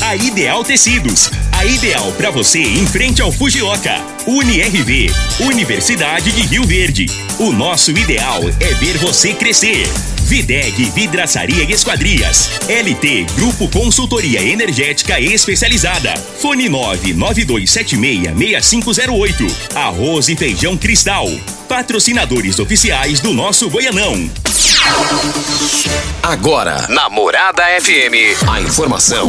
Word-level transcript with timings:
A 0.00 0.14
Ideal 0.14 0.62
Tecidos. 0.62 1.30
A 1.52 1.64
ideal 1.64 2.12
para 2.12 2.30
você 2.30 2.60
em 2.60 2.86
frente 2.86 3.20
ao 3.22 3.32
Fujioka. 3.32 4.00
UniRV. 4.26 5.10
Universidade 5.40 6.30
de 6.32 6.42
Rio 6.42 6.64
Verde. 6.64 7.06
O 7.38 7.50
nosso 7.52 7.90
ideal 7.90 8.40
é 8.60 8.74
ver 8.74 8.98
você 8.98 9.32
crescer. 9.34 9.88
Videg 10.22 10.90
Vidraçaria 10.90 11.64
e 11.64 11.72
Esquadrias. 11.72 12.50
LT 12.68 13.26
Grupo 13.36 13.68
Consultoria 13.68 14.42
Energética 14.42 15.18
Especializada. 15.20 16.14
Fone 16.40 16.68
992766508. 16.68 19.50
Arroz 19.74 20.28
e 20.28 20.36
Feijão 20.36 20.76
Cristal. 20.76 21.26
Patrocinadores 21.68 22.58
oficiais 22.58 23.20
do 23.20 23.32
nosso 23.32 23.70
Goianão. 23.70 24.28
Agora, 26.22 26.86
Namorada 26.88 27.62
FM, 27.80 28.36
a 28.48 28.60
informação 28.60 29.28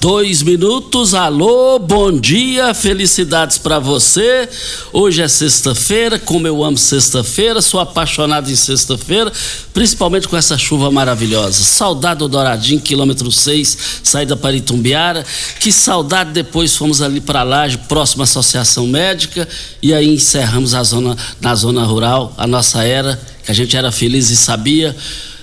dois 0.00 0.42
minutos. 0.42 1.12
Alô, 1.12 1.78
bom 1.78 2.10
dia, 2.10 2.72
felicidades 2.72 3.58
para 3.58 3.78
você. 3.78 4.48
Hoje 4.94 5.20
é 5.20 5.28
sexta-feira, 5.28 6.18
como 6.18 6.46
eu 6.46 6.64
amo 6.64 6.78
sexta-feira, 6.78 7.60
sou 7.60 7.78
apaixonado 7.78 8.50
em 8.50 8.56
sexta-feira, 8.56 9.30
principalmente 9.74 10.26
com 10.26 10.38
essa 10.38 10.56
chuva 10.56 10.90
maravilhosa. 10.90 11.62
Saudade 11.62 12.20
do 12.20 12.28
Douradinho, 12.28 12.80
quilômetro 12.80 13.30
6, 13.30 14.00
saída 14.02 14.34
para 14.34 14.56
Itumbiara. 14.56 15.24
Que 15.60 15.70
saudade 15.70 16.32
depois 16.32 16.74
fomos 16.74 17.02
ali 17.02 17.20
para 17.20 17.42
Laje, 17.42 17.76
próxima 17.86 18.24
Associação 18.24 18.86
Médica, 18.86 19.46
e 19.82 19.92
aí 19.92 20.08
encerramos 20.08 20.74
a 20.74 20.82
zona, 20.82 21.14
na 21.42 21.54
zona 21.54 21.84
rural, 21.84 22.34
a 22.38 22.46
nossa 22.46 22.82
era, 22.84 23.20
que 23.44 23.50
a 23.50 23.54
gente 23.54 23.76
era 23.76 23.92
feliz 23.92 24.30
e 24.30 24.36
sabia. 24.36 24.96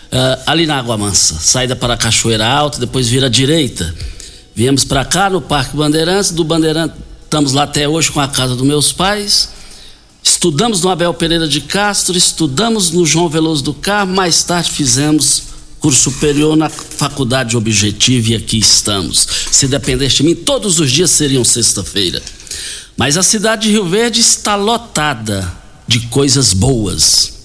Uh, 0.07 0.41
ali 0.47 0.66
na 0.66 0.79
Água 0.79 0.97
Mansa, 0.97 1.35
saída 1.35 1.75
para 1.75 1.94
a 1.94 1.97
Cachoeira 1.97 2.47
Alta, 2.47 2.79
depois 2.79 3.07
vira 3.07 3.29
direita. 3.29 3.94
Viemos 4.57 4.84
para 4.84 5.06
cá 5.06 5.29
no 5.29 5.40
Parque 5.40 5.78
Bandeirantes, 5.78 6.31
do 6.31 6.44
Bandeirantes 6.44 6.97
estamos 7.23 7.53
lá 7.53 7.62
até 7.62 7.88
hoje 7.88 8.12
com 8.12 8.19
a 8.19 8.28
casa 8.28 8.56
dos 8.56 8.66
meus 8.66 8.91
pais. 8.91 9.50
Estudamos 10.23 10.81
no 10.81 10.90
Abel 10.90 11.13
Pereira 11.13 11.47
de 11.47 11.62
Castro, 11.62 12.18
estudamos 12.18 12.90
no 12.90 13.06
João 13.06 13.29
Veloso 13.29 13.63
do 13.63 13.72
Carmo, 13.72 14.16
mais 14.16 14.44
tarde 14.44 14.72
fizemos 14.72 15.44
curso 15.79 16.09
superior 16.09 16.57
na 16.57 16.69
Faculdade 16.69 17.56
Objetivo 17.56 18.29
e 18.29 18.35
aqui 18.35 18.57
estamos. 18.57 19.28
Se 19.51 19.67
dependesse 19.67 20.16
de 20.16 20.23
mim, 20.23 20.34
todos 20.34 20.79
os 20.79 20.91
dias 20.91 21.12
seriam 21.12 21.44
sexta-feira. 21.44 22.19
Mas 22.97 23.16
a 23.16 23.22
cidade 23.22 23.67
de 23.67 23.73
Rio 23.73 23.88
Verde 23.88 24.22
está 24.22 24.56
lotada 24.56 25.53
de 25.88 26.00
coisas 26.07 26.51
boas 26.51 27.38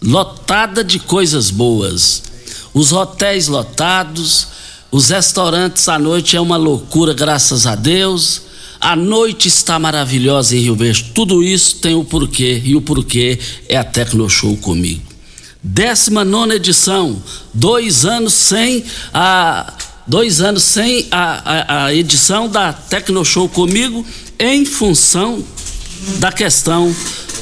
lotada 0.00 0.84
de 0.84 0.98
coisas 0.98 1.50
boas. 1.50 2.22
Os 2.72 2.92
hotéis 2.92 3.48
lotados, 3.48 4.48
os 4.94 5.08
restaurantes 5.08 5.88
à 5.88 5.98
noite 5.98 6.36
é 6.36 6.40
uma 6.40 6.56
loucura, 6.56 7.12
graças 7.12 7.66
a 7.66 7.74
Deus. 7.74 8.42
A 8.80 8.94
noite 8.94 9.48
está 9.48 9.76
maravilhosa 9.76 10.54
em 10.54 10.60
Rio 10.60 10.76
Verde. 10.76 11.10
Tudo 11.12 11.42
isso 11.42 11.80
tem 11.80 11.96
o 11.96 12.04
porquê, 12.04 12.62
e 12.64 12.76
o 12.76 12.80
porquê 12.80 13.36
é 13.68 13.76
a 13.76 13.82
Tecno 13.82 14.30
Show 14.30 14.56
comigo. 14.58 15.02
19 15.64 16.54
edição, 16.54 17.20
dois 17.52 18.04
anos 18.04 18.34
sem 18.34 18.84
a. 19.12 19.74
Dois 20.06 20.40
anos 20.40 20.62
sem 20.62 21.08
a, 21.10 21.42
a, 21.44 21.84
a 21.86 21.94
edição 21.94 22.48
da 22.48 22.72
Tecno 22.72 23.24
Show 23.24 23.48
comigo, 23.48 24.06
em 24.38 24.64
função 24.64 25.42
da 26.20 26.30
questão 26.30 26.94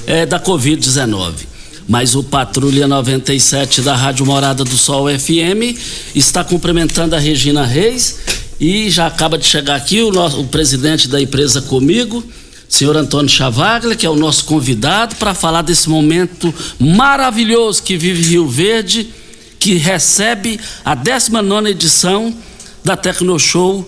é, 0.06 0.24
da 0.24 0.40
Covid-19 0.40 1.51
mas 1.92 2.14
o 2.14 2.22
Patrulha 2.22 2.88
97 2.88 3.82
da 3.82 3.94
Rádio 3.94 4.24
Morada 4.24 4.64
do 4.64 4.78
Sol 4.78 5.08
FM 5.10 5.76
está 6.14 6.42
cumprimentando 6.42 7.14
a 7.14 7.18
Regina 7.18 7.66
Reis 7.66 8.18
e 8.58 8.88
já 8.88 9.06
acaba 9.06 9.36
de 9.36 9.44
chegar 9.44 9.76
aqui 9.76 10.00
o, 10.00 10.10
nosso, 10.10 10.40
o 10.40 10.46
presidente 10.46 11.06
da 11.06 11.20
empresa 11.20 11.60
comigo, 11.60 12.24
senhor 12.66 12.96
Antônio 12.96 13.28
Chavaglia, 13.28 13.94
que 13.94 14.06
é 14.06 14.08
o 14.08 14.16
nosso 14.16 14.46
convidado 14.46 15.16
para 15.16 15.34
falar 15.34 15.60
desse 15.60 15.90
momento 15.90 16.54
maravilhoso 16.80 17.82
que 17.82 17.98
vive 17.98 18.22
Rio 18.22 18.48
Verde, 18.48 19.10
que 19.58 19.74
recebe 19.74 20.58
a 20.82 20.94
19 20.94 21.68
edição 21.68 22.34
da 22.82 22.96
Tecno 22.96 23.38
Show, 23.38 23.86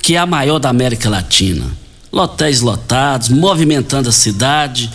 que 0.00 0.14
é 0.14 0.18
a 0.18 0.24
maior 0.24 0.58
da 0.58 0.70
América 0.70 1.10
Latina. 1.10 1.66
Lotéis 2.10 2.62
lotados, 2.62 3.28
movimentando 3.28 4.08
a 4.08 4.12
cidade, 4.12 4.90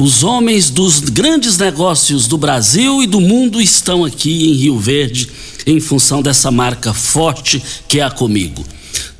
os 0.00 0.24
homens 0.24 0.70
dos 0.70 0.98
grandes 0.98 1.58
negócios 1.58 2.26
do 2.26 2.38
Brasil 2.38 3.02
e 3.02 3.06
do 3.06 3.20
mundo 3.20 3.60
estão 3.60 4.02
aqui 4.02 4.48
em 4.48 4.54
Rio 4.54 4.78
Verde 4.78 5.30
em 5.66 5.78
função 5.78 6.22
dessa 6.22 6.50
marca 6.50 6.94
forte 6.94 7.62
que 7.86 8.00
é 8.00 8.02
a 8.02 8.10
Comigo. 8.10 8.64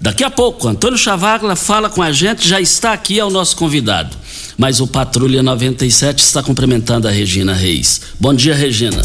Daqui 0.00 0.24
a 0.24 0.30
pouco, 0.30 0.66
Antônio 0.66 0.96
Chavagla 0.96 1.54
fala 1.54 1.90
com 1.90 2.02
a 2.02 2.10
gente, 2.10 2.48
já 2.48 2.58
está 2.58 2.94
aqui, 2.94 3.20
é 3.20 3.24
o 3.24 3.28
nosso 3.28 3.56
convidado. 3.56 4.16
Mas 4.56 4.80
o 4.80 4.86
Patrulha 4.86 5.42
97 5.42 6.20
está 6.20 6.42
cumprimentando 6.42 7.06
a 7.06 7.10
Regina 7.10 7.52
Reis. 7.52 8.00
Bom 8.18 8.32
dia, 8.32 8.54
Regina. 8.54 9.02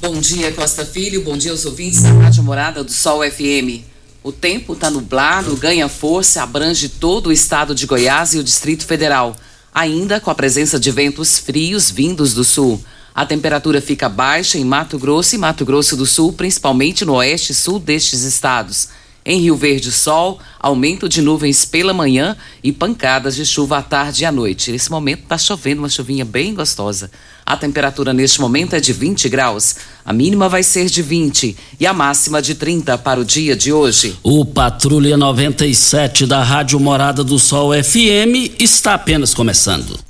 Bom 0.00 0.18
dia, 0.18 0.50
Costa 0.52 0.86
Filho. 0.86 1.22
Bom 1.22 1.36
dia 1.36 1.50
aos 1.50 1.66
ouvintes 1.66 2.02
da 2.02 2.10
Rádio 2.10 2.42
Morada 2.42 2.82
do 2.82 2.90
Sol 2.90 3.20
FM. 3.22 3.84
O 4.22 4.32
tempo 4.32 4.72
está 4.72 4.90
nublado, 4.90 5.54
ganha 5.56 5.90
força, 5.90 6.42
abrange 6.42 6.88
todo 6.88 7.26
o 7.26 7.32
estado 7.32 7.74
de 7.74 7.84
Goiás 7.84 8.32
e 8.32 8.38
o 8.38 8.44
Distrito 8.44 8.86
Federal 8.86 9.36
ainda 9.74 10.20
com 10.20 10.30
a 10.30 10.34
presença 10.34 10.78
de 10.78 10.90
ventos 10.90 11.38
frios 11.38 11.90
vindos 11.90 12.34
do 12.34 12.44
sul. 12.44 12.82
A 13.14 13.26
temperatura 13.26 13.80
fica 13.80 14.08
baixa 14.08 14.56
em 14.56 14.64
Mato 14.64 14.98
Grosso 14.98 15.34
e 15.34 15.38
Mato 15.38 15.64
Grosso 15.64 15.96
do 15.96 16.06
Sul, 16.06 16.32
principalmente 16.32 17.04
no 17.04 17.14
oeste 17.14 17.52
e 17.52 17.54
sul 17.54 17.78
destes 17.78 18.22
estados. 18.22 18.88
Em 19.30 19.38
Rio 19.38 19.54
Verde, 19.54 19.92
sol, 19.92 20.40
aumento 20.58 21.08
de 21.08 21.22
nuvens 21.22 21.64
pela 21.64 21.94
manhã 21.94 22.36
e 22.64 22.72
pancadas 22.72 23.36
de 23.36 23.46
chuva 23.46 23.78
à 23.78 23.82
tarde 23.82 24.24
e 24.24 24.26
à 24.26 24.32
noite. 24.32 24.72
Nesse 24.72 24.90
momento 24.90 25.22
está 25.22 25.38
chovendo 25.38 25.82
uma 25.82 25.88
chuvinha 25.88 26.24
bem 26.24 26.52
gostosa. 26.52 27.12
A 27.46 27.56
temperatura 27.56 28.12
neste 28.12 28.40
momento 28.40 28.74
é 28.74 28.80
de 28.80 28.92
20 28.92 29.28
graus. 29.28 29.76
A 30.04 30.12
mínima 30.12 30.48
vai 30.48 30.64
ser 30.64 30.86
de 30.86 31.00
20 31.00 31.56
e 31.78 31.86
a 31.86 31.92
máxima 31.92 32.42
de 32.42 32.56
30 32.56 32.98
para 32.98 33.20
o 33.20 33.24
dia 33.24 33.54
de 33.54 33.72
hoje. 33.72 34.16
O 34.20 34.44
Patrulha 34.44 35.16
97 35.16 36.26
da 36.26 36.42
Rádio 36.42 36.80
Morada 36.80 37.22
do 37.22 37.38
Sol 37.38 37.70
FM 37.72 38.58
está 38.58 38.94
apenas 38.94 39.32
começando. 39.32 40.09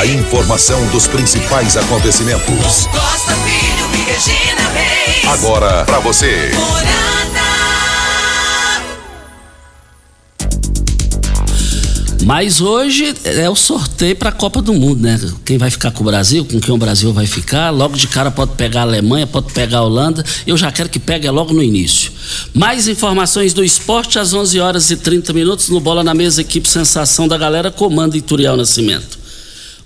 A 0.00 0.06
informação 0.06 0.86
dos 0.86 1.06
principais 1.06 1.76
acontecimentos. 1.76 2.86
Costa 2.86 3.34
Filho 3.34 3.86
e 3.92 4.10
Regina 4.10 4.70
Reis. 4.70 5.28
Agora 5.28 5.84
para 5.84 5.98
você. 6.00 6.50
Mas 12.24 12.62
hoje 12.62 13.14
é 13.24 13.50
o 13.50 13.54
sorteio 13.54 14.16
para 14.16 14.30
a 14.30 14.32
Copa 14.32 14.62
do 14.62 14.72
Mundo, 14.72 15.02
né? 15.02 15.20
Quem 15.44 15.58
vai 15.58 15.70
ficar 15.70 15.90
com 15.90 16.00
o 16.00 16.06
Brasil, 16.06 16.46
com 16.46 16.58
quem 16.58 16.74
o 16.74 16.78
Brasil 16.78 17.12
vai 17.12 17.26
ficar. 17.26 17.68
Logo 17.68 17.94
de 17.94 18.08
cara 18.08 18.30
pode 18.30 18.52
pegar 18.52 18.80
a 18.80 18.84
Alemanha, 18.84 19.26
pode 19.26 19.52
pegar 19.52 19.80
a 19.80 19.82
Holanda. 19.82 20.24
Eu 20.46 20.56
já 20.56 20.72
quero 20.72 20.88
que 20.88 20.98
pegue 20.98 21.28
logo 21.28 21.52
no 21.52 21.62
início. 21.62 22.10
Mais 22.54 22.88
informações 22.88 23.52
do 23.52 23.62
esporte 23.62 24.18
às 24.18 24.32
11 24.32 24.60
horas 24.60 24.90
e 24.90 24.96
30 24.96 25.34
minutos 25.34 25.68
no 25.68 25.78
Bola 25.78 26.02
na 26.02 26.14
Mesa, 26.14 26.40
equipe 26.40 26.66
Sensação 26.66 27.28
da 27.28 27.36
Galera, 27.36 27.70
comando 27.70 28.16
Ituriel 28.16 28.56
Nascimento. 28.56 29.19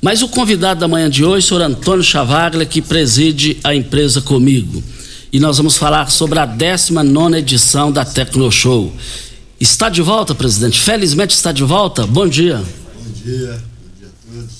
Mas 0.04 0.20
o 0.20 0.28
convidado 0.28 0.80
da 0.80 0.86
manhã 0.86 1.08
de 1.08 1.24
hoje, 1.24 1.46
o 1.46 1.48
senhor 1.48 1.62
Antônio 1.62 2.04
Chavaglia, 2.04 2.66
que 2.66 2.82
preside 2.82 3.56
a 3.64 3.74
empresa 3.74 4.20
comigo. 4.20 4.84
E 5.32 5.40
nós 5.40 5.56
vamos 5.56 5.78
falar 5.78 6.10
sobre 6.10 6.38
a 6.38 6.44
19 6.44 7.38
edição 7.38 7.90
da 7.90 8.04
Tecno 8.04 8.52
Show. 8.52 8.92
Está 9.58 9.88
de 9.88 10.02
volta, 10.02 10.34
presidente? 10.34 10.78
Felizmente 10.78 11.34
está 11.34 11.52
de 11.52 11.64
volta. 11.64 12.06
Bom 12.06 12.28
dia. 12.28 12.58
Bom 12.58 13.12
dia, 13.24 13.62
bom 13.80 13.98
dia 13.98 14.08
a 14.08 14.30
todos. 14.30 14.54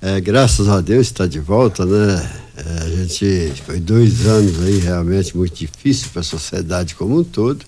É, 0.00 0.20
graças 0.20 0.68
a 0.68 0.80
Deus 0.80 1.06
está 1.06 1.28
de 1.28 1.38
volta, 1.38 1.86
né? 1.86 2.30
É, 2.56 2.82
a 2.82 2.88
gente 2.88 3.62
foi 3.64 3.78
dois 3.78 4.26
anos 4.26 4.60
aí 4.64 4.80
realmente 4.80 5.36
muito 5.36 5.54
difícil 5.54 6.08
para 6.12 6.22
a 6.22 6.24
sociedade 6.24 6.96
como 6.96 7.20
um 7.20 7.22
todo 7.22 7.64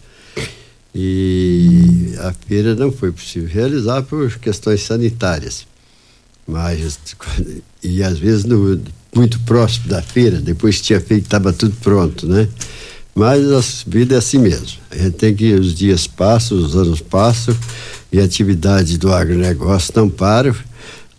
e 0.92 2.12
a 2.18 2.32
feira 2.32 2.74
não 2.74 2.90
foi 2.90 3.12
possível 3.12 3.48
realizar 3.48 4.02
por 4.02 4.36
questões 4.40 4.82
sanitárias. 4.82 5.64
Mas, 6.46 6.98
e 7.82 8.02
às 8.02 8.18
vezes 8.18 8.44
no, 8.44 8.80
muito 9.14 9.38
próximo 9.40 9.88
da 9.88 10.02
feira, 10.02 10.40
depois 10.40 10.80
tinha 10.80 11.00
feito, 11.00 11.24
estava 11.24 11.52
tudo 11.52 11.74
pronto, 11.80 12.26
né? 12.26 12.48
Mas 13.14 13.50
a 13.52 13.62
vida 13.86 14.16
é 14.16 14.18
assim 14.18 14.38
mesmo. 14.38 14.78
A 14.90 14.96
gente 14.96 15.12
tem 15.12 15.34
que, 15.34 15.54
os 15.54 15.74
dias 15.74 16.06
passam, 16.06 16.58
os 16.58 16.74
anos 16.74 17.00
passam, 17.00 17.56
e 18.12 18.20
a 18.20 18.24
atividade 18.24 18.98
do 18.98 19.12
agronegócio 19.12 19.92
não 19.94 20.08
para. 20.08 20.54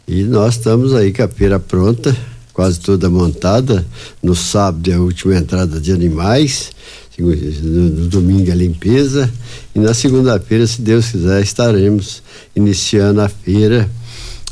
E 0.08 0.24
nós 0.24 0.56
estamos 0.56 0.94
aí 0.94 1.14
com 1.14 1.24
a 1.24 1.28
feira 1.28 1.60
pronta, 1.60 2.16
quase 2.54 2.80
toda 2.80 3.10
montada. 3.10 3.86
No 4.22 4.36
sábado 4.36 4.92
é 4.92 4.96
a 4.96 5.00
última 5.00 5.38
entrada 5.38 5.80
de 5.80 5.94
animais, 5.94 6.72
no, 7.18 8.08
domingo 8.08 8.52
a 8.52 8.56
limpeza. 8.56 9.32
E 9.74 9.80
na 9.80 9.94
segunda-feira, 9.94 10.68
se 10.68 10.82
Deus 10.82 11.12
quiser, 11.12 11.42
estaremos 11.42 12.22
iniciando 12.54 13.22
a 13.22 13.30
feira 13.30 13.90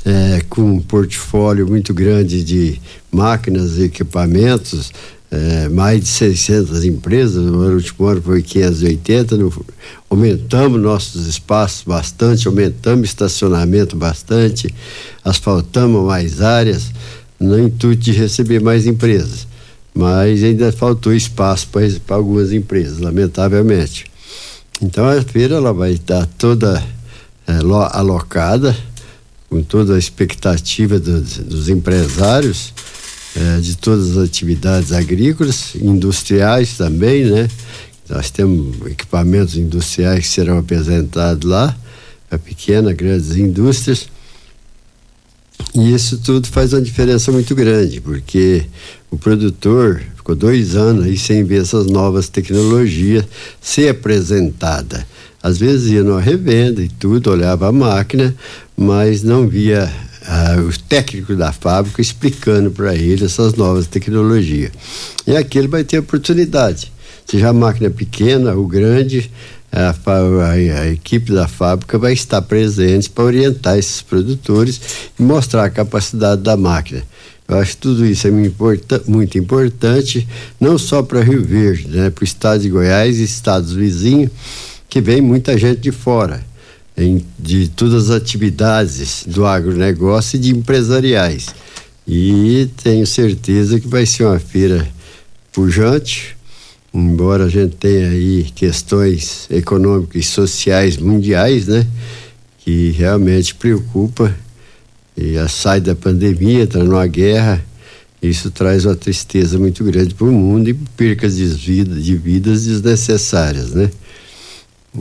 é, 0.05 0.41
com 0.49 0.61
um 0.61 0.79
portfólio 0.81 1.67
muito 1.67 1.93
grande 1.93 2.43
de 2.43 2.79
máquinas 3.11 3.77
e 3.77 3.83
equipamentos, 3.83 4.91
é, 5.31 5.67
mais 5.69 6.01
de 6.01 6.07
600 6.07 6.85
empresas, 6.85 7.43
no 7.43 7.73
último 7.73 8.05
ano 8.05 8.21
foi 8.21 8.43
580, 8.43 9.37
no, 9.37 9.65
aumentamos 10.09 10.79
nossos 10.79 11.25
espaços 11.25 11.83
bastante, 11.83 12.47
aumentamos 12.47 13.09
estacionamento 13.09 13.95
bastante, 13.95 14.71
asfaltamos 15.23 16.05
mais 16.05 16.41
áreas, 16.41 16.91
no 17.39 17.59
intuito 17.59 18.03
de 18.03 18.11
receber 18.11 18.61
mais 18.61 18.85
empresas. 18.85 19.47
Mas 19.93 20.43
ainda 20.43 20.71
faltou 20.71 21.13
espaço 21.13 21.67
para 21.67 22.15
algumas 22.15 22.51
empresas, 22.51 22.99
lamentavelmente. 22.99 24.05
Então 24.81 25.07
a 25.07 25.21
feira 25.21 25.55
ela 25.55 25.73
vai 25.73 25.93
estar 25.93 26.25
toda 26.37 26.83
é, 27.47 27.53
alocada, 27.91 28.75
com 29.53 29.61
toda 29.61 29.93
a 29.93 29.99
expectativa 29.99 30.97
dos, 30.97 31.37
dos 31.37 31.69
empresários 31.69 32.73
é, 33.35 33.59
de 33.59 33.77
todas 33.77 34.17
as 34.17 34.25
atividades 34.25 34.91
agrícolas, 34.91 35.75
industriais 35.75 36.75
também, 36.75 37.25
né? 37.25 37.47
Nós 38.09 38.31
temos 38.31 38.83
equipamentos 38.87 39.55
industriais 39.55 40.21
que 40.21 40.27
serão 40.27 40.57
apresentados 40.57 41.47
lá, 41.47 41.77
para 42.27 42.39
pequenas, 42.39 42.95
grandes 42.95 43.35
indústrias. 43.35 44.07
E 45.75 45.93
isso 45.93 46.17
tudo 46.17 46.47
faz 46.47 46.73
uma 46.73 46.81
diferença 46.81 47.31
muito 47.31 47.53
grande, 47.53 48.01
porque 48.01 48.65
o 49.11 49.19
produtor 49.19 50.01
ficou 50.15 50.33
dois 50.33 50.75
anos 50.75 51.05
aí 51.05 51.15
sem 51.15 51.43
ver 51.43 51.61
essas 51.61 51.85
novas 51.85 52.27
tecnologias 52.27 53.23
ser 53.61 53.89
apresentada. 53.89 55.05
Às 55.43 55.57
vezes 55.57 55.91
ia 55.91 56.03
numa 56.03 56.21
revenda 56.21 56.81
e 56.81 56.87
tudo, 56.87 57.29
olhava 57.29 57.67
a 57.67 57.71
máquina, 57.71 58.33
mas 58.75 59.23
não 59.23 59.47
via 59.47 59.91
ah, 60.25 60.55
os 60.67 60.77
técnicos 60.77 61.37
da 61.37 61.51
fábrica 61.51 62.01
explicando 62.01 62.71
para 62.71 62.95
ele 62.95 63.25
essas 63.25 63.53
novas 63.53 63.87
tecnologias. 63.87 64.71
E 65.27 65.35
aqui 65.35 65.57
ele 65.57 65.67
vai 65.67 65.83
ter 65.83 65.99
oportunidade. 65.99 66.91
Seja 67.25 67.49
a 67.49 67.53
máquina 67.53 67.89
pequena 67.89 68.53
ou 68.53 68.67
grande, 68.67 69.31
a, 69.71 69.89
a, 69.89 70.51
a, 70.51 70.91
equipe 70.91 71.31
da 71.31 71.47
fábrica 71.47 71.97
vai 71.97 72.13
estar 72.13 72.41
presente 72.41 73.09
para 73.09 73.23
orientar 73.23 73.77
esses 73.77 74.01
produtores 74.01 74.79
e 75.19 75.23
mostrar 75.23 75.65
a 75.65 75.69
capacidade 75.69 76.41
da 76.41 76.55
máquina. 76.55 77.03
Eu 77.47 77.57
acho 77.57 77.71
que 77.71 77.77
tudo 77.77 78.05
isso 78.05 78.27
é 78.27 78.31
muito 79.05 79.37
importante, 79.37 80.27
não 80.59 80.77
só 80.77 81.03
para 81.03 81.21
Rio 81.21 81.43
Verde, 81.43 81.87
né, 81.87 82.09
para 82.09 82.21
o 82.21 82.25
estado 82.25 82.61
de 82.61 82.69
Goiás 82.69 83.17
e 83.17 83.23
estados 83.23 83.73
vizinhos, 83.73 84.31
que 84.87 85.01
vem 85.01 85.21
muita 85.21 85.57
gente 85.57 85.81
de 85.81 85.91
fora 85.91 86.43
em, 86.97 87.25
de 87.37 87.67
todas 87.69 88.09
as 88.09 88.15
atividades 88.15 89.23
do 89.27 89.45
agronegócio 89.45 90.37
e 90.37 90.39
de 90.39 90.51
empresariais. 90.51 91.47
E 92.07 92.69
tenho 92.83 93.07
certeza 93.07 93.79
que 93.79 93.87
vai 93.87 94.05
ser 94.05 94.25
uma 94.25 94.39
feira 94.39 94.87
pujante, 95.51 96.35
embora 96.93 97.45
a 97.45 97.49
gente 97.49 97.75
tenha 97.77 98.09
aí 98.09 98.43
questões 98.55 99.47
econômicas 99.49 100.21
e 100.21 100.23
sociais 100.23 100.97
mundiais, 100.97 101.67
né? 101.67 101.87
Que 102.59 102.91
realmente 102.91 103.55
preocupa. 103.55 104.35
E 105.15 105.37
a 105.37 105.47
sai 105.47 105.79
da 105.79 105.95
pandemia, 105.95 106.63
entra 106.63 106.83
numa 106.83 107.05
guerra, 107.05 107.63
isso 108.21 108.49
traz 108.49 108.85
uma 108.85 108.95
tristeza 108.95 109.59
muito 109.59 109.83
grande 109.83 110.15
para 110.15 110.27
o 110.27 110.31
mundo 110.31 110.69
e 110.69 110.73
percas 110.73 111.35
de, 111.35 111.45
vida, 111.45 111.95
de 111.95 112.15
vidas 112.15 112.65
desnecessárias, 112.65 113.71
né? 113.71 113.91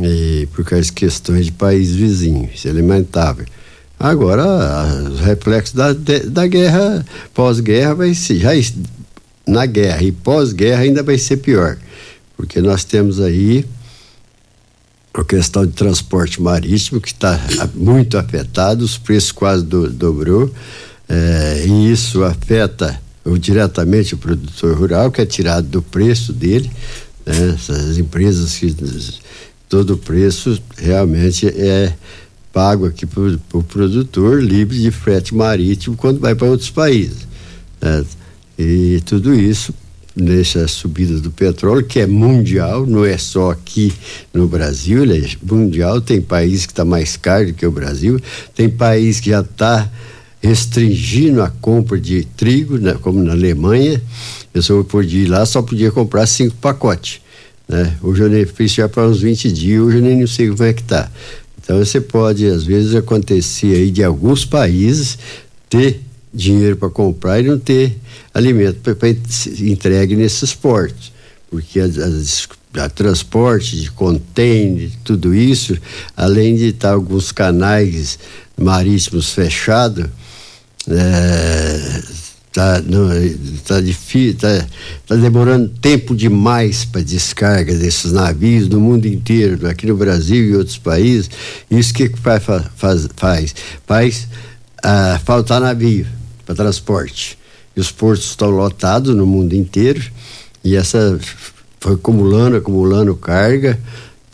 E 0.01 0.49
por 0.53 0.65
causa 0.65 0.87
de 0.87 0.93
questões 0.93 1.47
de 1.47 1.53
país 1.53 1.91
vizinho, 1.93 2.49
isso 2.53 2.69
é 2.69 2.73
lamentável. 2.73 3.47
Agora, 3.99 4.45
os 5.11 5.21
reflexos 5.21 5.75
da, 5.75 5.93
da 5.93 6.47
guerra, 6.47 7.05
pós-guerra, 7.33 7.95
vai 7.95 8.15
ser, 8.15 8.39
já 8.39 8.51
na 9.47 9.67
guerra 9.67 10.03
e 10.03 10.11
pós-guerra 10.11 10.83
ainda 10.83 11.03
vai 11.03 11.19
ser 11.19 11.37
pior, 11.39 11.77
porque 12.37 12.61
nós 12.61 12.85
temos 12.85 13.21
aí 13.21 13.65
a 15.15 15.23
questão 15.23 15.67
de 15.67 15.73
transporte 15.73 16.41
marítimo 16.41 17.01
que 17.01 17.09
está 17.09 17.39
muito 17.75 18.17
afetado, 18.17 18.85
os 18.85 18.97
preços 18.97 19.31
quase 19.31 19.65
do, 19.65 19.91
dobrou, 19.91 20.53
é, 21.09 21.65
e 21.67 21.93
isso 21.93 22.25
afeta 22.25 23.01
diretamente 23.39 24.15
o 24.15 24.19
produtor 24.19 24.77
rural, 24.77 25.13
que 25.13 25.21
é 25.21 25.27
tirado 25.27 25.69
do 25.69 25.83
preço 25.83 26.33
dele, 26.33 26.71
né, 27.25 27.55
essas 27.55 27.99
empresas 27.99 28.57
que 28.57 28.75
todo 29.73 29.95
o 29.95 29.97
preço 29.97 30.63
realmente 30.77 31.47
é 31.47 31.95
pago 32.53 32.85
aqui 32.85 33.07
para 33.07 33.23
o 33.23 33.39
pro 33.39 33.63
produtor 33.63 34.43
livre 34.43 34.79
de 34.79 34.91
frete 34.91 35.35
marítimo 35.35 35.97
quando 35.97 36.21
vai 36.21 36.35
para 36.35 36.47
outros 36.47 36.69
países. 36.69 37.27
Né? 37.81 38.05
E 38.59 39.03
tudo 39.07 39.33
isso 39.33 39.73
nessa 40.15 40.69
subida 40.69 41.19
do 41.21 41.31
petróleo, 41.31 41.87
que 41.87 42.01
é 42.01 42.07
mundial, 42.07 42.85
não 42.85 43.03
é 43.03 43.17
só 43.17 43.53
aqui 43.53 43.91
no 44.35 44.47
Brasil, 44.47 45.05
ele 45.05 45.25
é 45.25 45.37
mundial, 45.43 46.03
tem 46.03 46.21
país 46.21 46.67
que 46.67 46.73
está 46.73 46.85
mais 46.85 47.17
caro 47.17 47.47
do 47.47 47.55
que 47.55 47.65
o 47.65 47.73
Brasil, 47.73 48.21
tem 48.55 48.69
país 48.69 49.21
que 49.21 49.31
já 49.31 49.41
está 49.41 49.91
restringindo 50.43 51.41
a 51.41 51.49
compra 51.49 51.99
de 51.99 52.27
trigo, 52.37 52.77
né, 52.77 52.95
como 53.01 53.23
na 53.23 53.33
Alemanha, 53.33 54.03
eu 54.53 54.61
só 54.61 54.83
podia 54.83 55.23
ir 55.23 55.29
lá, 55.29 55.47
só 55.47 55.63
podia 55.63 55.91
comprar 55.91 56.27
cinco 56.27 56.57
pacotes. 56.57 57.22
Né? 57.73 57.97
Hoje 58.03 58.23
eu 58.23 58.47
fiz 58.49 58.71
já 58.71 58.87
para 58.87 59.09
uns 59.09 59.23
20 59.23 59.51
dias, 59.51 59.83
hoje 59.83 59.97
eu 59.97 60.03
nem 60.03 60.27
sei 60.27 60.51
como 60.51 60.63
é 60.63 60.75
que 60.75 60.83
tá. 60.83 61.11
Então 61.59 61.79
você 61.79 62.03
pode, 62.03 62.47
às 62.47 62.65
vezes, 62.65 62.95
acontecer 62.95 63.75
aí 63.75 63.91
de 63.91 64.05
alguns 64.05 64.45
países 64.45 65.19
ter 65.71 66.03
dinheiro 66.35 66.77
para 66.77 66.91
comprar 66.91 67.41
e 67.41 67.45
não 67.45 67.59
ter 67.59 67.97
alimento 68.35 68.81
para 68.95 69.09
entregue 69.61 70.15
nesses 70.15 70.55
portos. 70.55 71.13
Porque 71.51 71.81
a, 71.81 71.87
a, 72.85 72.89
transporte 72.91 73.81
de 73.81 73.91
container, 73.91 74.91
tudo 75.03 75.35
isso, 75.35 75.75
além 76.15 76.57
de 76.57 76.67
estar 76.67 76.89
tá 76.89 76.95
alguns 76.95 77.33
canais 77.33 78.19
marítimos 78.55 79.33
fechados, 79.33 80.05
é, 80.91 82.03
tá, 82.53 82.81
não, 82.85 83.09
tá 83.67 83.81
difícil, 83.81 84.39
tá, 84.39 84.67
tá 85.07 85.17
demorando 85.17 85.69
tempo 85.69 86.15
demais 86.15 86.85
para 86.85 87.03
descarga 87.03 87.75
desses 87.75 88.13
navios 88.13 88.69
no 88.69 88.79
mundo 88.81 89.07
inteiro, 89.07 89.67
aqui 89.67 89.87
no 89.87 89.97
Brasil 89.97 90.45
e 90.45 90.57
outros 90.57 90.79
países. 90.79 91.31
Isso 91.71 91.95
que 91.95 92.09
faz 92.17 92.45
faz 92.77 93.09
faz, 93.17 93.55
faz 93.87 94.29
ah, 94.85 95.19
faltar 95.25 95.61
navio 95.61 96.07
para 96.45 96.55
transporte. 96.55 97.39
E 97.75 97.81
os 97.81 97.91
portos 97.91 98.27
estão 98.27 98.51
lotados 98.51 99.15
no 99.15 99.27
mundo 99.27 99.55
inteiro 99.55 100.03
e 100.63 100.77
essa 100.77 101.19
foi 101.81 101.95
acumulando, 101.95 102.57
acumulando 102.57 103.17
carga 103.17 103.81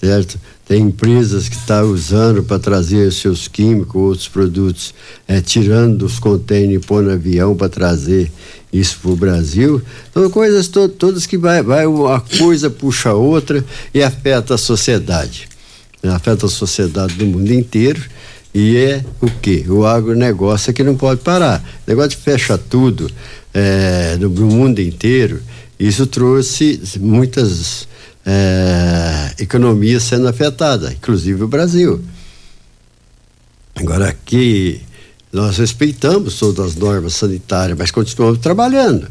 certo? 0.01 0.39
Tem 0.69 0.83
empresas 0.83 1.49
que 1.49 1.57
estão 1.57 1.79
tá 1.79 1.83
usando 1.83 2.43
para 2.43 2.59
trazer 2.59 3.11
seus 3.11 3.49
químicos, 3.49 4.03
outros 4.03 4.29
produtos, 4.29 4.95
é, 5.27 5.41
tirando 5.41 6.03
os 6.03 6.19
contêineres 6.19 6.85
e 6.85 6.95
no 6.95 7.11
avião 7.11 7.57
para 7.57 7.71
trazer 7.71 8.31
isso 8.71 8.99
para 9.01 9.11
o 9.11 9.17
Brasil. 9.17 9.81
São 10.13 10.29
coisas 10.29 10.69
to 10.69 10.87
todas 10.87 11.25
que 11.25 11.39
vai, 11.39 11.63
vai, 11.63 11.87
uma 11.87 12.21
coisa 12.21 12.69
puxa 12.69 13.09
a 13.09 13.15
outra 13.15 13.65
e 13.95 14.03
afeta 14.03 14.57
a 14.57 14.59
sociedade. 14.59 15.49
Afeta 16.03 16.45
a 16.45 16.51
sociedade 16.51 17.15
do 17.15 17.25
mundo 17.25 17.51
inteiro. 17.51 18.03
E 18.55 18.77
é 18.77 19.03
o 19.23 19.31
que? 19.31 19.65
O 19.71 19.87
agronegócio 19.87 20.71
é 20.71 20.75
que 20.75 20.85
não 20.85 20.97
pode 20.97 21.23
parar. 21.23 21.65
O 21.87 21.91
negócio 21.91 22.11
de 22.11 22.17
fecha 22.19 22.59
tudo 22.59 23.11
é, 23.55 24.19
no, 24.21 24.29
no 24.29 24.47
mundo 24.47 24.81
inteiro, 24.81 25.41
isso 25.81 26.07
trouxe 26.07 26.79
muitas 27.01 27.89
é, 28.27 28.98
economia 29.38 30.00
sendo 30.00 30.28
afetada, 30.28 30.92
inclusive 30.92 31.42
o 31.42 31.49
Brasil. 31.49 32.02
Agora 33.75 34.09
aqui 34.09 34.80
nós 35.33 35.59
respeitamos 35.59 36.38
todas 36.38 36.66
as 36.66 36.75
normas 36.75 37.14
sanitárias, 37.14 37.78
mas 37.78 37.90
continuamos 37.90 38.40
trabalhando. 38.40 39.07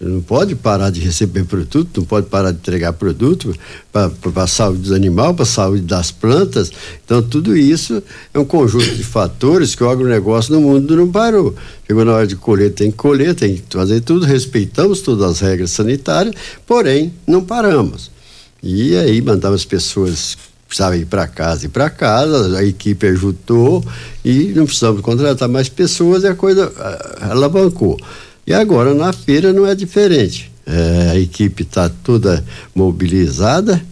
Não 0.00 0.20
pode 0.20 0.56
parar 0.56 0.90
de 0.90 1.00
receber 1.00 1.44
produto, 1.44 2.00
não 2.00 2.04
pode 2.04 2.26
parar 2.26 2.50
de 2.50 2.58
entregar 2.58 2.92
produto 2.92 3.54
para 3.92 4.10
a 4.42 4.46
saúde 4.46 4.80
dos 4.82 4.92
animais, 4.92 5.34
para 5.34 5.44
a 5.44 5.46
saúde 5.46 5.82
das 5.82 6.10
plantas. 6.10 6.70
Então, 7.04 7.22
tudo 7.22 7.56
isso 7.56 8.02
é 8.34 8.38
um 8.38 8.44
conjunto 8.44 8.94
de 8.94 9.04
fatores 9.04 9.74
que 9.74 9.84
o 9.84 9.88
agronegócio 9.88 10.52
no 10.52 10.60
mundo 10.60 10.96
não 10.96 11.10
parou. 11.10 11.54
Chegou 11.86 12.04
na 12.04 12.12
hora 12.12 12.26
de 12.26 12.36
colher, 12.36 12.74
tem 12.74 12.90
que 12.90 12.96
colher, 12.96 13.34
tem 13.34 13.56
que 13.56 13.62
fazer 13.70 14.00
tudo, 14.00 14.26
respeitamos 14.26 15.00
todas 15.00 15.30
as 15.30 15.40
regras 15.40 15.70
sanitárias, 15.70 16.34
porém, 16.66 17.14
não 17.26 17.42
paramos. 17.42 18.10
E 18.66 18.96
aí 18.96 19.20
mandava 19.20 19.54
as 19.54 19.66
pessoas 19.66 20.38
precisavam 20.66 20.98
ir 20.98 21.04
para 21.04 21.28
casa 21.28 21.66
e 21.66 21.68
para 21.68 21.90
casa, 21.90 22.58
a 22.58 22.64
equipe 22.64 23.06
ajudou 23.06 23.84
e 24.24 24.54
não 24.56 24.64
precisamos 24.64 25.02
contratar 25.02 25.48
mais 25.50 25.68
pessoas 25.68 26.24
e 26.24 26.28
a 26.28 26.34
coisa 26.34 26.68
uh, 26.68 27.30
alavancou. 27.30 28.00
E 28.46 28.54
agora 28.54 28.94
na 28.94 29.12
feira 29.12 29.52
não 29.52 29.66
é 29.66 29.74
diferente. 29.74 30.50
É, 30.66 31.10
a 31.12 31.18
equipe 31.18 31.62
está 31.62 31.90
toda 31.90 32.42
mobilizada 32.74 33.84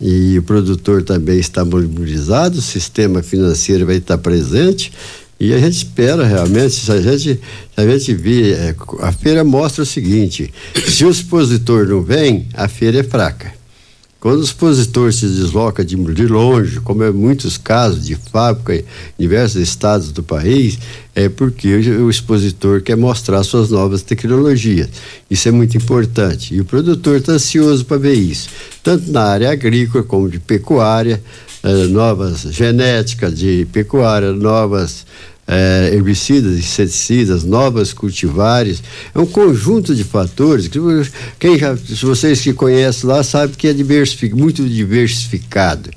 e 0.00 0.38
o 0.38 0.42
produtor 0.44 1.02
também 1.02 1.40
está 1.40 1.64
mobilizado, 1.64 2.58
o 2.58 2.62
sistema 2.62 3.20
financeiro 3.20 3.84
vai 3.84 3.96
estar 3.96 4.16
presente 4.18 4.92
e 5.40 5.52
a 5.52 5.58
gente 5.58 5.76
espera 5.76 6.24
realmente, 6.24 6.70
se 6.70 6.92
a 6.92 7.00
gente, 7.00 7.40
se 7.40 7.40
a 7.76 7.86
gente 7.86 8.14
vir, 8.14 8.54
é, 8.54 8.76
a 9.00 9.10
feira 9.10 9.42
mostra 9.42 9.82
o 9.82 9.86
seguinte, 9.86 10.54
se 10.86 11.04
o 11.04 11.10
expositor 11.10 11.88
não 11.88 12.00
vem, 12.00 12.46
a 12.54 12.68
feira 12.68 13.00
é 13.00 13.02
fraca. 13.02 13.63
Quando 14.24 14.40
o 14.40 14.44
expositor 14.44 15.12
se 15.12 15.26
desloca 15.26 15.84
de, 15.84 15.96
de 15.96 16.26
longe, 16.26 16.80
como 16.80 17.02
é 17.02 17.10
muitos 17.10 17.58
casos 17.58 18.06
de 18.06 18.16
fábrica 18.16 18.74
em 18.74 18.84
diversos 19.18 19.60
estados 19.60 20.12
do 20.12 20.22
país, 20.22 20.78
é 21.14 21.28
porque 21.28 21.68
o, 21.76 22.06
o 22.06 22.10
expositor 22.10 22.80
quer 22.80 22.96
mostrar 22.96 23.44
suas 23.44 23.68
novas 23.68 24.00
tecnologias. 24.00 24.88
Isso 25.30 25.46
é 25.46 25.52
muito 25.52 25.76
importante. 25.76 26.54
E 26.54 26.60
o 26.62 26.64
produtor 26.64 27.16
está 27.16 27.32
ansioso 27.32 27.84
para 27.84 27.98
ver 27.98 28.14
isso, 28.14 28.48
tanto 28.82 29.12
na 29.12 29.24
área 29.24 29.50
agrícola 29.50 30.02
como 30.02 30.26
de 30.30 30.38
pecuária, 30.38 31.22
eh, 31.62 31.86
novas 31.88 32.46
genéticas 32.50 33.38
de 33.38 33.66
pecuária, 33.74 34.32
novas 34.32 35.04
é, 35.46 35.90
herbicidas, 35.92 36.58
inseticidas, 36.58 37.44
novas 37.44 37.92
cultivares, 37.92 38.82
é 39.14 39.18
um 39.18 39.26
conjunto 39.26 39.94
de 39.94 40.04
fatores 40.04 40.68
que 40.68 40.78
quem 41.38 41.58
já, 41.58 41.76
se 41.76 42.04
vocês 42.04 42.40
que 42.40 42.52
conhecem 42.52 43.08
lá 43.08 43.22
sabem 43.22 43.54
que 43.54 43.68
é 43.68 43.72
diversific, 43.72 44.34
muito 44.34 44.66
diversificado. 44.66 45.90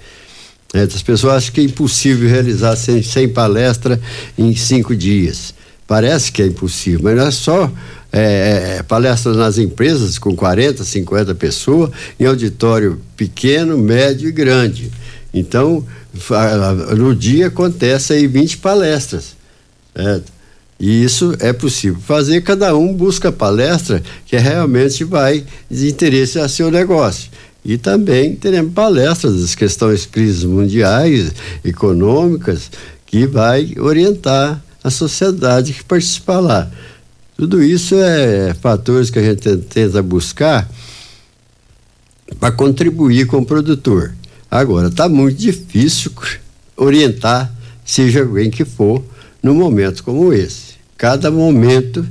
É, 0.73 0.81
as 0.81 1.01
pessoas 1.01 1.35
acham 1.35 1.53
que 1.53 1.61
é 1.61 1.63
impossível 1.63 2.29
realizar 2.29 2.75
sem, 2.75 3.01
sem 3.01 3.29
palestra 3.29 3.99
em 4.37 4.53
cinco 4.55 4.95
dias. 4.95 5.53
Parece 5.87 6.31
que 6.31 6.41
é 6.41 6.45
impossível, 6.45 6.99
mas 7.03 7.15
não 7.15 7.27
é 7.27 7.31
só 7.31 7.71
é, 8.11 8.77
é 8.77 8.83
palestras 8.83 9.37
nas 9.37 9.57
empresas 9.57 10.19
com 10.19 10.35
40, 10.35 10.83
50 10.83 11.35
pessoas, 11.35 11.91
em 12.19 12.25
auditório 12.25 12.99
pequeno, 13.15 13.77
médio 13.77 14.27
e 14.27 14.31
grande. 14.33 14.91
Então, 15.33 15.85
no 16.97 17.15
dia 17.15 17.47
acontece 17.47 18.13
aí 18.13 18.27
20 18.27 18.57
palestras. 18.57 19.35
É, 19.95 20.21
e 20.79 21.03
isso 21.03 21.35
é 21.39 21.51
possível 21.51 21.99
fazer, 21.99 22.41
cada 22.41 22.75
um 22.75 22.93
busca 22.93 23.31
palestra 23.31 24.03
que 24.25 24.37
realmente 24.37 25.03
vai 25.03 25.43
de 25.69 25.89
interesse 25.89 26.39
a 26.39 26.47
seu 26.47 26.69
negócio. 26.69 27.31
E 27.65 27.77
também 27.77 28.35
teremos 28.35 28.73
palestras 28.73 29.41
das 29.41 29.55
questões 29.55 30.05
crises 30.05 30.43
mundiais, 30.43 31.33
econômicas, 31.65 32.71
que 33.05 33.25
vai 33.25 33.73
orientar 33.79 34.63
a 34.83 34.89
sociedade 34.89 35.73
que 35.73 35.83
participa 35.83 36.39
lá. 36.39 36.69
Tudo 37.35 37.61
isso 37.61 37.95
é 37.95 38.53
fatores 38.53 39.09
que 39.09 39.19
a 39.19 39.23
gente 39.23 39.57
tenta 39.57 40.01
buscar 40.01 40.69
para 42.39 42.51
contribuir 42.51 43.27
com 43.27 43.37
o 43.37 43.45
produtor. 43.45 44.13
Agora, 44.49 44.87
está 44.87 45.09
muito 45.09 45.37
difícil 45.37 46.11
orientar, 46.75 47.53
seja 47.85 48.23
bem 48.23 48.49
que 48.49 48.63
for, 48.63 49.03
num 49.43 49.53
momento 49.53 50.03
como 50.03 50.33
esse. 50.33 50.77
Cada 50.97 51.29
momento 51.29 52.07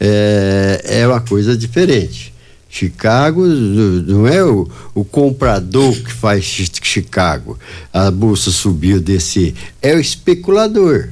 é, 0.00 0.82
é 0.84 1.06
uma 1.06 1.20
coisa 1.20 1.56
diferente. 1.56 2.32
Chicago 2.68 3.46
não 3.46 4.26
é 4.26 4.42
o, 4.42 4.68
o, 4.94 5.04
comprador 5.04 5.92
que 5.92 6.12
faz 6.12 6.44
Chicago, 6.82 7.56
a 7.92 8.10
bolsa 8.10 8.50
subiu, 8.50 9.00
descer, 9.00 9.54
é 9.80 9.94
o 9.94 10.00
especulador. 10.00 11.08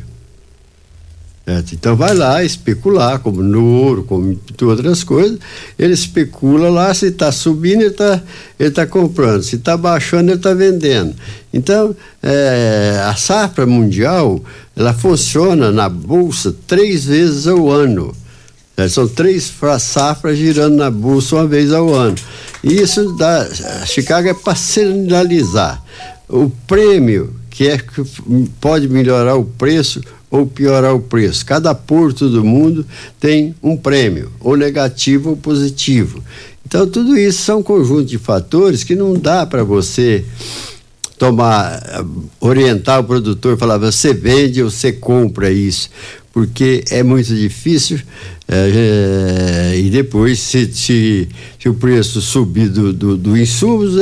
Certo? 1.53 1.75
Então 1.75 1.95
vai 1.95 2.15
lá 2.15 2.43
especular, 2.43 3.19
como 3.19 3.43
no 3.43 3.63
ouro, 3.63 4.05
como 4.05 4.33
em 4.33 4.65
outras 4.65 5.05
coisas, 5.05 5.39
ele 5.79 5.93
especula 5.93 6.71
lá, 6.71 6.95
se 6.95 7.07
está 7.07 7.31
subindo, 7.31 7.83
ele 7.83 7.91
está 7.91 8.23
ele 8.59 8.71
tá 8.71 8.87
comprando, 8.87 9.43
se 9.43 9.57
está 9.57 9.77
baixando, 9.77 10.31
ele 10.31 10.39
está 10.39 10.55
vendendo. 10.55 11.15
Então, 11.53 11.95
é, 12.23 13.03
a 13.05 13.15
safra 13.17 13.67
mundial, 13.67 14.43
ela 14.75 14.95
funciona 14.95 15.71
na 15.71 15.91
bolsa 15.91 16.55
três 16.67 17.05
vezes 17.05 17.47
ao 17.47 17.71
ano. 17.71 18.15
É, 18.75 18.89
são 18.89 19.07
três 19.07 19.53
safras 19.79 20.39
girando 20.39 20.77
na 20.77 20.91
bolsa 20.91 21.37
uma 21.37 21.47
vez 21.47 21.71
ao 21.71 21.93
ano. 21.93 22.17
E 22.65 22.81
isso 22.81 23.13
dá, 23.17 23.47
Chicago 23.85 24.29
é 24.29 24.35
para 24.35 24.55
sinalizar 24.55 25.83
o 26.29 26.49
prêmio 26.67 27.43
que 27.51 27.69
é 27.69 27.77
que 27.77 28.03
pode 28.59 28.89
melhorar 28.89 29.37
o 29.37 29.45
preço 29.45 30.01
ou 30.33 30.47
piorar 30.47 30.95
o 30.95 31.01
preço. 31.01 31.45
Cada 31.45 31.75
porto 31.75 32.27
do 32.27 32.43
mundo 32.43 32.87
tem 33.21 33.55
um 33.63 33.77
prêmio, 33.77 34.33
ou 34.41 34.57
negativo 34.57 35.31
ou 35.31 35.37
positivo. 35.37 36.25
Então, 36.67 36.87
tudo 36.87 37.19
isso 37.19 37.43
são 37.43 37.59
um 37.59 37.63
conjunto 37.63 38.07
de 38.07 38.17
fatores 38.17 38.83
que 38.83 38.95
não 38.95 39.13
dá 39.13 39.45
para 39.45 39.63
você 39.63 40.25
tomar, 41.19 41.83
orientar 42.41 43.01
o 43.01 43.05
produtor, 43.05 43.59
falar, 43.59 43.77
você 43.77 44.15
vende 44.15 44.63
ou 44.63 44.71
você 44.71 44.91
compra 44.91 45.53
isso, 45.53 45.91
porque 46.33 46.83
é 46.89 47.03
muito 47.03 47.35
difícil. 47.35 48.01
É, 48.49 49.75
e 49.77 49.91
depois, 49.91 50.39
se, 50.39 50.73
se, 50.73 51.29
se, 51.59 51.69
o 51.69 51.75
preço 51.75 52.23
subir 52.23 52.71
do, 52.71 52.91
do, 52.91 53.17
do 53.19 53.37
insumos, 53.37 53.95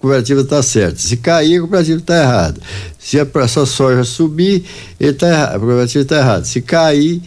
cooperativa 0.00 0.40
está 0.40 0.62
certa. 0.62 0.98
Se 0.98 1.16
cair, 1.16 1.56
a 1.56 1.60
cooperativa 1.60 1.98
está 1.98 2.22
errada. 2.22 2.60
Se 2.98 3.20
a, 3.20 3.26
essa 3.36 3.66
soja 3.66 4.02
subir, 4.04 4.64
ele 4.98 5.12
tá 5.12 5.28
errado, 5.28 5.56
a 5.56 5.58
cooperativa 5.58 6.02
está 6.02 6.16
errada. 6.16 6.44
Se 6.44 6.60
cair, 6.62 7.22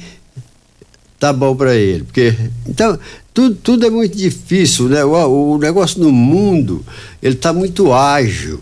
tá 1.19 1.31
bom 1.31 1.55
para 1.55 1.75
ele. 1.75 2.03
Porque, 2.03 2.35
então, 2.67 2.97
tudo, 3.33 3.55
tudo 3.55 3.85
é 3.85 3.89
muito 3.89 4.17
difícil, 4.17 4.89
né? 4.89 5.03
O, 5.05 5.53
o 5.53 5.57
negócio 5.57 6.01
no 6.01 6.11
mundo, 6.11 6.83
ele 7.21 7.35
está 7.35 7.53
muito 7.53 7.93
ágil. 7.93 8.59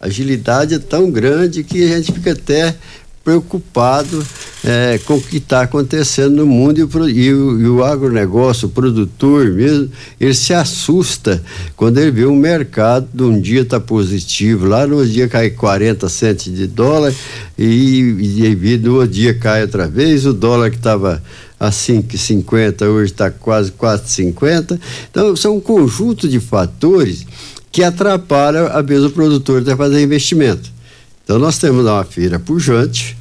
A 0.00 0.06
agilidade 0.06 0.74
é 0.74 0.78
tão 0.78 1.10
grande 1.10 1.62
que 1.62 1.84
a 1.84 1.96
gente 1.96 2.12
fica 2.12 2.32
até 2.32 2.76
preocupado 3.22 4.26
é, 4.64 4.98
com 5.04 5.14
o 5.14 5.20
que 5.20 5.38
está 5.38 5.62
acontecendo 5.62 6.36
no 6.36 6.46
mundo 6.46 6.78
e 6.78 6.82
o, 6.82 7.08
e, 7.08 7.34
o, 7.34 7.60
e 7.60 7.68
o 7.68 7.84
agronegócio, 7.84 8.68
o 8.68 8.70
produtor 8.70 9.50
mesmo, 9.50 9.90
ele 10.20 10.34
se 10.34 10.54
assusta 10.54 11.42
quando 11.76 11.98
ele 11.98 12.10
vê 12.10 12.24
o 12.24 12.34
mercado 12.34 13.08
de 13.12 13.22
um 13.22 13.40
dia 13.40 13.62
está 13.62 13.80
positivo, 13.80 14.66
lá 14.66 14.86
no 14.86 15.04
dia 15.06 15.28
cai 15.28 15.50
40 15.50 16.08
centos 16.08 16.44
de 16.44 16.66
dólar 16.66 17.12
e, 17.58 17.98
e, 17.98 18.78
no 18.78 18.96
outro 18.96 19.12
dia 19.12 19.34
cai 19.34 19.62
outra 19.62 19.88
vez, 19.88 20.24
o 20.26 20.32
dólar 20.32 20.70
que 20.70 20.76
estava 20.76 21.22
a 21.58 21.70
5,50 21.70 22.86
hoje 22.86 23.12
está 23.12 23.30
quase 23.30 23.70
4,50. 23.70 24.80
Então, 25.10 25.36
são 25.36 25.56
um 25.56 25.60
conjunto 25.60 26.28
de 26.28 26.40
fatores 26.40 27.24
que 27.70 27.82
atrapalham 27.82 28.66
a 28.66 28.82
vez 28.82 29.02
o 29.02 29.10
produtor 29.10 29.62
de 29.62 29.74
fazer 29.74 30.02
investimento. 30.02 30.70
Então 31.24 31.38
nós 31.38 31.58
temos 31.58 31.86
uma 31.86 32.04
feira 32.04 32.38
pujante, 32.38 33.16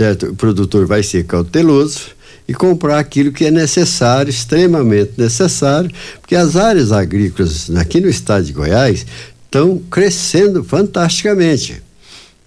certo? 0.00 0.28
O 0.28 0.34
produtor 0.34 0.86
vai 0.86 1.02
ser 1.02 1.26
cauteloso 1.26 2.12
e 2.48 2.54
comprar 2.54 2.98
aquilo 2.98 3.30
que 3.30 3.44
é 3.44 3.50
necessário, 3.50 4.30
extremamente 4.30 5.12
necessário, 5.18 5.90
porque 6.22 6.34
as 6.34 6.56
áreas 6.56 6.90
agrícolas 6.90 7.70
aqui 7.76 8.00
no 8.00 8.08
estado 8.08 8.46
de 8.46 8.52
Goiás 8.54 9.04
estão 9.44 9.76
crescendo 9.90 10.64
fantasticamente. 10.64 11.82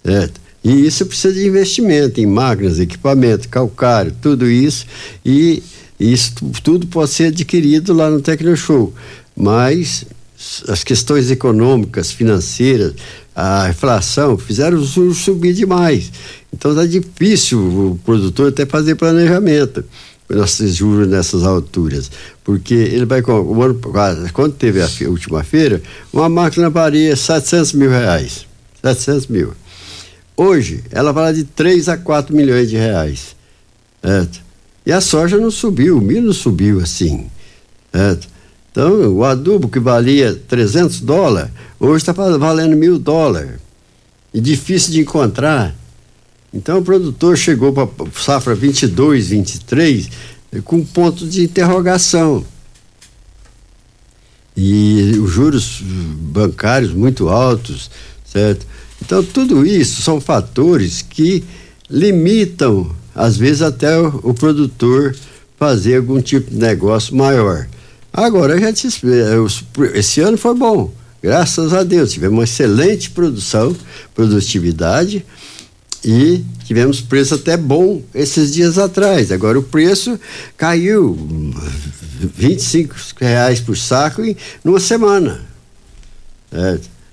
Certo? 0.04 0.42
E 0.64 0.88
isso 0.88 1.06
precisa 1.06 1.32
de 1.32 1.46
investimento 1.46 2.20
em 2.20 2.26
máquinas, 2.26 2.80
equipamento, 2.80 3.48
calcário, 3.50 4.16
tudo 4.20 4.50
isso. 4.50 4.88
E 5.24 5.62
isso 6.00 6.34
tudo 6.64 6.88
pode 6.88 7.12
ser 7.12 7.26
adquirido 7.26 7.94
lá 7.94 8.10
no 8.10 8.20
Tecnoshow. 8.20 8.92
Mas 9.36 10.06
as 10.68 10.84
questões 10.84 11.30
econômicas, 11.30 12.12
financeiras, 12.12 12.94
a 13.36 13.70
inflação 13.70 14.38
fizeram 14.38 14.78
os 14.78 14.90
juros 14.90 15.18
subir 15.18 15.54
demais. 15.54 16.12
Então 16.52 16.72
está 16.72 16.86
difícil 16.86 17.60
o 17.60 18.00
produtor 18.04 18.50
até 18.50 18.66
fazer 18.66 18.96
planejamento 18.96 19.84
nossos 20.30 20.76
juros 20.76 21.08
nessas 21.08 21.44
alturas, 21.44 22.10
porque 22.44 22.74
ele 22.74 23.06
vai 23.06 23.22
o 23.22 23.62
ano 23.62 23.80
quando 24.34 24.54
teve 24.54 24.82
a 24.82 24.90
última 25.08 25.44
feira, 25.44 25.82
uma 26.12 26.28
máquina 26.28 26.70
valia 26.70 27.16
700 27.16 27.74
mil 27.74 27.90
reais, 27.90 28.46
700 28.82 29.28
mil. 29.28 29.54
Hoje 30.36 30.84
ela 30.90 31.12
vale 31.12 31.38
de 31.38 31.44
3 31.44 31.90
a 31.90 31.98
4 31.98 32.36
milhões 32.36 32.70
de 32.70 32.76
reais, 32.78 33.36
certo? 34.02 34.42
E 34.86 34.92
a 34.92 35.00
soja 35.00 35.38
não 35.38 35.52
subiu, 35.52 35.98
o 35.98 36.02
milho 36.02 36.24
não 36.24 36.34
subiu 36.34 36.80
assim, 36.80 37.30
certo? 37.92 38.28
Então, 38.74 39.18
o 39.18 39.24
adubo 39.24 39.70
que 39.70 39.80
valia 39.80 40.34
300 40.34 41.02
dólares, 41.02 41.52
hoje 41.80 41.98
está 41.98 42.12
valendo 42.12 42.76
mil 42.76 42.98
dólares. 42.98 43.60
E 44.34 44.42
difícil 44.42 44.94
de 44.94 45.02
encontrar. 45.02 45.76
Então, 46.52 46.80
o 46.80 46.84
produtor 46.84 47.38
chegou 47.38 47.72
para 47.72 47.88
safra 48.20 48.56
22, 48.56 49.28
23, 49.28 50.10
com 50.64 50.84
ponto 50.84 51.28
de 51.28 51.44
interrogação. 51.44 52.44
E 54.58 55.20
os 55.22 55.30
juros 55.30 55.80
bancários 55.84 56.94
muito 56.94 57.30
altos, 57.30 57.92
certo? 58.26 58.66
Então, 59.00 59.24
tudo 59.24 59.64
isso 59.68 60.02
são 60.02 60.20
fatores 60.20 61.04
que 61.04 61.44
limitam, 61.88 62.90
às 63.14 63.38
vezes, 63.38 63.62
até 63.62 64.00
o, 64.00 64.20
o 64.24 64.34
produtor 64.34 65.16
fazer 65.60 65.98
algum 65.98 66.20
tipo 66.20 66.50
de 66.50 66.58
negócio 66.58 67.16
maior. 67.16 67.68
Agora, 68.16 68.54
a 68.54 68.60
gente, 68.60 68.88
esse 69.96 70.22
ano 70.22 70.38
foi 70.38 70.54
bom, 70.54 70.94
graças 71.22 71.74
a 71.74 71.82
Deus. 71.82 72.12
Tivemos 72.12 72.38
uma 72.38 72.44
excelente 72.44 73.10
produção, 73.10 73.76
produtividade 74.14 75.26
e 76.06 76.44
tivemos 76.64 77.02
preço 77.02 77.34
até 77.34 77.58
bom 77.58 78.04
esses 78.14 78.54
dias 78.54 78.78
atrás. 78.78 79.32
Agora 79.32 79.58
o 79.58 79.64
preço 79.64 80.20
caiu 80.56 81.18
25 82.36 82.94
reais 83.20 83.60
por 83.60 83.76
saco 83.76 84.24
em 84.24 84.38
numa 84.64 84.80
semana. 84.80 85.42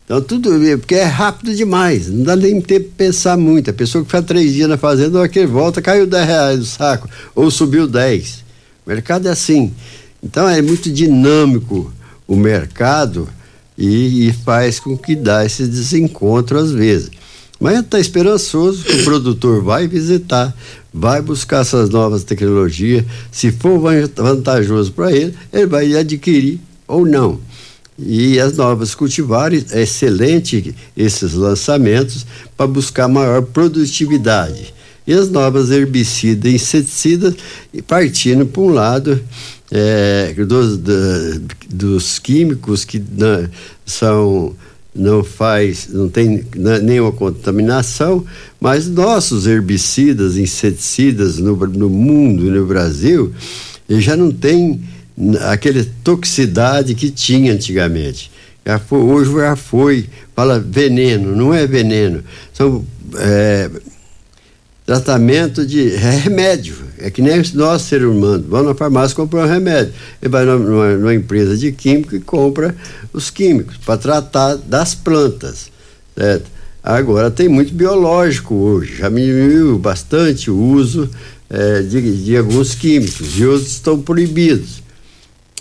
Então 0.05 0.21
tudo, 0.21 0.51
porque 0.81 0.97
é 0.97 1.05
rápido 1.05 1.55
demais, 1.55 2.09
não 2.09 2.25
dá 2.25 2.37
nem 2.37 2.61
tempo 2.61 2.89
de 2.89 2.95
pensar 2.95 3.39
muito. 3.39 3.71
A 3.71 3.73
pessoa 3.73 4.05
que 4.05 4.11
faz 4.11 4.27
três 4.27 4.53
dias 4.53 4.69
na 4.69 4.77
fazenda, 4.77 5.27
que 5.31 5.47
volta, 5.47 5.81
caiu 5.81 6.07
10 6.07 6.27
reais 6.27 6.59
do 6.59 6.67
saco, 6.67 7.09
ou 7.35 7.51
subiu 7.51 7.87
10. 7.87 8.45
O 8.85 8.91
mercado 8.91 9.29
é 9.29 9.31
assim. 9.31 9.73
Então 10.23 10.49
é 10.49 10.61
muito 10.61 10.91
dinâmico 10.91 11.93
o 12.27 12.37
mercado 12.37 13.29
e, 13.77 14.29
e 14.29 14.33
faz 14.33 14.79
com 14.79 14.97
que 14.97 15.17
dá 15.17 15.45
esse 15.45 15.67
desencontro 15.67 16.59
às 16.59 16.71
vezes. 16.71 17.11
Mas 17.59 17.79
está 17.79 18.01
esperançoso 18.01 18.85
que 18.85 19.03
o 19.03 19.05
produtor 19.05 19.63
vai 19.63 19.87
visitar, 19.87 20.55
vai 20.93 21.21
buscar 21.21 21.61
essas 21.61 21.91
novas 21.91 22.25
tecnologias. 22.25 23.05
Se 23.31 23.53
for 23.53 23.79
vantajoso 24.17 24.93
para 24.93 25.13
ele, 25.13 25.35
ele 25.53 25.67
vai 25.67 25.95
adquirir 25.95 26.59
ou 26.89 27.05
não. 27.05 27.39
E 27.99 28.41
as 28.41 28.57
novas 28.57 28.95
cultivares, 28.95 29.73
é 29.73 29.83
excelente 29.83 30.75
esses 30.97 31.35
lançamentos 31.35 32.25
para 32.57 32.67
buscar 32.67 33.09
maior 33.09 33.43
produtividade. 33.43 34.73
E 35.07 35.13
as 35.13 35.29
novas 35.29 35.71
herbicidas 35.71 36.51
e 36.51 36.55
inseticidas 36.55 37.35
partindo 37.87 38.47
para 38.47 38.63
um 38.63 38.71
lado 38.71 39.23
é, 39.71 40.35
dos, 40.35 40.79
da, 40.79 40.93
dos 41.69 42.19
químicos 42.19 42.85
que 42.85 43.03
na, 43.17 43.49
são 43.87 44.55
não 44.95 45.23
faz, 45.23 45.89
não 45.89 46.09
tem 46.09 46.45
nenhuma 46.83 47.13
contaminação, 47.13 48.25
mas 48.61 48.89
nossos 48.89 49.47
herbicidas, 49.47 50.37
inseticidas 50.37 51.39
no, 51.39 51.55
no 51.55 51.89
mundo 51.89 52.51
no 52.51 52.67
Brasil 52.67 53.33
já 53.89 54.17
não 54.17 54.33
tem 54.33 54.81
aquela 55.49 55.85
toxicidade 56.03 56.95
que 56.95 57.11
tinha 57.11 57.53
antigamente. 57.53 58.31
Já 58.67 58.79
foi, 58.79 58.99
hoje 58.99 59.33
já 59.33 59.57
foi, 59.57 60.07
fala 60.35 60.59
veneno, 60.59 61.35
não 61.35 61.55
é 61.55 61.67
veneno, 61.67 62.23
são 62.53 62.85
é, 63.17 63.71
tratamento 64.91 65.65
de 65.65 65.91
remédio. 65.91 66.75
É 66.99 67.09
que 67.13 67.23
nem 67.23 67.41
nós, 67.55 67.83
ser 67.83 68.05
humano, 68.05 68.45
vamos 68.49 68.67
na 68.67 68.75
farmácia 68.75 69.15
comprar 69.15 69.47
um 69.47 69.49
remédio. 69.49 69.93
Ele 70.21 70.29
vai 70.29 70.45
numa, 70.45 70.97
numa 70.97 71.15
empresa 71.15 71.57
de 71.57 71.71
químico 71.71 72.17
e 72.17 72.19
compra 72.19 72.75
os 73.13 73.31
químicos 73.31 73.77
para 73.77 73.97
tratar 73.97 74.57
das 74.57 74.93
plantas. 74.93 75.71
Certo? 76.19 76.47
Agora 76.83 77.31
tem 77.31 77.49
muito 77.49 77.73
biológico 77.73 78.53
hoje, 78.53 78.97
já 78.97 79.09
diminuiu 79.09 79.79
bastante 79.79 80.51
o 80.51 80.59
uso 80.59 81.09
é, 81.49 81.83
de, 81.83 82.25
de, 82.25 82.37
alguns 82.37 82.75
químicos 82.75 83.39
e 83.39 83.47
outros 83.47 83.71
estão 83.71 84.01
proibidos. 84.01 84.83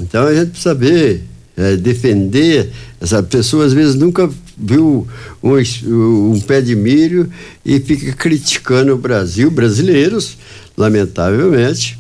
Então 0.02 0.26
a 0.26 0.34
gente 0.34 0.50
precisa 0.50 0.74
ver, 0.74 1.22
é, 1.56 1.76
defender. 1.76 2.72
Essa 3.00 3.22
pessoa 3.22 3.66
às 3.66 3.74
vezes 3.74 3.94
nunca 3.94 4.28
viu 4.60 5.08
um, 5.42 6.32
um 6.34 6.42
pé 6.42 6.62
de 6.62 6.76
milho 6.76 7.32
e 7.66 7.80
fica 7.80 8.12
criticando 8.14 8.94
o 8.94 8.98
Brasil, 8.98 9.50
brasileiros, 9.50 10.38
lamentavelmente, 10.78 11.98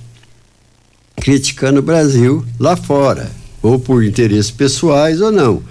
criticando 1.15 1.79
o 1.79 1.83
Brasil 1.83 2.45
lá 2.59 2.75
fora, 2.75 3.29
ou 3.61 3.79
por 3.79 4.03
interesses 4.03 4.51
pessoais 4.51 5.21
ou 5.21 5.31
não. 5.31 5.61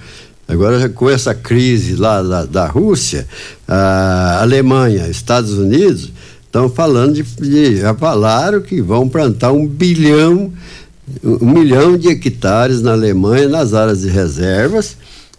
Agora, 0.47 0.89
com 0.89 1.11
essa 1.11 1.35
crise 1.35 1.95
lá 1.95 2.23
da, 2.23 2.45
da 2.47 2.67
Rússia, 2.67 3.27
a 3.67 4.41
Alemanha, 4.41 5.07
Estados 5.09 5.53
Unidos, 5.53 6.11
estão 6.47 6.71
falando 6.71 7.15
de, 7.15 7.23
de, 7.23 7.77
Já 7.83 7.95
falaram 7.95 8.63
que 8.63 8.81
vão 8.81 9.07
plantar 9.07 9.53
um 9.53 9.67
bilhão, 9.67 10.51
um 11.23 11.51
milhão 11.53 11.99
de 11.99 12.09
hectares 12.09 12.81
na 12.81 12.93
Alemanha, 12.93 13.47
nas 13.47 13.75
áreas 13.75 14.01
de 14.01 14.09
reservas, 14.09 14.97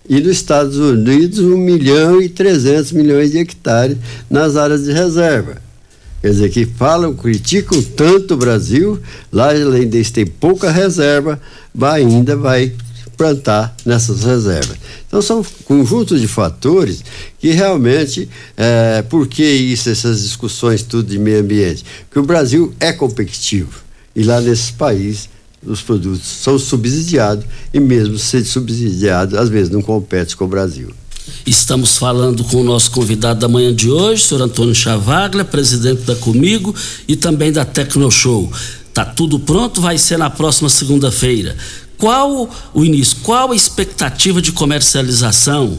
e 0.10 0.20
nos 0.20 0.32
Estados 0.32 0.76
Unidos 0.76 1.38
1 1.38 1.56
milhão 1.56 2.20
e 2.20 2.28
300 2.28 2.92
milhões 2.92 3.32
de 3.32 3.38
hectares 3.38 3.96
nas 4.28 4.56
áreas 4.56 4.84
de 4.84 4.92
reserva. 4.92 5.62
Quer 6.20 6.32
dizer, 6.32 6.50
que 6.50 6.66
falam, 6.66 7.14
criticam 7.14 7.82
tanto 7.82 8.34
o 8.34 8.38
Brasil, 8.38 9.00
lá 9.32 9.52
além 9.52 9.88
disso 9.88 10.12
tem 10.12 10.26
pouca 10.26 10.70
reserva, 10.72 11.40
vai, 11.74 12.02
ainda 12.02 12.36
vai 12.36 12.74
plantar 13.16 13.76
nessas 13.86 14.24
reservas. 14.24 14.78
Então 15.08 15.22
são 15.22 15.46
conjuntos 15.66 16.20
de 16.20 16.28
fatores 16.28 17.04
que 17.38 17.52
realmente, 17.52 18.28
é, 18.58 19.02
por 19.04 19.28
que 19.28 19.44
isso, 19.44 19.90
essas 19.90 20.22
discussões 20.24 20.84
tudo 20.84 21.10
de 21.10 21.20
meio 21.20 21.40
ambiente? 21.40 21.86
Porque 22.06 22.20
o 22.20 22.24
Brasil 22.24 22.74
é 22.80 22.92
competitivo 22.92 23.82
e 24.16 24.24
lá 24.24 24.42
nesse 24.42 24.74
país 24.74 25.30
os 25.66 25.82
produtos 25.82 26.22
são 26.26 26.58
subsidiados 26.58 27.46
e 27.74 27.80
mesmo 27.80 28.18
sendo 28.18 28.46
subsidiados, 28.46 29.38
às 29.38 29.50
vezes 29.50 29.70
não 29.70 29.82
compete 29.82 30.36
com 30.36 30.46
o 30.46 30.48
Brasil. 30.48 30.90
Estamos 31.46 31.98
falando 31.98 32.44
com 32.44 32.58
o 32.58 32.64
nosso 32.64 32.92
convidado 32.92 33.40
da 33.40 33.48
manhã 33.48 33.74
de 33.74 33.90
hoje, 33.90 34.24
senhor 34.24 34.42
Antônio 34.44 34.74
Chavaglia, 34.74 35.46
presidente 35.46 36.02
da 36.02 36.16
Comigo 36.16 36.74
e 37.08 37.16
também 37.16 37.52
da 37.52 37.66
Tecnoshow. 37.66 38.52
Tá 38.94 39.06
tudo 39.06 39.40
pronto, 39.40 39.80
vai 39.80 39.98
ser 39.98 40.18
na 40.18 40.30
próxima 40.30 40.70
segunda-feira. 40.70 41.56
Qual 41.98 42.50
o 42.74 42.86
início? 42.86 43.18
Qual 43.24 43.52
a 43.52 43.56
expectativa 43.56 44.42
de 44.42 44.52
comercialização? 44.52 45.78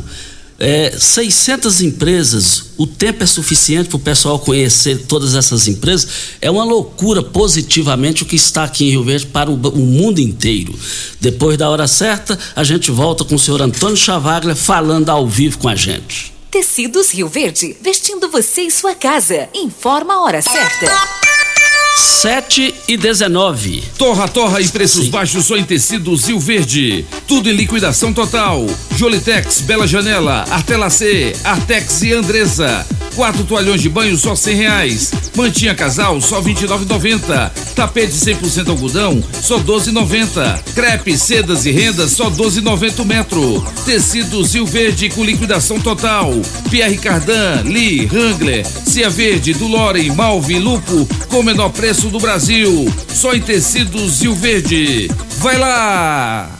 É, 0.62 0.90
600 0.90 1.80
empresas, 1.80 2.72
o 2.76 2.86
tempo 2.86 3.24
é 3.24 3.26
suficiente 3.26 3.88
para 3.88 3.96
o 3.96 4.00
pessoal 4.00 4.38
conhecer 4.38 5.06
todas 5.08 5.34
essas 5.34 5.66
empresas. 5.66 6.06
É 6.38 6.50
uma 6.50 6.64
loucura 6.64 7.22
positivamente 7.22 8.22
o 8.22 8.26
que 8.26 8.36
está 8.36 8.64
aqui 8.64 8.84
em 8.84 8.90
Rio 8.90 9.02
Verde 9.02 9.24
para 9.24 9.50
o, 9.50 9.54
o 9.54 9.78
mundo 9.78 10.20
inteiro. 10.20 10.78
Depois 11.18 11.56
da 11.56 11.70
hora 11.70 11.88
certa, 11.88 12.38
a 12.54 12.62
gente 12.62 12.90
volta 12.90 13.24
com 13.24 13.36
o 13.36 13.38
senhor 13.38 13.62
Antônio 13.62 13.96
Chavaglia 13.96 14.54
falando 14.54 15.08
ao 15.08 15.26
vivo 15.26 15.56
com 15.56 15.68
a 15.68 15.74
gente. 15.74 16.30
Tecidos 16.50 17.10
Rio 17.10 17.28
Verde, 17.28 17.74
vestindo 17.80 18.28
você 18.28 18.62
e 18.62 18.70
sua 18.70 18.94
casa. 18.94 19.48
Informa 19.54 20.14
a 20.14 20.22
hora 20.22 20.42
certa. 20.42 21.19
7 21.96 22.74
e 22.88 22.96
19. 22.96 23.82
Torra, 23.98 24.28
torra 24.28 24.60
e 24.60 24.68
preços 24.68 25.06
Sim. 25.06 25.10
baixos 25.10 25.44
só 25.46 25.56
em 25.56 25.64
tecidos 25.64 26.26
Rio 26.26 26.38
Verde. 26.38 27.04
Tudo 27.26 27.48
em 27.48 27.54
liquidação 27.54 28.12
total. 28.12 28.66
Jolitex, 28.96 29.60
Bela 29.62 29.86
Janela, 29.86 30.44
Artelacê, 30.50 31.34
Artex 31.44 32.02
e 32.02 32.12
Andresa. 32.12 32.86
Quatro 33.14 33.44
toalhões 33.44 33.80
de 33.80 33.88
banho 33.88 34.16
só 34.16 34.34
cem 34.34 34.56
reais. 34.56 35.12
Mantinha 35.36 35.74
casal 35.74 36.20
só 36.20 36.40
vinte 36.40 36.62
e 36.62 36.66
nove 36.66 36.84
noventa. 36.86 37.52
Tapete 37.74 38.12
100% 38.12 38.68
algodão 38.68 39.22
só 39.42 39.58
doze 39.58 39.90
noventa. 39.90 40.62
Crepe, 40.74 41.16
sedas 41.18 41.66
e 41.66 41.70
rendas 41.70 42.12
só 42.12 42.30
doze 42.30 42.60
noventa 42.60 43.04
metro. 43.04 43.64
Tecidos 43.84 44.54
Rio 44.54 44.66
Verde 44.66 45.08
com 45.10 45.24
liquidação 45.24 45.80
total. 45.80 46.32
Pierre 46.70 46.98
Cardan, 46.98 47.62
Lee, 47.64 48.06
Wrangler, 48.06 48.66
Cia 48.66 49.10
Verde, 49.10 49.54
Dulore, 49.54 50.10
Malve, 50.12 50.58
Lupo 50.58 51.06
com 51.28 51.42
menor 51.42 51.70
preço 51.70 52.08
do 52.08 52.20
Brasil. 52.20 52.92
Só 53.12 53.34
em 53.34 53.40
tecidos 53.40 54.20
Rio 54.20 54.34
Verde. 54.34 55.10
Vai 55.38 55.58
lá! 55.58 56.59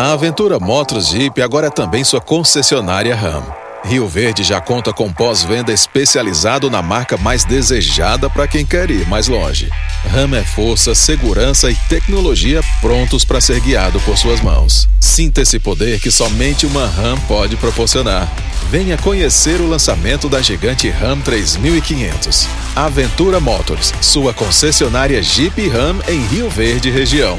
A 0.00 0.12
Aventura 0.12 0.58
Motos 0.58 1.08
Jeep 1.08 1.42
agora 1.42 1.66
é 1.66 1.70
também 1.70 2.02
sua 2.04 2.22
concessionária 2.22 3.14
RAM. 3.14 3.44
Rio 3.84 4.08
Verde 4.08 4.42
já 4.42 4.58
conta 4.58 4.94
com 4.94 5.12
pós-venda 5.12 5.74
especializado 5.74 6.70
na 6.70 6.80
marca 6.80 7.18
mais 7.18 7.44
desejada 7.44 8.30
para 8.30 8.48
quem 8.48 8.64
quer 8.64 8.90
ir 8.90 9.06
mais 9.06 9.28
longe. 9.28 9.68
RAM 10.10 10.34
é 10.34 10.42
força, 10.42 10.94
segurança 10.94 11.70
e 11.70 11.74
tecnologia 11.86 12.62
prontos 12.80 13.26
para 13.26 13.42
ser 13.42 13.60
guiado 13.60 14.00
por 14.00 14.16
suas 14.16 14.40
mãos. 14.40 14.88
Sinta 14.98 15.42
esse 15.42 15.58
poder 15.58 16.00
que 16.00 16.10
somente 16.10 16.64
uma 16.64 16.86
RAM 16.86 17.18
pode 17.28 17.58
proporcionar. 17.58 18.26
Venha 18.70 18.96
conhecer 18.96 19.60
o 19.60 19.68
lançamento 19.68 20.30
da 20.30 20.40
gigante 20.40 20.88
RAM 20.88 21.20
3500. 21.20 22.48
Aventura 22.74 23.38
Motors, 23.38 23.92
sua 24.00 24.32
concessionária 24.32 25.22
Jeep 25.22 25.68
RAM 25.68 25.98
em 26.08 26.24
Rio 26.28 26.48
Verde 26.48 26.88
região. 26.88 27.38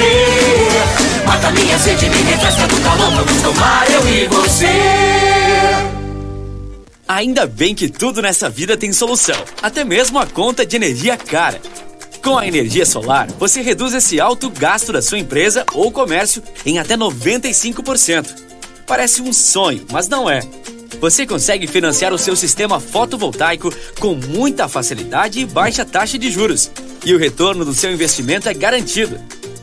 Mata 1.25 1.51
minha 1.51 1.77
sede, 1.79 2.09
me 2.09 2.21
refresca 2.23 2.67
do 2.67 2.81
calor. 2.81 3.11
Vamos 3.11 3.41
tomar 3.41 3.89
eu 3.91 4.07
e 4.07 4.27
você. 4.27 4.67
Ainda 7.07 7.45
bem 7.45 7.75
que 7.75 7.89
tudo 7.89 8.21
nessa 8.21 8.49
vida 8.49 8.77
tem 8.77 8.93
solução, 8.93 9.35
até 9.61 9.83
mesmo 9.83 10.17
a 10.17 10.25
conta 10.25 10.65
de 10.65 10.77
energia 10.77 11.17
cara. 11.17 11.59
Com 12.23 12.37
a 12.37 12.47
energia 12.47 12.85
solar, 12.85 13.27
você 13.39 13.61
reduz 13.61 13.93
esse 13.93 14.19
alto 14.19 14.49
gasto 14.49 14.93
da 14.93 15.01
sua 15.01 15.19
empresa 15.19 15.65
ou 15.73 15.91
comércio 15.91 16.41
em 16.65 16.79
até 16.79 16.95
95%. 16.95 18.27
Parece 18.85 19.21
um 19.21 19.33
sonho, 19.33 19.85
mas 19.91 20.07
não 20.07 20.29
é. 20.29 20.41
Você 20.99 21.25
consegue 21.25 21.65
financiar 21.65 22.13
o 22.13 22.17
seu 22.17 22.35
sistema 22.35 22.79
fotovoltaico 22.79 23.73
com 23.99 24.13
muita 24.13 24.67
facilidade 24.67 25.39
e 25.39 25.45
baixa 25.45 25.83
taxa 25.83 26.17
de 26.17 26.29
juros. 26.31 26.71
E 27.03 27.13
o 27.13 27.17
retorno 27.17 27.65
do 27.65 27.73
seu 27.73 27.91
investimento 27.91 28.47
é 28.47 28.53
garantido. 28.53 29.19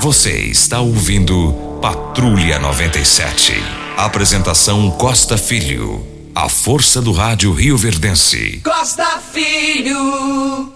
Você 0.00 0.42
está 0.42 0.80
ouvindo 0.80 1.52
Patrulha 1.82 2.60
97. 2.60 3.52
Apresentação 3.96 4.92
Costa 4.92 5.36
Filho. 5.36 6.06
A 6.32 6.48
força 6.48 7.02
do 7.02 7.10
rádio 7.10 7.52
Rio 7.52 7.76
Verdense. 7.76 8.60
Costa 8.62 9.20
Filho. 9.32 10.72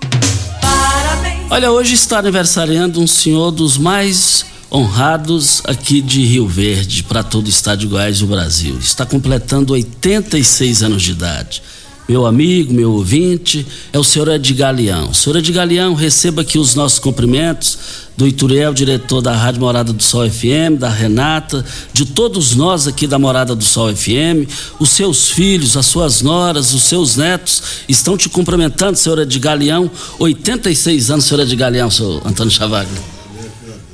Parabéns. 0.60 1.50
Olha, 1.50 1.70
hoje 1.70 1.94
está 1.94 2.18
aniversariando 2.18 3.00
um 3.00 3.06
senhor 3.06 3.52
dos 3.52 3.78
mais 3.78 4.44
honrados 4.72 5.62
aqui 5.66 6.00
de 6.00 6.24
Rio 6.24 6.48
Verde, 6.48 7.04
para 7.04 7.22
todo 7.22 7.46
o 7.46 7.50
estado 7.50 7.78
de 7.78 7.86
Goiás 7.86 8.16
e 8.16 8.24
o 8.24 8.26
Brasil. 8.26 8.76
Está 8.80 9.06
completando 9.06 9.72
86 9.72 10.82
anos 10.82 11.00
de 11.00 11.12
idade. 11.12 11.62
Meu 12.08 12.26
amigo, 12.26 12.72
meu 12.72 12.92
ouvinte, 12.92 13.64
é 13.92 13.98
o 13.98 14.02
senhor 14.02 14.28
Edgar 14.28 14.74
Leão. 14.74 15.14
Senhor 15.14 15.36
Edgar 15.36 15.66
Leão, 15.66 15.94
receba 15.94 16.42
aqui 16.42 16.58
os 16.58 16.74
nossos 16.74 16.98
cumprimentos 16.98 17.78
do 18.16 18.26
Ituriel, 18.26 18.74
diretor 18.74 19.22
da 19.22 19.34
Rádio 19.34 19.60
Morada 19.60 19.92
do 19.92 20.02
Sol 20.02 20.28
FM, 20.28 20.78
da 20.78 20.88
Renata, 20.88 21.64
de 21.92 22.04
todos 22.04 22.56
nós 22.56 22.88
aqui 22.88 23.06
da 23.06 23.20
Morada 23.20 23.54
do 23.54 23.64
Sol 23.64 23.94
FM, 23.94 24.50
os 24.80 24.90
seus 24.90 25.30
filhos, 25.30 25.76
as 25.76 25.86
suas 25.86 26.22
noras, 26.22 26.74
os 26.74 26.82
seus 26.82 27.16
netos 27.16 27.62
estão 27.88 28.16
te 28.16 28.28
cumprimentando, 28.28 28.98
senhor 28.98 29.20
Edgar 29.20 29.56
Leão. 29.56 29.90
86 30.18 31.10
anos, 31.10 31.24
senhor 31.24 31.42
Edgar 31.42 31.70
Leão, 31.70 31.90
senhor 31.90 32.20
Antônio 32.26 32.50
Chavaglia. 32.52 33.00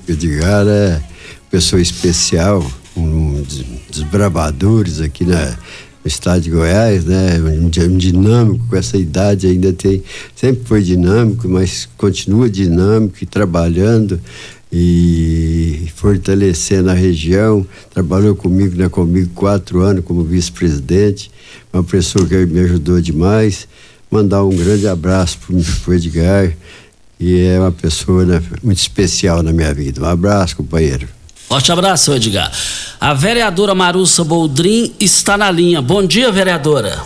Edgar 0.08 0.66
é 0.66 1.00
pessoa 1.50 1.80
especial, 1.80 2.64
um 2.96 3.44
dos 3.90 4.02
bravadores 4.04 5.00
aqui 5.00 5.24
na 5.24 5.56
estado 6.08 6.40
de 6.40 6.50
Goiás, 6.50 7.04
né? 7.04 7.38
Um, 7.40 7.66
um, 7.66 7.96
dinâmico 7.96 8.66
com 8.68 8.76
essa 8.76 8.96
idade 8.96 9.46
ainda 9.46 9.72
tem, 9.72 10.02
sempre 10.34 10.64
foi 10.64 10.82
dinâmico, 10.82 11.48
mas 11.48 11.88
continua 11.96 12.50
dinâmico 12.50 13.16
e 13.22 13.26
trabalhando 13.26 14.20
e 14.72 15.88
fortalecendo 15.94 16.90
a 16.90 16.94
região. 16.94 17.66
Trabalhou 17.92 18.34
comigo, 18.34 18.76
né? 18.76 18.88
Comigo 18.88 19.30
quatro 19.34 19.80
anos 19.80 20.04
como 20.04 20.24
vice-presidente, 20.24 21.30
uma 21.72 21.84
pessoa 21.84 22.26
que 22.26 22.46
me 22.46 22.60
ajudou 22.60 23.00
demais. 23.00 23.68
Mandar 24.10 24.42
um 24.42 24.56
grande 24.56 24.88
abraço 24.88 25.38
para 25.38 25.54
o 25.54 25.94
Edgar, 25.94 26.56
e 27.20 27.40
é 27.40 27.58
uma 27.58 27.72
pessoa 27.72 28.24
né, 28.24 28.42
muito 28.62 28.78
especial 28.78 29.42
na 29.42 29.52
minha 29.52 29.74
vida. 29.74 30.00
Um 30.00 30.06
abraço, 30.06 30.56
companheiro. 30.56 31.17
Forte 31.48 31.72
abraço, 31.72 32.14
Edgar. 32.14 32.52
A 33.00 33.14
vereadora 33.14 33.74
Marussa 33.74 34.22
Boldrin 34.22 34.94
está 35.00 35.34
na 35.34 35.50
linha. 35.50 35.80
Bom 35.80 36.04
dia, 36.04 36.30
vereadora. 36.30 36.98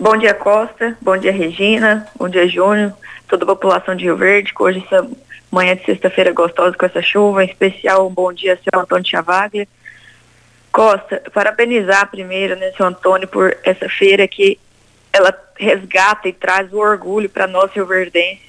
Bom 0.00 0.16
dia, 0.16 0.32
Costa. 0.32 0.96
Bom 0.98 1.18
dia, 1.18 1.30
Regina. 1.30 2.08
Bom 2.18 2.26
dia, 2.26 2.48
Júnior. 2.48 2.94
Toda 3.28 3.44
a 3.44 3.48
população 3.48 3.94
de 3.94 4.04
Rio 4.04 4.16
Verde. 4.16 4.54
Hoje, 4.58 4.82
essa 4.86 5.06
manhã 5.50 5.76
de 5.76 5.84
sexta-feira 5.84 6.32
gostosa 6.32 6.74
com 6.74 6.86
essa 6.86 7.02
chuva. 7.02 7.44
Em 7.44 7.48
especial, 7.48 8.08
um 8.08 8.10
bom 8.10 8.32
dia, 8.32 8.58
seu 8.64 8.80
Antônio 8.80 9.06
Chavaglia. 9.06 9.68
Costa, 10.72 11.22
parabenizar 11.34 12.10
primeiro, 12.10 12.56
né, 12.56 12.72
seu 12.74 12.86
Antônio, 12.86 13.28
por 13.28 13.54
essa 13.62 13.90
feira 13.90 14.26
que 14.26 14.58
ela 15.12 15.38
resgata 15.58 16.30
e 16.30 16.32
traz 16.32 16.72
o 16.72 16.78
orgulho 16.78 17.28
para 17.28 17.46
nós 17.46 17.70
rioverdenses. 17.72 18.40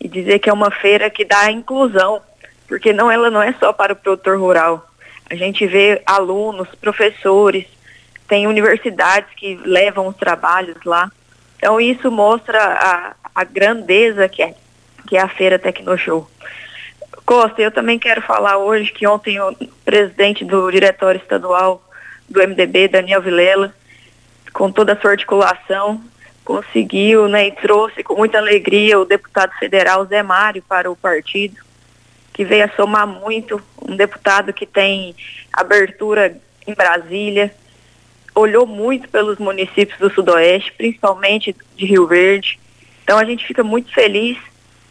E 0.00 0.08
dizer 0.08 0.40
que 0.40 0.50
é 0.50 0.52
uma 0.52 0.72
feira 0.72 1.08
que 1.08 1.24
dá 1.24 1.52
inclusão 1.52 2.20
porque 2.66 2.92
não 2.92 3.10
ela 3.10 3.30
não 3.30 3.42
é 3.42 3.52
só 3.54 3.72
para 3.72 3.92
o 3.92 3.96
produtor 3.96 4.38
rural. 4.38 4.86
A 5.28 5.34
gente 5.34 5.66
vê 5.66 6.02
alunos, 6.06 6.68
professores, 6.80 7.66
tem 8.28 8.46
universidades 8.46 9.30
que 9.36 9.56
levam 9.64 10.08
os 10.08 10.16
trabalhos 10.16 10.76
lá. 10.84 11.10
Então 11.56 11.80
isso 11.80 12.10
mostra 12.10 12.58
a, 12.58 13.14
a 13.34 13.44
grandeza 13.44 14.28
que 14.28 14.42
é, 14.42 14.54
que 15.06 15.16
é 15.16 15.20
a 15.20 15.28
Feira 15.28 15.58
Tecnoshow. 15.58 16.28
Costa, 17.24 17.60
eu 17.60 17.72
também 17.72 17.98
quero 17.98 18.22
falar 18.22 18.58
hoje 18.58 18.92
que 18.92 19.06
ontem 19.06 19.40
o 19.40 19.52
presidente 19.84 20.44
do 20.44 20.70
diretório 20.70 21.20
estadual 21.20 21.82
do 22.28 22.40
MDB, 22.40 22.88
Daniel 22.88 23.20
Vilela, 23.20 23.74
com 24.52 24.70
toda 24.70 24.92
a 24.92 25.00
sua 25.00 25.10
articulação, 25.10 26.00
conseguiu 26.44 27.26
né, 27.26 27.48
e 27.48 27.52
trouxe 27.52 28.04
com 28.04 28.14
muita 28.14 28.38
alegria 28.38 28.98
o 28.98 29.04
deputado 29.04 29.52
federal 29.58 30.06
Zé 30.06 30.22
Mário 30.22 30.62
para 30.62 30.90
o 30.90 30.94
partido, 30.94 31.56
que 32.36 32.44
veio 32.44 32.66
a 32.66 32.76
somar 32.76 33.06
muito, 33.06 33.62
um 33.80 33.96
deputado 33.96 34.52
que 34.52 34.66
tem 34.66 35.16
abertura 35.50 36.36
em 36.66 36.74
Brasília, 36.74 37.50
olhou 38.34 38.66
muito 38.66 39.08
pelos 39.08 39.38
municípios 39.38 39.98
do 39.98 40.12
Sudoeste, 40.12 40.70
principalmente 40.76 41.56
de 41.74 41.86
Rio 41.86 42.06
Verde. 42.06 42.60
Então 43.02 43.18
a 43.18 43.24
gente 43.24 43.46
fica 43.46 43.64
muito 43.64 43.90
feliz 43.90 44.36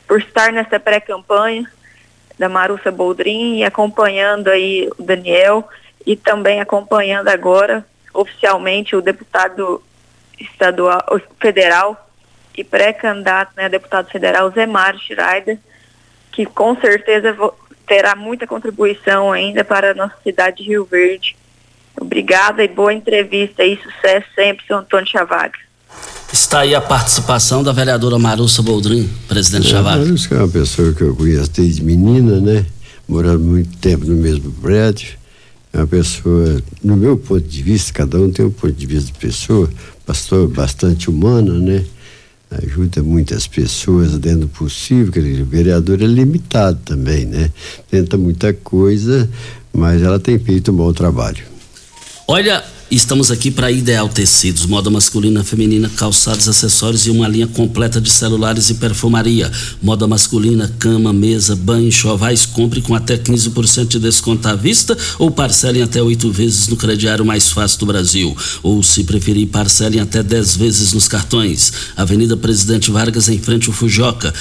por 0.07 0.19
estar 0.19 0.51
nessa 0.51 0.79
pré-campanha 0.79 1.71
da 2.35 2.49
Marussa 2.49 2.91
Boldrin 2.91 3.57
e 3.57 3.63
acompanhando 3.63 4.47
aí 4.47 4.89
o 4.97 5.03
Daniel 5.03 5.69
e 6.03 6.15
também 6.15 6.59
acompanhando 6.59 7.27
agora 7.27 7.85
oficialmente 8.11 8.95
o 8.95 9.03
deputado 9.03 9.83
estadual, 10.39 11.03
federal 11.39 12.09
e 12.57 12.63
pré-candidato, 12.63 13.51
né, 13.55 13.69
deputado 13.69 14.09
federal 14.09 14.49
Zé 14.49 14.65
Mário 14.65 14.99
Schreider, 14.99 15.59
que 16.35 16.45
com 16.45 16.75
certeza 16.75 17.35
terá 17.87 18.15
muita 18.15 18.45
contribuição 18.45 19.31
ainda 19.31 19.63
para 19.63 19.91
a 19.91 19.93
nossa 19.93 20.15
cidade 20.21 20.57
de 20.57 20.69
Rio 20.69 20.85
Verde. 20.85 21.35
Obrigada 21.99 22.61
e 22.61 22.67
boa 22.67 22.93
entrevista 22.93 23.63
e 23.63 23.77
sucesso 23.77 24.27
sempre, 24.35 24.65
seu 24.67 24.77
Antônio 24.77 25.07
Chavaga. 25.07 25.57
Está 26.31 26.59
aí 26.59 26.75
a 26.75 26.81
participação 26.81 27.63
da 27.63 27.71
vereadora 27.71 28.19
Marussa 28.19 28.61
Boldrin, 28.61 29.09
presidente 29.29 29.67
é, 29.67 29.69
Chavaga. 29.69 30.03
Marussa 30.03 30.35
é 30.35 30.37
uma 30.39 30.47
pessoa 30.49 30.93
que 30.93 31.03
eu 31.03 31.15
conheço 31.15 31.49
desde 31.51 31.81
menina, 31.81 32.41
né? 32.41 32.65
Morando 33.07 33.45
muito 33.45 33.77
tempo 33.77 34.03
no 34.03 34.15
mesmo 34.15 34.51
prédio. 34.51 35.17
É 35.71 35.77
uma 35.77 35.87
pessoa, 35.87 36.61
no 36.83 36.97
meu 36.97 37.17
ponto 37.17 37.47
de 37.47 37.61
vista, 37.61 37.93
cada 37.93 38.17
um 38.17 38.29
tem 38.29 38.45
um 38.45 38.51
ponto 38.51 38.73
de 38.73 38.85
vista 38.85 39.11
de 39.11 39.19
pessoa, 39.19 39.69
pastor 40.05 40.49
bastante 40.49 41.09
humana, 41.09 41.53
né? 41.53 41.85
Ajuda 42.51 43.03
muitas 43.03 43.47
pessoas 43.47 44.17
dentro 44.17 44.41
do 44.41 44.47
possível, 44.47 45.11
que 45.11 45.19
o 45.19 45.45
vereador 45.45 46.01
é 46.01 46.05
limitado 46.05 46.79
também, 46.85 47.25
né? 47.25 47.51
Tenta 47.89 48.17
muita 48.17 48.53
coisa, 48.53 49.29
mas 49.73 50.01
ela 50.01 50.19
tem 50.19 50.37
feito 50.39 50.71
um 50.71 50.75
bom 50.75 50.93
trabalho. 50.93 51.43
Olha, 52.27 52.63
estamos 52.89 53.31
aqui 53.31 53.49
para 53.49 53.71
Ideal 53.71 54.07
Tecidos, 54.07 54.65
moda 54.65 54.89
masculina, 54.89 55.43
feminina, 55.43 55.89
calçados, 55.89 56.47
acessórios 56.47 57.05
e 57.05 57.09
uma 57.09 57.27
linha 57.27 57.47
completa 57.47 57.99
de 57.99 58.09
celulares 58.09 58.69
e 58.69 58.75
perfumaria. 58.75 59.51
Moda 59.81 60.07
masculina, 60.07 60.71
cama, 60.79 61.11
mesa, 61.11 61.55
banho, 61.55 61.91
chovais, 61.91 62.45
compre 62.45 62.81
com 62.81 62.93
até 62.93 63.17
15% 63.17 63.87
de 63.87 63.99
desconto 63.99 64.47
à 64.47 64.55
vista 64.55 64.97
ou 65.17 65.31
parcelem 65.31 65.81
até 65.81 66.01
oito 66.01 66.31
vezes 66.31 66.67
no 66.67 66.75
crediário 66.75 67.25
mais 67.25 67.49
fácil 67.49 67.79
do 67.79 67.85
Brasil. 67.87 68.35
Ou, 68.61 68.81
se 68.83 69.03
preferir, 69.03 69.47
parcelem 69.47 69.99
até 69.99 70.21
10 70.21 70.55
vezes 70.55 70.93
nos 70.93 71.07
cartões. 71.07 71.73
Avenida 71.95 72.37
Presidente 72.37 72.91
Vargas, 72.91 73.29
em 73.29 73.39
frente 73.39 73.67
ao 73.67 73.73
Fujoca. 73.73 74.33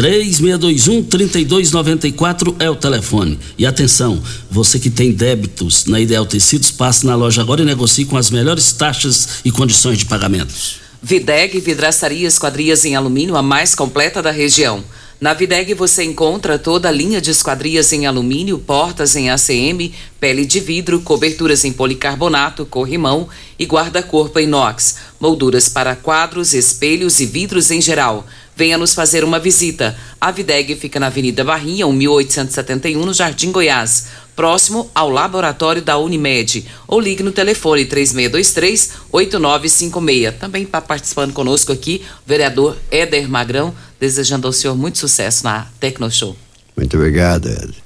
3621-3294 0.00 2.56
é 2.58 2.70
o 2.70 2.74
telefone. 2.74 3.38
E 3.58 3.66
atenção, 3.66 4.18
você 4.50 4.78
que 4.78 4.88
tem 4.88 5.12
débitos 5.12 5.84
na 5.84 6.00
Ideal 6.00 6.24
Tecidos, 6.24 6.70
passe 6.70 7.04
na 7.04 7.14
loja 7.14 7.42
agora 7.42 7.60
e 7.60 7.66
negocie 7.66 8.06
com 8.06 8.16
as 8.16 8.30
melhores 8.30 8.72
taxas 8.72 9.40
e 9.44 9.52
condições 9.52 9.98
de 9.98 10.06
pagamento. 10.06 10.54
Videg 11.02 11.60
Vidraçaria 11.60 12.26
Esquadrias 12.26 12.86
em 12.86 12.96
Alumínio, 12.96 13.36
a 13.36 13.42
mais 13.42 13.74
completa 13.74 14.22
da 14.22 14.30
região. 14.30 14.82
Na 15.20 15.34
Videg 15.34 15.74
você 15.74 16.02
encontra 16.02 16.58
toda 16.58 16.88
a 16.88 16.92
linha 16.92 17.20
de 17.20 17.30
esquadrias 17.30 17.92
em 17.92 18.06
alumínio, 18.06 18.58
portas 18.58 19.14
em 19.14 19.28
ACM, 19.28 19.92
pele 20.18 20.46
de 20.46 20.60
vidro, 20.60 21.02
coberturas 21.02 21.62
em 21.62 21.72
policarbonato, 21.72 22.64
corrimão 22.64 23.28
e 23.58 23.66
guarda-corpo 23.66 24.40
inox, 24.40 24.96
molduras 25.20 25.68
para 25.68 25.94
quadros, 25.94 26.54
espelhos 26.54 27.20
e 27.20 27.26
vidros 27.26 27.70
em 27.70 27.82
geral. 27.82 28.26
Venha 28.60 28.76
nos 28.76 28.92
fazer 28.92 29.24
uma 29.24 29.38
visita. 29.38 29.96
A 30.20 30.30
Videg 30.30 30.76
fica 30.76 31.00
na 31.00 31.06
Avenida 31.06 31.42
Barrinha, 31.42 31.86
1871, 31.86 33.06
no 33.06 33.14
Jardim 33.14 33.50
Goiás, 33.50 34.08
próximo 34.36 34.90
ao 34.94 35.08
laboratório 35.08 35.80
da 35.80 35.96
Unimed. 35.96 36.66
Ou 36.86 37.00
ligue 37.00 37.22
no 37.22 37.32
telefone 37.32 37.86
3623-8956. 37.86 40.38
Também 40.38 40.64
está 40.64 40.78
participando 40.78 41.32
conosco 41.32 41.72
aqui 41.72 42.02
o 42.26 42.28
vereador 42.28 42.76
Éder 42.90 43.30
Magrão, 43.30 43.74
desejando 43.98 44.46
ao 44.46 44.52
senhor 44.52 44.76
muito 44.76 44.98
sucesso 44.98 45.42
na 45.42 45.66
Tecnoshow. 45.80 46.36
Muito 46.76 46.98
obrigado, 46.98 47.48
Éder. 47.48 47.76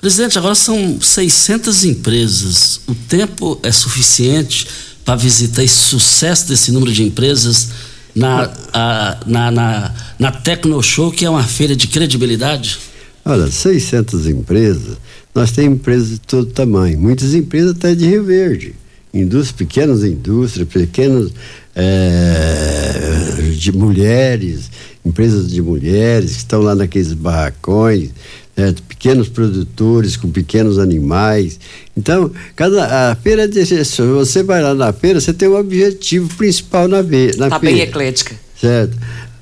Presidente, 0.00 0.38
agora 0.38 0.54
são 0.54 1.00
600 1.00 1.84
empresas. 1.84 2.82
O 2.86 2.94
tempo 2.94 3.58
é 3.64 3.72
suficiente 3.72 4.68
para 5.04 5.16
visitar 5.16 5.64
esse 5.64 5.74
sucesso 5.74 6.46
desse 6.46 6.70
número 6.70 6.92
de 6.92 7.02
empresas? 7.02 7.87
Na, 8.18 8.52
a, 8.72 9.20
na, 9.26 9.50
na, 9.50 9.94
na 10.18 10.32
Tecnoshow, 10.32 11.10
que 11.12 11.24
é 11.24 11.30
uma 11.30 11.44
feira 11.44 11.76
de 11.76 11.86
credibilidade? 11.86 12.78
Olha, 13.24 13.50
600 13.50 14.26
empresas, 14.26 14.96
nós 15.34 15.52
temos 15.52 15.78
empresas 15.78 16.10
de 16.10 16.20
todo 16.20 16.46
tamanho, 16.46 16.98
muitas 16.98 17.34
empresas 17.34 17.76
até 17.76 17.94
de 17.94 18.06
Rio 18.06 18.24
Verde, 18.24 18.74
indústrias, 19.14 19.52
pequenas 19.52 20.02
indústrias, 20.02 20.68
pequenas 20.68 21.30
é, 21.76 23.52
de 23.56 23.70
mulheres, 23.70 24.70
empresas 25.04 25.50
de 25.50 25.62
mulheres 25.62 26.32
que 26.32 26.38
estão 26.38 26.60
lá 26.60 26.74
naqueles 26.74 27.12
barracões, 27.12 28.10
é, 28.58 28.74
pequenos 28.88 29.28
produtores 29.28 30.16
com 30.16 30.28
pequenos 30.28 30.80
animais. 30.80 31.60
Então, 31.96 32.32
cada 32.56 33.12
a 33.12 33.14
feira 33.14 33.46
de 33.46 33.64
você 33.64 34.42
vai 34.42 34.60
lá 34.60 34.74
na 34.74 34.92
feira, 34.92 35.20
você 35.20 35.32
tem 35.32 35.48
um 35.48 35.56
objetivo 35.56 36.28
principal 36.36 36.88
na, 36.88 37.00
ve, 37.00 37.36
na 37.36 37.48
tá 37.48 37.60
feira. 37.60 37.76
bem 37.76 37.84
eclética. 37.84 38.34
Certo. 38.60 38.96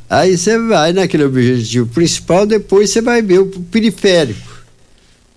Aí 0.08 0.36
você 0.36 0.58
vai 0.58 0.92
naquele 0.92 1.24
objetivo 1.24 1.86
principal, 1.88 2.46
depois 2.46 2.90
você 2.90 3.00
vai 3.00 3.22
ver 3.22 3.38
o 3.38 3.46
periférico. 3.46 4.54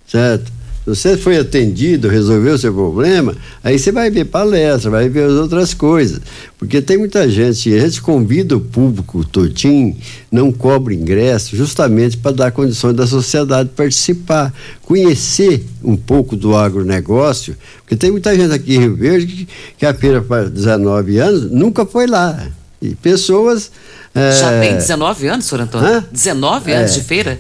Certo? 0.05 0.51
Você 0.95 1.15
foi 1.15 1.37
atendido, 1.37 2.07
resolveu 2.07 2.55
o 2.55 2.57
seu 2.57 2.73
problema, 2.73 3.35
aí 3.63 3.77
você 3.77 3.91
vai 3.91 4.09
ver 4.09 4.25
palestra, 4.25 4.89
vai 4.89 5.07
ver 5.07 5.25
as 5.25 5.33
outras 5.33 5.73
coisas. 5.73 6.19
Porque 6.57 6.81
tem 6.81 6.97
muita 6.97 7.29
gente, 7.29 7.73
a 7.73 7.79
gente 7.79 8.01
convida 8.01 8.57
o 8.57 8.61
público 8.61 9.23
todinho, 9.23 9.95
não 10.31 10.51
cobra 10.51 10.93
ingresso, 10.93 11.55
justamente 11.55 12.17
para 12.17 12.35
dar 12.35 12.51
condições 12.51 12.95
da 12.95 13.07
sociedade 13.07 13.69
participar, 13.75 14.53
conhecer 14.83 15.65
um 15.83 15.95
pouco 15.95 16.35
do 16.35 16.55
agronegócio, 16.55 17.55
porque 17.81 17.95
tem 17.95 18.11
muita 18.11 18.35
gente 18.35 18.53
aqui 18.53 18.75
em 18.75 18.79
Rio 18.79 18.95
Verde 18.95 19.27
que, 19.27 19.47
que 19.77 19.85
a 19.85 19.93
feira 19.93 20.21
faz 20.21 20.49
19 20.49 21.17
anos, 21.17 21.51
nunca 21.51 21.85
foi 21.85 22.07
lá. 22.07 22.47
E 22.81 22.95
pessoas. 22.95 23.71
Já 24.15 24.51
é... 24.51 24.61
tem 24.61 24.75
19 24.75 25.27
anos, 25.27 25.45
senhor 25.45 25.61
Antônio? 25.61 25.87
Hã? 25.87 26.05
19 26.11 26.71
anos 26.71 26.91
é. 26.91 26.93
de 26.99 27.01
feira? 27.03 27.39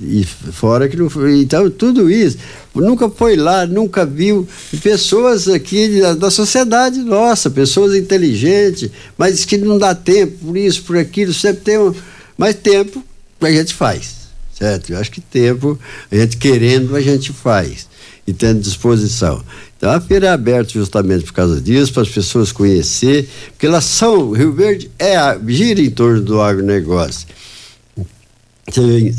E 0.00 0.24
fora 0.24 0.88
que 0.88 0.96
não 0.96 1.08
foi. 1.08 1.40
Então, 1.40 1.70
tudo 1.70 2.10
isso. 2.10 2.38
Nunca 2.74 3.08
foi 3.08 3.36
lá, 3.36 3.66
nunca 3.66 4.04
viu. 4.04 4.48
Pessoas 4.82 5.48
aqui 5.48 6.00
da, 6.00 6.14
da 6.14 6.30
sociedade 6.30 6.98
nossa, 7.00 7.48
pessoas 7.48 7.94
inteligentes, 7.94 8.90
mas 9.16 9.44
que 9.44 9.56
não 9.56 9.78
dá 9.78 9.94
tempo 9.94 10.46
por 10.46 10.56
isso, 10.56 10.82
por 10.82 10.96
aquilo, 10.96 11.32
sempre 11.32 11.62
tem 11.62 11.78
um. 11.78 11.94
Mas 12.36 12.56
tempo 12.56 13.02
a 13.40 13.50
gente 13.50 13.74
faz, 13.74 14.14
certo? 14.52 14.92
Eu 14.92 14.98
acho 14.98 15.10
que 15.10 15.20
tempo, 15.20 15.78
a 16.10 16.16
gente 16.16 16.36
querendo, 16.36 16.96
a 16.96 17.00
gente 17.00 17.32
faz. 17.32 17.86
E 18.26 18.32
tendo 18.32 18.60
disposição. 18.60 19.44
Então 19.76 19.92
a 19.92 20.00
feira 20.00 20.28
é 20.28 20.30
aberta 20.30 20.72
justamente 20.72 21.24
por 21.24 21.34
causa 21.34 21.60
disso, 21.60 21.92
para 21.92 22.02
as 22.02 22.08
pessoas 22.08 22.50
conhecer, 22.50 23.28
porque 23.50 23.66
elas 23.66 23.84
são, 23.84 24.30
Rio 24.30 24.50
Verde 24.50 24.90
é, 24.98 25.16
gira 25.46 25.80
em 25.80 25.90
torno 25.90 26.22
do 26.22 26.40
agronegócio 26.40 27.26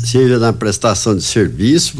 seja 0.04 0.38
na 0.38 0.52
prestação 0.52 1.16
de 1.16 1.22
serviço 1.22 1.96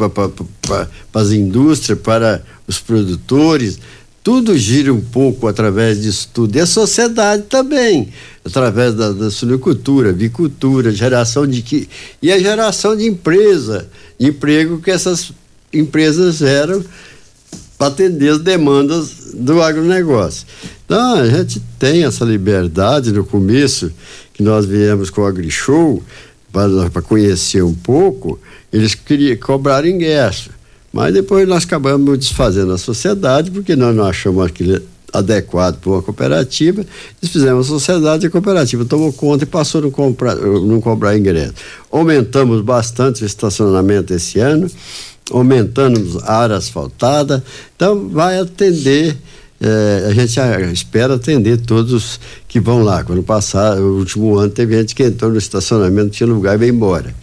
para 0.63 0.89
as 1.15 1.31
indústrias, 1.31 1.99
para 1.99 2.43
os 2.67 2.79
produtores, 2.79 3.79
tudo 4.27 4.59
gira 4.59 4.93
um 4.93 5.01
pouco 5.01 5.47
através 5.47 6.03
disso 6.03 6.29
tudo. 6.35 6.57
E 6.57 6.61
a 6.61 6.67
sociedade 6.67 7.45
também, 7.45 8.09
através 8.45 8.93
da, 8.95 9.13
da 9.13 9.31
suinocultura, 9.31 10.11
avicultura, 10.11 10.91
geração 10.91 11.47
de 11.47 11.63
que 11.63 11.89
e 12.21 12.33
a 12.33 12.39
geração 12.39 12.97
de 12.97 13.07
empresa, 13.07 13.87
de 14.19 14.27
emprego 14.27 14.81
que 14.81 14.91
essas 14.91 15.31
empresas 15.73 16.39
geram 16.39 16.85
para 17.79 17.89
atender 17.89 18.31
as 18.31 18.41
demandas 18.41 19.33
do 19.35 19.63
agronegócio. 19.63 20.47
Então, 20.85 21.21
a 21.21 21.29
gente 21.29 21.63
tem 21.79 22.05
essa 22.05 22.25
liberdade 22.25 23.13
no 23.13 23.25
começo, 23.25 23.93
que 24.33 24.43
nós 24.43 24.67
viemos 24.67 25.09
com 25.09 25.21
o 25.21 25.27
AgriShow, 25.27 26.03
para 26.93 27.03
conhecer 27.03 27.63
um 27.63 27.75
pouco, 27.75 28.39
eles 28.73 28.95
queriam 28.95 29.37
cobrar 29.37 29.87
ingresso. 29.87 30.51
Mas 30.93 31.13
depois 31.13 31.47
nós 31.47 31.65
acabamos 31.65 32.19
desfazendo 32.19 32.73
a 32.73 32.79
sociedade, 32.79 33.51
porque 33.51 33.77
nós 33.77 33.95
não 33.95 34.05
achamos 34.05 34.45
aquilo 34.47 34.81
adequado 35.13 35.79
para 35.79 35.91
uma 35.91 36.03
cooperativa, 36.03 36.81
eles 37.21 37.33
fizemos 37.33 37.67
a 37.67 37.69
sociedade 37.69 38.25
e 38.25 38.29
a 38.29 38.31
cooperativa 38.31 38.85
tomou 38.85 39.13
conta 39.13 39.45
e 39.45 39.47
passou 39.47 39.81
a 39.81 39.85
não, 39.85 39.91
comprar, 39.91 40.37
não 40.37 40.81
cobrar 40.81 41.17
ingresso. 41.17 41.55
Aumentamos 41.91 42.61
bastante 42.63 43.23
o 43.23 43.27
estacionamento 43.27 44.13
esse 44.13 44.39
ano, 44.39 44.71
aumentamos 45.31 46.17
a 46.23 46.39
área 46.39 46.57
asfaltada, 46.57 47.43
então 47.75 48.09
vai 48.09 48.39
atender 48.39 49.17
é, 49.61 50.09
a 50.09 50.13
gente 50.13 50.39
espera 50.73 51.15
atender 51.15 51.59
todos 51.59 52.21
que 52.47 52.61
vão 52.61 52.83
lá. 52.83 53.03
Quando 53.03 53.23
passar, 53.23 53.79
o 53.79 53.99
último 53.99 54.37
ano 54.37 54.51
teve 54.51 54.77
gente 54.77 54.95
que 54.95 55.03
entrou 55.03 55.31
no 55.31 55.39
estacionamento, 55.39 56.11
tinha 56.11 56.27
lugar 56.27 56.55
e 56.55 56.59
veio 56.59 56.75
embora. 56.75 57.15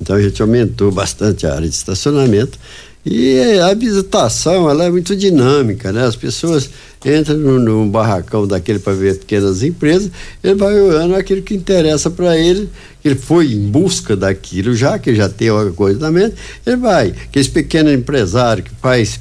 Então 0.00 0.16
a 0.16 0.22
gente 0.22 0.40
aumentou 0.40 0.90
bastante 0.90 1.46
a 1.46 1.54
área 1.54 1.68
de 1.68 1.74
estacionamento 1.74 2.58
e 3.04 3.58
a 3.60 3.72
visitação 3.74 4.68
ela 4.68 4.84
é 4.84 4.90
muito 4.90 5.16
dinâmica, 5.16 5.92
né? 5.92 6.04
As 6.04 6.16
pessoas 6.16 6.68
entram 7.04 7.36
num, 7.36 7.58
num 7.58 7.88
barracão 7.88 8.46
daquele 8.46 8.78
para 8.78 8.92
ver 8.92 9.18
pequenas 9.18 9.62
empresas, 9.62 10.10
ele 10.42 10.54
vai 10.56 10.78
olhando 10.78 11.14
aquilo 11.14 11.42
que 11.42 11.54
interessa 11.54 12.10
para 12.10 12.36
ele, 12.36 12.68
ele 13.04 13.14
foi 13.14 13.52
em 13.52 13.70
busca 13.70 14.16
daquilo 14.16 14.74
já, 14.74 14.98
que 14.98 15.14
já 15.14 15.28
tem 15.28 15.48
alguma 15.48 15.72
coisa 15.72 16.00
na 16.00 16.10
mente, 16.10 16.34
ele 16.66 16.76
vai. 16.76 17.14
Aqueles 17.24 17.48
pequenos 17.48 17.92
empresários 17.92 18.68
que 18.68 18.74
faz 18.80 19.20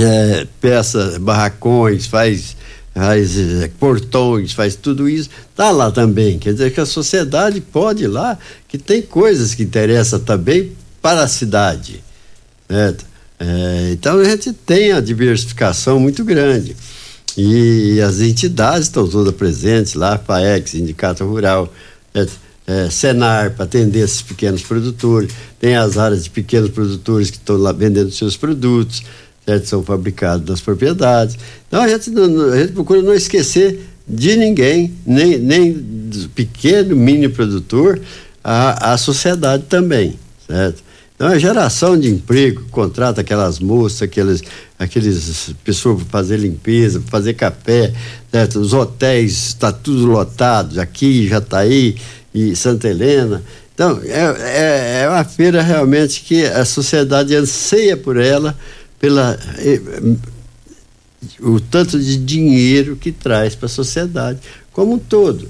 é, 0.00 0.46
peça, 0.60 1.18
barracões, 1.20 2.06
faz, 2.06 2.56
faz 2.94 3.38
é, 3.38 3.70
portões, 3.78 4.52
faz 4.52 4.74
tudo 4.74 5.08
isso, 5.08 5.30
tá 5.54 5.70
lá 5.70 5.90
também. 5.90 6.38
Quer 6.38 6.52
dizer 6.52 6.72
que 6.72 6.80
a 6.80 6.86
sociedade 6.86 7.60
pode 7.60 8.04
ir 8.04 8.08
lá, 8.08 8.38
que 8.68 8.78
tem 8.78 9.02
coisas 9.02 9.54
que 9.54 9.62
interessam 9.62 10.20
também 10.20 10.72
para 11.00 11.22
a 11.22 11.28
cidade. 11.28 12.02
Certo? 12.68 13.04
É, 13.38 13.90
então 13.92 14.18
a 14.18 14.24
gente 14.24 14.52
tem 14.52 14.92
a 14.92 15.00
diversificação 15.00 16.00
muito 16.00 16.24
grande. 16.24 16.76
E 17.36 18.00
as 18.00 18.20
entidades 18.20 18.86
estão 18.86 19.06
todas 19.06 19.34
presentes 19.34 19.92
lá, 19.92 20.16
FAEX, 20.16 20.70
Sindicato 20.70 21.24
Rural, 21.24 21.72
é, 22.14 22.26
é, 22.66 22.90
Senar, 22.90 23.52
para 23.52 23.64
atender 23.64 24.00
esses 24.00 24.22
pequenos 24.22 24.62
produtores, 24.62 25.30
tem 25.60 25.76
as 25.76 25.98
áreas 25.98 26.24
de 26.24 26.30
pequenos 26.30 26.70
produtores 26.70 27.30
que 27.30 27.36
estão 27.36 27.56
lá 27.56 27.72
vendendo 27.72 28.10
seus 28.10 28.36
produtos, 28.36 29.02
certo? 29.46 29.66
são 29.66 29.82
fabricados 29.82 30.48
nas 30.48 30.60
propriedades. 30.60 31.38
Então 31.68 31.80
a 31.82 31.88
gente, 31.88 32.10
a 32.10 32.56
gente 32.58 32.72
procura 32.72 33.00
não 33.00 33.14
esquecer 33.14 33.80
de 34.06 34.36
ninguém, 34.36 34.94
nem, 35.06 35.38
nem 35.38 35.72
do 35.72 36.28
pequeno, 36.30 36.94
mini 36.94 37.28
produtor, 37.28 38.00
a, 38.42 38.92
a 38.92 38.98
sociedade 38.98 39.64
também, 39.64 40.18
certo? 40.46 40.84
Então, 41.16 41.28
a 41.28 41.38
geração 41.38 41.98
de 41.98 42.10
emprego, 42.10 42.66
contrata 42.70 43.22
aquelas 43.22 43.58
moças, 43.58 44.02
aqueles, 44.02 44.42
aqueles 44.78 45.54
pessoas 45.64 46.02
para 46.02 46.10
fazer 46.10 46.36
limpeza, 46.36 47.00
para 47.00 47.10
fazer 47.10 47.32
café, 47.32 47.94
certo? 48.30 48.60
os 48.60 48.74
hotéis, 48.74 49.48
está 49.48 49.72
tudo 49.72 50.04
lotado, 50.04 50.78
aqui, 50.78 51.26
Jataí 51.26 51.96
e 52.34 52.54
Santa 52.54 52.88
Helena. 52.88 53.42
Então, 53.74 53.98
é, 54.04 55.00
é, 55.00 55.02
é 55.04 55.08
uma 55.08 55.24
feira 55.24 55.62
realmente 55.62 56.20
que 56.20 56.44
a 56.44 56.66
sociedade 56.66 57.34
anseia 57.34 57.96
por 57.96 58.18
ela, 58.18 58.54
pela 59.06 59.38
eh, 59.58 59.80
o 61.40 61.60
tanto 61.60 61.96
de 61.96 62.16
dinheiro 62.16 62.96
que 62.96 63.12
traz 63.12 63.54
para 63.54 63.66
a 63.66 63.68
sociedade 63.68 64.40
como 64.72 64.94
um 64.94 64.98
todo. 64.98 65.48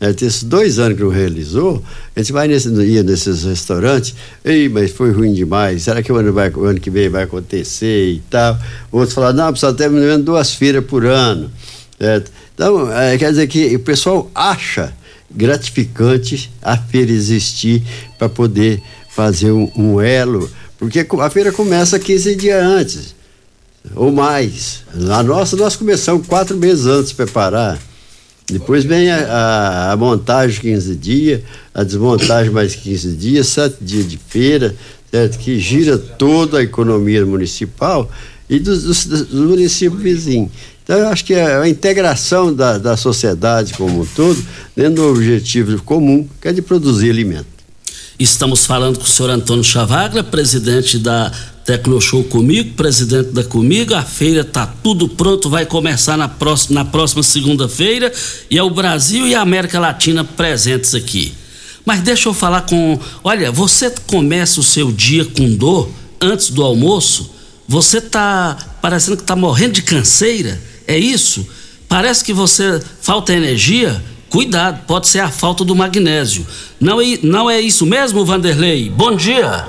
É, 0.00 0.08
esses 0.10 0.42
dois 0.42 0.78
anos 0.78 0.96
que 0.96 1.04
não 1.04 1.10
realizou, 1.10 1.84
a 2.14 2.20
gente 2.20 2.32
vai 2.32 2.48
nesse, 2.48 2.70
ia 2.70 3.02
nesses 3.02 3.44
restaurantes, 3.44 4.14
ei, 4.42 4.70
mas 4.70 4.92
foi 4.92 5.12
ruim 5.12 5.34
demais, 5.34 5.82
será 5.82 6.02
que 6.02 6.10
o 6.10 6.16
ano, 6.16 6.32
vai, 6.32 6.50
o 6.50 6.64
ano 6.64 6.80
que 6.80 6.88
vem 6.88 7.10
vai 7.10 7.24
acontecer 7.24 8.12
e 8.12 8.22
tal? 8.30 8.58
Outros 8.90 9.12
falaram, 9.12 9.36
não, 9.36 9.50
precisa 9.50 9.74
ter 9.74 9.90
menos 9.90 10.24
duas 10.24 10.54
feiras 10.54 10.82
por 10.82 11.04
ano. 11.04 11.50
Certo? 11.98 12.32
Então, 12.54 12.90
é, 12.92 13.18
quer 13.18 13.30
dizer 13.30 13.46
que 13.46 13.76
o 13.76 13.80
pessoal 13.80 14.30
acha 14.34 14.92
gratificante 15.30 16.50
a 16.62 16.78
feira 16.78 17.12
existir 17.12 17.82
para 18.18 18.28
poder 18.30 18.82
fazer 19.10 19.50
um, 19.50 19.70
um 19.76 20.00
elo, 20.00 20.50
porque 20.78 21.06
a 21.20 21.30
feira 21.30 21.52
começa 21.52 21.98
15 21.98 22.36
dias 22.36 22.62
antes, 22.62 23.14
ou 23.94 24.12
mais. 24.12 24.82
A 25.10 25.22
nossa, 25.22 25.56
nós 25.56 25.76
começamos 25.76 26.26
quatro 26.26 26.56
meses 26.56 26.86
antes 26.86 27.10
de 27.10 27.14
preparar. 27.14 27.78
Depois 28.48 28.84
vem 28.84 29.10
a, 29.10 29.16
a, 29.16 29.92
a, 29.92 29.96
montagem 29.96 30.60
15 30.60 30.94
dias, 30.94 31.40
a 31.74 31.82
desmontagem 31.82 32.52
mais 32.52 32.76
15 32.76 33.16
dias, 33.16 33.48
sete 33.48 33.76
dias 33.80 34.08
de 34.08 34.18
feira, 34.18 34.74
certo? 35.10 35.38
que 35.38 35.58
gira 35.58 35.98
toda 35.98 36.58
a 36.58 36.62
economia 36.62 37.26
municipal 37.26 38.08
e 38.48 38.60
dos, 38.60 38.84
dos, 38.84 39.04
dos 39.04 39.50
municípios 39.50 40.00
vizinhos. 40.00 40.50
Então, 40.84 40.96
eu 40.96 41.08
acho 41.08 41.24
que 41.24 41.34
é 41.34 41.56
a 41.56 41.68
integração 41.68 42.54
da, 42.54 42.78
da 42.78 42.96
sociedade 42.96 43.74
como 43.74 44.02
um 44.02 44.06
todo, 44.06 44.40
dentro 44.76 45.02
do 45.02 45.10
objetivo 45.10 45.82
comum, 45.82 46.28
que 46.40 46.46
é 46.46 46.52
de 46.52 46.62
produzir 46.62 47.10
alimento. 47.10 47.55
Estamos 48.18 48.64
falando 48.64 48.98
com 48.98 49.04
o 49.04 49.08
senhor 49.08 49.28
Antônio 49.28 49.62
Chavaglia, 49.62 50.24
presidente 50.24 50.98
da 50.98 51.30
Tecnoshow 51.66 52.24
comigo, 52.24 52.70
presidente 52.70 53.30
da 53.32 53.44
Comigo. 53.44 53.94
A 53.94 54.02
feira 54.02 54.42
tá 54.42 54.66
tudo 54.66 55.06
pronto, 55.06 55.50
vai 55.50 55.66
começar 55.66 56.16
na 56.16 56.26
próxima, 56.26 56.82
na 56.82 56.84
próxima 56.90 57.22
segunda-feira 57.22 58.10
e 58.50 58.56
é 58.56 58.62
o 58.62 58.70
Brasil 58.70 59.26
e 59.26 59.34
a 59.34 59.42
América 59.42 59.78
Latina 59.78 60.24
presentes 60.24 60.94
aqui. 60.94 61.34
Mas 61.84 62.00
deixa 62.00 62.30
eu 62.30 62.32
falar 62.32 62.62
com. 62.62 62.98
Olha, 63.22 63.52
você 63.52 63.90
começa 64.06 64.60
o 64.60 64.62
seu 64.62 64.90
dia 64.90 65.26
com 65.26 65.54
dor 65.54 65.90
antes 66.18 66.48
do 66.48 66.62
almoço? 66.62 67.30
Você 67.68 68.00
tá 68.00 68.56
parecendo 68.80 69.18
que 69.18 69.24
tá 69.24 69.36
morrendo 69.36 69.74
de 69.74 69.82
canseira? 69.82 70.58
É 70.88 70.98
isso? 70.98 71.46
Parece 71.86 72.24
que 72.24 72.32
você 72.32 72.80
falta 73.02 73.34
energia? 73.34 74.02
Cuidado, 74.36 74.84
pode 74.86 75.08
ser 75.08 75.20
a 75.20 75.30
falta 75.30 75.64
do 75.64 75.74
magnésio. 75.74 76.46
Não 76.78 77.00
é, 77.00 77.04
não 77.22 77.48
é 77.48 77.58
isso 77.58 77.86
mesmo, 77.86 78.22
Vanderlei? 78.22 78.90
Bom 78.90 79.16
dia. 79.16 79.64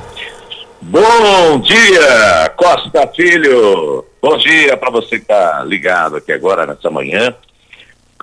Bom 0.81 1.59
dia, 1.61 2.53
Costa 2.57 3.07
Filho. 3.15 4.03
Bom 4.21 4.37
dia 4.37 4.75
para 4.75 4.89
você 4.89 5.19
que 5.19 5.21
está 5.21 5.63
ligado 5.63 6.17
aqui 6.17 6.33
agora 6.33 6.65
nessa 6.65 6.89
manhã. 6.89 7.33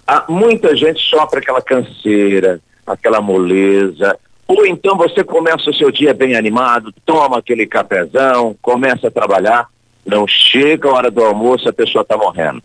Há 0.07 0.26
muita 0.28 0.76
gente 0.76 1.00
sofre 1.09 1.38
aquela 1.38 1.62
canseira, 1.62 2.61
aquela 2.87 3.22
moleza. 3.22 4.14
Ou 4.46 4.66
então 4.66 4.98
você 4.98 5.24
começa 5.24 5.70
o 5.70 5.74
seu 5.74 5.90
dia 5.90 6.12
bem 6.12 6.37
animado, 6.37 6.92
toma 7.07 7.38
aquele 7.38 7.66
cafezão, 7.66 8.54
começa 8.61 9.09
a 9.09 9.11
trabalhar, 9.11 9.70
não 10.04 10.26
chega 10.28 10.90
a 10.90 10.92
hora 10.92 11.11
do 11.11 11.24
almoço, 11.24 11.70
a 11.70 11.72
pessoa 11.72 12.02
está 12.02 12.18
morrendo. 12.18 12.62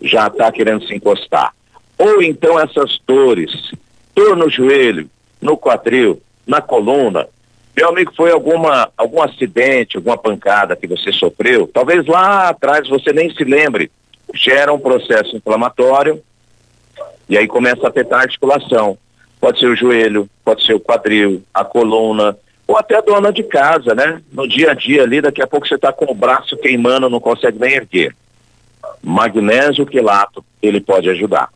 Já 0.00 0.28
está 0.28 0.52
querendo 0.52 0.86
se 0.86 0.94
encostar. 0.94 1.57
Ou 1.98 2.22
então 2.22 2.58
essas 2.58 3.00
dores, 3.06 3.72
dor 4.14 4.36
no 4.36 4.48
joelho, 4.48 5.10
no 5.40 5.56
quadril, 5.56 6.22
na 6.46 6.60
coluna, 6.60 7.26
meu 7.76 7.90
amigo, 7.90 8.12
foi 8.16 8.32
alguma, 8.32 8.90
algum 8.96 9.22
acidente, 9.22 9.96
alguma 9.96 10.18
pancada 10.18 10.74
que 10.74 10.86
você 10.86 11.12
sofreu, 11.12 11.70
talvez 11.72 12.06
lá 12.06 12.48
atrás 12.48 12.88
você 12.88 13.12
nem 13.12 13.32
se 13.32 13.44
lembre, 13.44 13.90
gera 14.34 14.72
um 14.72 14.80
processo 14.80 15.36
inflamatório 15.36 16.20
e 17.28 17.38
aí 17.38 17.46
começa 17.46 17.86
a 17.86 17.90
afetar 17.90 18.20
a 18.20 18.22
articulação. 18.22 18.98
Pode 19.40 19.60
ser 19.60 19.66
o 19.66 19.76
joelho, 19.76 20.28
pode 20.44 20.66
ser 20.66 20.74
o 20.74 20.80
quadril, 20.80 21.42
a 21.54 21.64
coluna, 21.64 22.36
ou 22.66 22.76
até 22.76 22.96
a 22.96 23.00
dona 23.00 23.32
de 23.32 23.44
casa, 23.44 23.94
né? 23.94 24.20
No 24.32 24.48
dia 24.48 24.72
a 24.72 24.74
dia 24.74 25.02
ali, 25.04 25.20
daqui 25.20 25.40
a 25.40 25.46
pouco 25.46 25.66
você 25.66 25.76
está 25.76 25.92
com 25.92 26.10
o 26.10 26.14
braço 26.14 26.56
queimando, 26.56 27.08
não 27.08 27.20
consegue 27.20 27.58
nem 27.58 27.74
erguer. 27.74 28.14
Magnésio 29.02 29.86
quelato, 29.86 30.44
ele 30.60 30.80
pode 30.80 31.08
ajudar. 31.08 31.48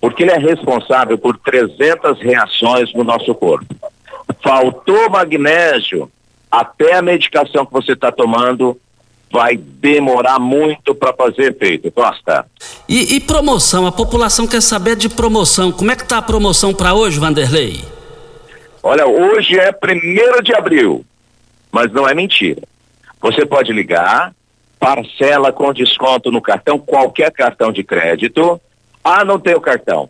Porque 0.00 0.22
ele 0.22 0.32
é 0.32 0.38
responsável 0.38 1.18
por 1.18 1.36
300 1.38 2.20
reações 2.20 2.92
no 2.94 3.02
nosso 3.02 3.34
corpo 3.34 3.74
faltou 4.42 5.10
magnésio, 5.10 6.10
até 6.50 6.94
a 6.94 7.02
medicação 7.02 7.66
que 7.66 7.72
você 7.72 7.92
está 7.92 8.10
tomando 8.10 8.78
vai 9.30 9.56
demorar 9.56 10.38
muito 10.38 10.94
para 10.94 11.12
fazer 11.12 11.52
efeito, 11.52 11.90
Costa. 11.90 12.46
E, 12.88 13.16
e, 13.16 13.20
promoção? 13.20 13.86
A 13.86 13.92
população 13.92 14.46
quer 14.46 14.62
saber 14.62 14.96
de 14.96 15.08
promoção. 15.08 15.70
Como 15.70 15.90
é 15.90 15.96
que 15.96 16.06
tá 16.06 16.16
a 16.16 16.22
promoção 16.22 16.72
para 16.72 16.94
hoje, 16.94 17.20
Vanderlei? 17.20 17.84
Olha, 18.82 19.06
hoje 19.06 19.58
é 19.58 19.70
primeiro 19.70 20.42
de 20.42 20.54
abril, 20.54 21.04
mas 21.70 21.92
não 21.92 22.08
é 22.08 22.14
mentira. 22.14 22.62
Você 23.20 23.44
pode 23.44 23.70
ligar, 23.70 24.32
parcela 24.80 25.52
com 25.52 25.74
desconto 25.74 26.30
no 26.30 26.40
cartão, 26.40 26.78
qualquer 26.78 27.30
cartão 27.30 27.70
de 27.70 27.84
crédito. 27.84 28.58
Ah, 29.08 29.24
não 29.24 29.38
tem 29.38 29.54
o 29.54 29.60
cartão 29.60 30.08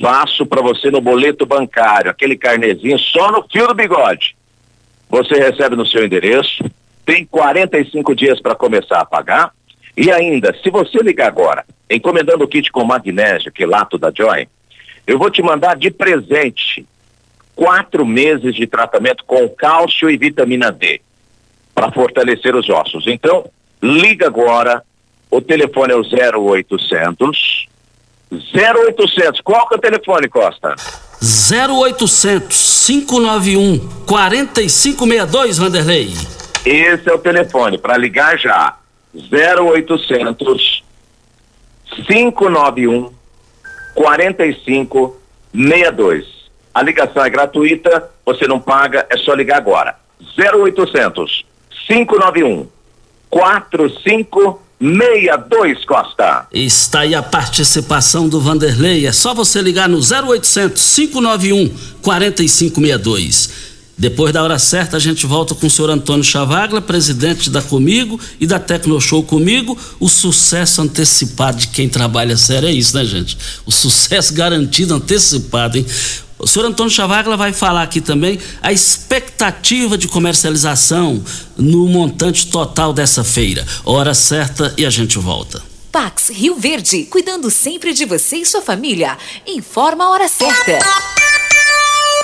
faço 0.00 0.46
para 0.46 0.62
você 0.62 0.90
no 0.90 1.00
boleto 1.00 1.44
bancário, 1.44 2.10
aquele 2.10 2.36
carnezinho 2.36 2.98
só 2.98 3.30
no 3.30 3.46
fio 3.48 3.66
do 3.66 3.74
bigode. 3.74 4.36
Você 5.08 5.34
recebe 5.34 5.74
no 5.74 5.86
seu 5.86 6.04
endereço, 6.04 6.64
tem 7.04 7.24
45 7.24 8.14
dias 8.14 8.40
para 8.40 8.54
começar 8.54 9.00
a 9.00 9.06
pagar. 9.06 9.52
E 9.96 10.10
ainda, 10.10 10.54
se 10.62 10.70
você 10.70 10.98
ligar 10.98 11.26
agora, 11.26 11.64
encomendando 11.90 12.44
o 12.44 12.48
kit 12.48 12.70
com 12.70 12.84
magnésio, 12.84 13.50
quelato 13.50 13.98
da 13.98 14.12
Joy, 14.14 14.46
eu 15.06 15.18
vou 15.18 15.30
te 15.30 15.42
mandar 15.42 15.76
de 15.76 15.90
presente 15.90 16.86
quatro 17.56 18.06
meses 18.06 18.54
de 18.54 18.66
tratamento 18.66 19.24
com 19.24 19.48
cálcio 19.48 20.08
e 20.08 20.16
vitamina 20.16 20.70
D 20.70 21.00
para 21.74 21.90
fortalecer 21.90 22.54
os 22.54 22.68
ossos. 22.68 23.06
Então, 23.06 23.50
liga 23.82 24.26
agora, 24.26 24.84
o 25.30 25.40
telefone 25.40 25.92
é 25.92 25.96
o 25.96 26.02
0800 26.02 27.68
0800. 28.30 29.40
Qual 29.40 29.66
que 29.68 29.74
é 29.74 29.78
o 29.78 29.80
telefone, 29.80 30.28
Costa? 30.28 30.76
0800 31.20 32.86
591 32.86 33.80
4562, 34.06 35.58
Vanderlei. 35.58 36.14
Esse 36.64 37.10
é 37.10 37.12
o 37.12 37.18
telefone 37.18 37.76
para 37.78 37.96
ligar 37.96 38.38
já. 38.38 38.76
0800 39.14 40.84
591 42.06 43.12
4562. 43.94 46.38
A 46.74 46.82
ligação 46.82 47.24
é 47.24 47.30
gratuita, 47.30 48.10
você 48.24 48.46
não 48.46 48.60
paga, 48.60 49.04
é 49.10 49.16
só 49.18 49.34
ligar 49.34 49.56
agora. 49.56 49.96
0800 50.38 51.44
591 51.86 52.68
4562 53.30 54.67
Costa. 55.86 56.46
Está 56.52 57.00
aí 57.00 57.14
a 57.14 57.22
participação 57.22 58.28
do 58.28 58.40
Vanderlei. 58.40 59.06
É 59.06 59.12
só 59.12 59.34
você 59.34 59.60
ligar 59.60 59.88
no 59.88 59.98
0800 59.98 60.94
591 60.94 61.68
4562. 62.00 63.68
Depois 63.98 64.32
da 64.32 64.44
hora 64.44 64.60
certa, 64.60 64.96
a 64.96 65.00
gente 65.00 65.26
volta 65.26 65.56
com 65.56 65.66
o 65.66 65.70
senhor 65.70 65.90
Antônio 65.90 66.22
Chavagla, 66.22 66.80
presidente 66.80 67.50
da 67.50 67.60
Comigo 67.60 68.20
e 68.38 68.46
da 68.46 68.60
Tecnoshow 68.60 69.24
Comigo. 69.24 69.76
O 69.98 70.08
sucesso 70.08 70.80
antecipado 70.80 71.58
de 71.58 71.66
quem 71.66 71.88
trabalha 71.88 72.36
sério 72.36 72.68
é 72.68 72.72
isso, 72.72 72.96
né, 72.96 73.04
gente? 73.04 73.36
O 73.66 73.72
sucesso 73.72 74.32
garantido 74.34 74.94
antecipado, 74.94 75.76
hein? 75.76 75.84
O 76.38 76.46
senhor 76.46 76.66
Antônio 76.66 76.92
Chavagla 76.92 77.36
vai 77.36 77.52
falar 77.52 77.82
aqui 77.82 78.00
também 78.00 78.38
a 78.62 78.72
expectativa 78.72 79.98
de 79.98 80.06
comercialização 80.06 81.22
no 81.56 81.88
montante 81.88 82.46
total 82.46 82.92
dessa 82.92 83.24
feira. 83.24 83.66
Hora 83.84 84.14
certa 84.14 84.72
e 84.76 84.86
a 84.86 84.90
gente 84.90 85.18
volta. 85.18 85.62
Pax 85.90 86.28
Rio 86.28 86.54
Verde, 86.54 87.04
cuidando 87.04 87.50
sempre 87.50 87.92
de 87.92 88.04
você 88.04 88.36
e 88.36 88.46
sua 88.46 88.62
família. 88.62 89.18
Informa 89.46 90.04
a 90.04 90.10
hora 90.10 90.28
certa. 90.28 90.78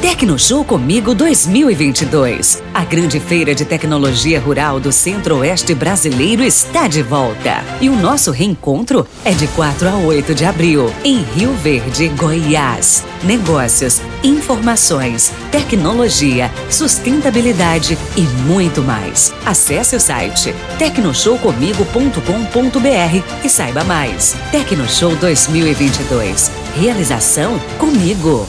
Tecnoshow 0.00 0.64
Comigo 0.64 1.14
2022. 1.14 2.62
A 2.72 2.84
grande 2.84 3.20
feira 3.20 3.54
de 3.54 3.66
tecnologia 3.66 4.40
rural 4.40 4.80
do 4.80 4.90
Centro-Oeste 4.90 5.74
brasileiro 5.74 6.42
está 6.42 6.88
de 6.88 7.02
volta. 7.02 7.62
E 7.82 7.90
o 7.90 7.96
nosso 7.96 8.30
reencontro 8.30 9.06
é 9.24 9.32
de 9.32 9.46
4 9.48 9.88
a 9.88 9.96
8 9.96 10.34
de 10.34 10.46
abril, 10.46 10.90
em 11.04 11.22
Rio 11.22 11.52
Verde, 11.52 12.08
Goiás. 12.08 13.04
Negócios, 13.22 14.00
informações, 14.24 15.30
tecnologia, 15.50 16.50
sustentabilidade 16.70 17.98
e 18.16 18.22
muito 18.46 18.82
mais. 18.82 19.34
Acesse 19.44 19.96
o 19.96 20.00
site 20.00 20.54
tecnoshowcomigo.com.br 20.78 23.44
e 23.44 23.48
saiba 23.50 23.84
mais. 23.84 24.34
Tecnoshow 24.50 25.14
2022. 25.16 26.50
Realização 26.74 27.58
comigo. 27.78 28.48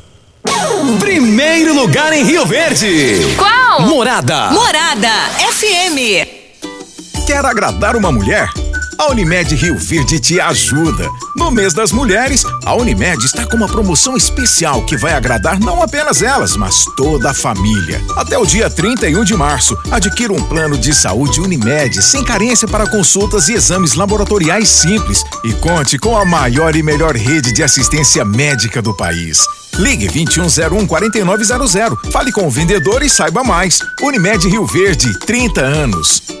Primeiro 0.99 1.73
lugar 1.73 2.13
em 2.13 2.23
Rio 2.23 2.45
Verde. 2.45 3.35
Qual? 3.37 3.81
Morada. 3.81 4.51
Morada 4.51 5.09
FM. 5.51 7.25
Quer 7.25 7.45
agradar 7.45 7.95
uma 7.95 8.11
mulher? 8.11 8.49
A 8.97 9.09
Unimed 9.09 9.55
Rio 9.55 9.77
Verde 9.79 10.19
te 10.19 10.39
ajuda. 10.39 11.09
No 11.35 11.49
mês 11.49 11.73
das 11.73 11.91
mulheres, 11.91 12.43
a 12.63 12.75
Unimed 12.75 13.25
está 13.25 13.47
com 13.47 13.57
uma 13.57 13.67
promoção 13.67 14.15
especial 14.15 14.83
que 14.85 14.95
vai 14.95 15.13
agradar 15.13 15.59
não 15.59 15.81
apenas 15.81 16.21
elas, 16.21 16.55
mas 16.55 16.85
toda 16.95 17.31
a 17.31 17.33
família. 17.33 17.99
Até 18.15 18.37
o 18.37 18.45
dia 18.45 18.69
31 18.69 19.23
de 19.23 19.35
março, 19.35 19.75
adquira 19.89 20.31
um 20.31 20.43
plano 20.43 20.77
de 20.77 20.93
saúde 20.93 21.41
Unimed 21.41 21.99
sem 22.03 22.23
carência 22.23 22.67
para 22.67 22.89
consultas 22.89 23.49
e 23.49 23.53
exames 23.53 23.95
laboratoriais 23.95 24.69
simples 24.69 25.23
e 25.43 25.51
conte 25.53 25.97
com 25.97 26.15
a 26.15 26.23
maior 26.23 26.75
e 26.75 26.83
melhor 26.83 27.15
rede 27.15 27.51
de 27.51 27.63
assistência 27.63 28.23
médica 28.23 28.83
do 28.83 28.95
país. 28.95 29.39
Ligue 29.81 30.07
2101 30.07 30.85
4900. 30.85 32.11
Fale 32.11 32.31
com 32.31 32.45
o 32.45 32.51
vendedor 32.51 33.01
e 33.01 33.09
saiba 33.09 33.43
mais. 33.43 33.79
Unimed 33.99 34.47
Rio 34.47 34.65
Verde, 34.65 35.17
30 35.17 35.61
anos. 35.61 36.40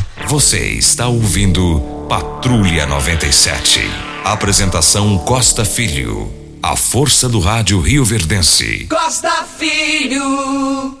Você 0.27 0.59
está 0.73 1.07
ouvindo 1.07 1.81
Patrulha 2.07 2.85
97. 2.85 3.79
Apresentação 4.23 5.17
Costa 5.17 5.65
Filho. 5.65 6.31
A 6.63 6.75
força 6.75 7.27
do 7.27 7.39
rádio 7.39 7.79
Rio 7.81 8.05
Verdense. 8.05 8.87
Costa 8.89 9.45
Filho. 9.57 10.97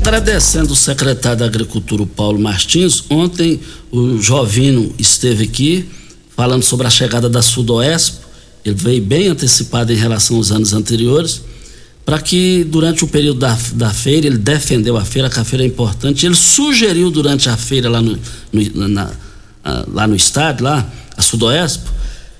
Agradecendo 0.00 0.72
o 0.72 0.76
secretário 0.76 1.38
da 1.38 1.46
Agricultura, 1.46 2.02
o 2.02 2.06
Paulo 2.06 2.38
Martins. 2.38 3.04
Ontem 3.10 3.60
o 3.90 4.20
Jovino 4.20 4.94
esteve 4.98 5.44
aqui 5.44 5.88
falando 6.36 6.62
sobre 6.62 6.86
a 6.86 6.90
chegada 6.90 7.28
da 7.28 7.42
Sudoesp. 7.42 8.20
Ele 8.64 8.74
veio 8.74 9.02
bem 9.02 9.28
antecipado 9.28 9.92
em 9.92 9.96
relação 9.96 10.36
aos 10.36 10.52
anos 10.52 10.72
anteriores, 10.72 11.42
para 12.08 12.18
que 12.18 12.64
durante 12.64 13.04
o 13.04 13.06
período 13.06 13.40
da, 13.40 13.54
da 13.74 13.90
feira, 13.90 14.26
ele 14.26 14.38
defendeu 14.38 14.96
a 14.96 15.04
feira, 15.04 15.28
que 15.28 15.38
a 15.38 15.44
feira 15.44 15.62
é 15.62 15.66
importante. 15.66 16.24
Ele 16.24 16.34
sugeriu 16.34 17.10
durante 17.10 17.50
a 17.50 17.56
feira 17.58 17.90
lá 17.90 18.00
no, 18.00 18.18
no 18.50 18.88
na, 18.88 19.10
lá 19.88 20.06
no 20.06 20.16
estádio, 20.16 20.64
lá, 20.64 20.90
a 21.14 21.20
Sudoesp, 21.20 21.86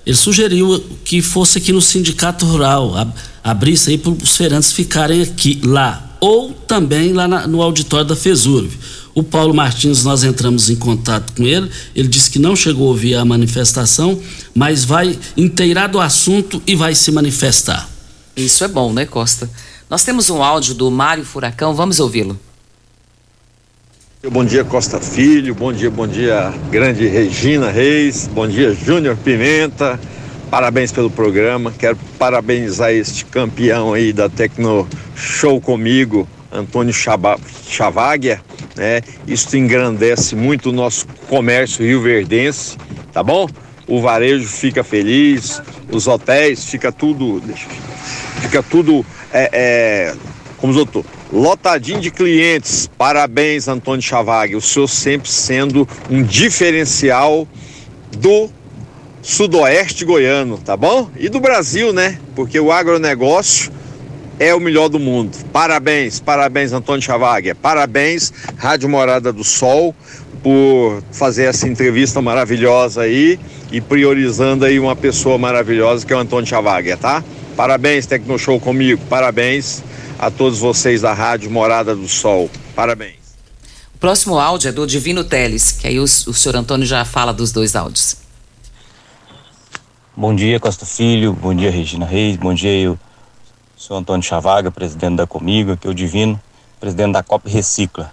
ele 0.07 0.17
sugeriu 0.17 0.83
que 1.05 1.21
fosse 1.21 1.59
aqui 1.59 1.71
no 1.71 1.83
Sindicato 1.83 2.47
Rural, 2.47 2.97
ab, 2.97 3.13
abrisse 3.45 3.91
aí 3.91 3.99
para 3.99 4.11
os 4.11 4.39
feirantes 4.39 4.73
ficarem 4.73 5.21
aqui, 5.21 5.61
lá, 5.63 6.17
ou 6.19 6.55
também 6.55 7.13
lá 7.13 7.29
na, 7.29 7.47
no 7.47 7.61
auditório 7.61 8.07
da 8.07 8.17
FESURV. 8.17 8.75
O 9.15 9.23
Paulo 9.23 9.53
Martins, 9.53 10.03
nós 10.03 10.25
entramos 10.25 10.71
em 10.71 10.77
contato 10.77 11.35
com 11.35 11.47
ele, 11.47 11.69
ele 11.95 12.09
disse 12.09 12.31
que 12.31 12.39
não 12.39 12.57
chegou 12.57 12.87
a 12.87 12.93
ouvir 12.93 13.17
a 13.17 13.25
manifestação, 13.27 14.19
mas 14.55 14.83
vai 14.87 15.19
inteirar 15.37 15.89
do 15.89 16.01
assunto 16.01 16.63
e 16.67 16.75
vai 16.75 16.95
se 16.95 17.13
manifestar. 17.13 17.98
Isso 18.39 18.63
é 18.63 18.69
bom, 18.69 18.93
né, 18.93 19.05
Costa? 19.05 19.51
Nós 19.91 20.05
temos 20.05 20.31
um 20.31 20.45
áudio 20.45 20.73
do 20.73 20.89
Mário 20.93 21.25
Furacão, 21.25 21.75
vamos 21.75 21.99
ouvi-lo. 21.99 22.39
Bom 24.31 24.45
dia 24.45 24.65
Costa 24.65 25.01
Filho, 25.01 25.57
bom 25.57 25.73
dia, 25.73 25.91
bom 25.91 26.07
dia 26.07 26.55
grande 26.71 27.09
Regina 27.09 27.69
Reis, 27.69 28.29
bom 28.29 28.47
dia 28.47 28.73
Júnior 28.73 29.17
Pimenta, 29.17 29.99
parabéns 30.51 30.93
pelo 30.93 31.11
programa, 31.11 31.73
quero 31.77 31.97
parabenizar 32.17 32.93
este 32.93 33.25
campeão 33.25 33.93
aí 33.93 34.13
da 34.13 34.29
Tecno 34.29 34.89
Show 35.17 35.61
comigo, 35.61 36.29
Antônio 36.53 36.93
Chavagia, 36.93 38.41
né? 38.77 39.03
Isso 39.27 39.57
engrandece 39.57 40.37
muito 40.37 40.71
o 40.71 40.73
nosso 40.73 41.09
comércio 41.29 41.85
rio-verdense, 41.85 42.77
tá 43.13 43.23
bom? 43.23 43.49
O 43.87 44.01
varejo 44.01 44.47
fica 44.47 44.85
feliz, 44.85 45.61
os 45.91 46.07
hotéis 46.07 46.65
fica 46.65 46.93
tudo, 46.93 47.43
fica 48.41 48.63
tudo, 48.63 49.05
é, 49.33 49.51
é, 49.53 50.15
como 50.59 50.73
doutor, 50.73 51.05
lotadinho 51.33 52.01
de 52.01 52.11
clientes. 52.11 52.91
Parabéns, 52.99 53.69
Antônio 53.69 54.03
Chavag. 54.03 54.57
O 54.57 54.61
senhor 54.61 54.89
sempre 54.89 55.31
sendo 55.31 55.87
um 56.11 56.23
diferencial 56.23 57.47
do 58.17 58.51
sudoeste 59.23 60.05
goiano, 60.05 60.59
tá 60.59 60.77
bom? 60.77 61.11
E 61.17 61.29
do 61.29 61.41
Brasil, 61.41 61.93
né? 61.93 62.19
Porque 62.35 62.59
o 62.59 62.73
agronegócio 62.73 63.71
é 64.39 64.55
o 64.55 64.61
melhor 64.61 64.89
do 64.89 64.99
mundo. 64.99 65.37
Parabéns, 65.53 66.21
parabéns, 66.21 66.73
Antônio 66.73 67.03
Chavag. 67.03 67.55
Parabéns, 67.55 68.33
Rádio 68.57 68.89
Morada 68.89 69.33
do 69.33 69.45
Sol, 69.45 69.95
por 70.43 71.03
fazer 71.11 71.45
essa 71.45 71.69
entrevista 71.69 72.23
maravilhosa 72.23 73.03
aí 73.03 73.39
e 73.71 73.81
priorizando 73.81 74.65
aí 74.65 74.79
uma 74.79 74.95
pessoa 74.95 75.37
maravilhosa 75.37 76.07
que 76.07 76.13
é 76.13 76.17
o 76.17 76.21
Antônio 76.21 76.47
Chavag, 76.47 76.97
tá? 76.97 77.23
Parabéns, 77.59 78.07
Tecno 78.07 78.39
Show 78.39 78.61
comigo. 78.61 79.03
Parabéns 79.11 79.83
a 80.17 80.31
todos 80.31 80.61
vocês 80.61 81.01
da 81.01 81.13
Rádio 81.13 81.51
Morada 81.51 81.93
do 81.93 82.07
Sol. 82.07 82.49
Parabéns. 82.73 83.35
O 83.97 83.99
próximo 83.99 84.39
áudio 84.39 84.69
é 84.69 84.73
do 84.73 84.87
Divino 84.87 85.25
Teles, 85.25 85.73
que 85.73 85.89
aí 85.89 85.99
o, 85.99 86.05
o 86.05 86.07
senhor 86.07 86.55
Antônio 86.55 86.87
já 86.87 87.05
fala 87.05 87.33
dos 87.33 87.51
dois 87.51 87.75
áudios. 87.75 88.19
Bom 90.17 90.33
dia, 90.37 90.61
Costa 90.61 90.87
Filho. 90.87 91.33
Bom 91.33 91.53
dia, 91.53 91.69
Regina 91.69 92.07
Reis. 92.07 92.37
Bom 92.37 92.55
dia, 92.55 92.71
eu, 92.71 92.97
senhor 93.77 93.99
Antônio 93.99 94.23
Chavaga, 94.23 94.71
presidente 94.71 95.17
da 95.17 95.27
Comigo, 95.27 95.73
aqui 95.73 95.89
é 95.89 95.91
o 95.91 95.95
Divino, 95.95 96.41
presidente 96.79 97.15
da 97.15 97.25
COP 97.25 97.51
Recicla. 97.51 98.13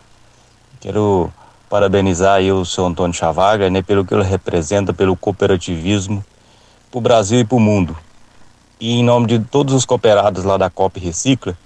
Quero 0.82 1.32
parabenizar 1.70 2.38
aí 2.38 2.52
o 2.52 2.66
senhor 2.66 2.88
Antônio 2.88 3.14
Chavaga, 3.14 3.70
né, 3.70 3.84
pelo 3.84 4.04
que 4.04 4.12
ele 4.12 4.24
representa, 4.24 4.92
pelo 4.92 5.16
cooperativismo 5.16 6.26
para 6.90 6.98
o 6.98 7.02
Brasil 7.02 7.42
e 7.42 7.46
para 7.46 7.58
o 7.58 7.60
mundo. 7.60 7.96
E 8.80 9.00
em 9.00 9.04
nome 9.04 9.28
de 9.28 9.40
todos 9.40 9.74
os 9.74 9.86
cooperados 9.86 10.44
lá 10.44 10.58
da 10.58 10.70
COP 10.70 11.00
Recicla, 11.00 11.58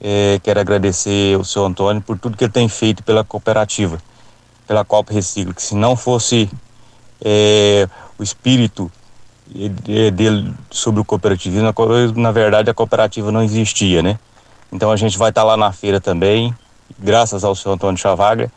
é, 0.00 0.40
quero 0.42 0.58
agradecer 0.58 1.38
o 1.38 1.44
seu 1.44 1.64
Antônio 1.66 2.00
por 2.00 2.18
tudo 2.18 2.36
que 2.36 2.44
ele 2.44 2.52
tem 2.52 2.68
feito 2.68 3.02
pela 3.02 3.22
cooperativa, 3.22 3.98
pela 4.66 4.84
Copa 4.84 5.12
Reciclo, 5.12 5.52
que 5.52 5.62
se 5.62 5.74
não 5.74 5.94
fosse 5.94 6.50
é, 7.22 7.86
o 8.18 8.22
espírito 8.22 8.90
dele 10.14 10.54
sobre 10.70 11.00
o 11.00 11.04
cooperativismo, 11.04 11.74
na 12.16 12.30
verdade 12.30 12.70
a 12.70 12.74
cooperativa 12.74 13.32
não 13.32 13.42
existia, 13.42 14.00
né? 14.00 14.18
Então 14.72 14.92
a 14.92 14.96
gente 14.96 15.18
vai 15.18 15.30
estar 15.30 15.42
tá 15.42 15.46
lá 15.46 15.56
na 15.56 15.72
feira 15.72 16.00
também, 16.00 16.54
graças 16.98 17.42
ao 17.42 17.54
seu 17.54 17.72
Antônio 17.72 17.98
Chavagra, 17.98 18.50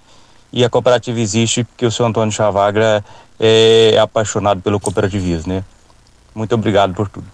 e 0.51 0.63
a 0.63 0.69
cooperativa 0.69 1.19
existe 1.19 1.63
porque 1.63 1.85
o 1.85 1.91
seu 1.91 2.05
Antônio 2.05 2.31
Chavagra 2.31 3.03
é 3.39 3.97
apaixonado 3.99 4.61
pelo 4.61 4.79
cooperativismo, 4.79 5.51
né? 5.51 5.63
Muito 6.35 6.53
obrigado 6.53 6.93
por 6.93 7.09
tudo. 7.09 7.25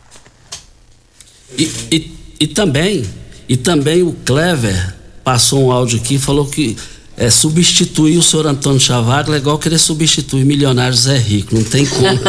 E, 1.57 1.71
e, 1.91 2.11
e 2.41 2.47
também 2.47 3.05
e 3.49 3.57
também 3.57 4.03
o 4.03 4.13
Clever 4.23 4.93
passou 5.23 5.65
um 5.65 5.71
áudio 5.71 5.97
aqui 5.99 6.15
e 6.15 6.19
falou 6.19 6.45
que 6.45 6.77
é, 7.17 7.31
substituir 7.31 8.15
o 8.17 8.23
senhor 8.23 8.45
Antônio 8.45 8.79
Chavaglia 8.79 9.35
é 9.35 9.39
igual 9.39 9.57
querer 9.57 9.79
substituir 9.79 10.45
milionários 10.45 11.07
é 11.07 11.17
rico, 11.17 11.55
não 11.55 11.63
tem 11.63 11.85
como. 11.85 12.17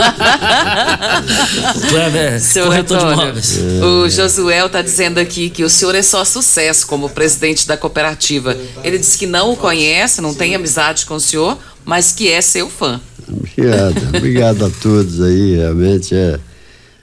Clever, 1.89 2.41
Seu 2.41 2.65
corretor 2.65 2.97
Antônio, 2.97 3.17
de 3.17 3.23
imóveis. 3.23 3.59
O 3.85 4.09
Josuel 4.09 4.67
está 4.67 4.81
dizendo 4.83 5.19
aqui 5.19 5.51
que 5.51 5.63
o 5.63 5.69
senhor 5.69 5.95
é 5.95 6.03
só 6.03 6.25
sucesso 6.25 6.87
como 6.87 7.11
presidente 7.11 7.69
da 7.69 7.77
cooperativa. 7.77 8.57
Ele 8.83 8.99
disse 8.99 9.19
que 9.19 9.27
não 9.27 9.53
o 9.53 9.57
conhece, 9.57 10.23
não 10.23 10.35
tem 10.35 10.55
amizade 10.55 11.05
com 11.05 11.15
o 11.15 11.21
senhor, 11.21 11.57
mas 11.85 12.13
que 12.13 12.29
é 12.29 12.41
seu 12.41 12.69
fã. 12.69 13.01
Obrigado, 13.29 14.09
obrigado 14.09 14.65
a 14.65 14.71
todos 14.71 15.21
aí, 15.21 15.55
realmente 15.55 16.15
é, 16.17 16.41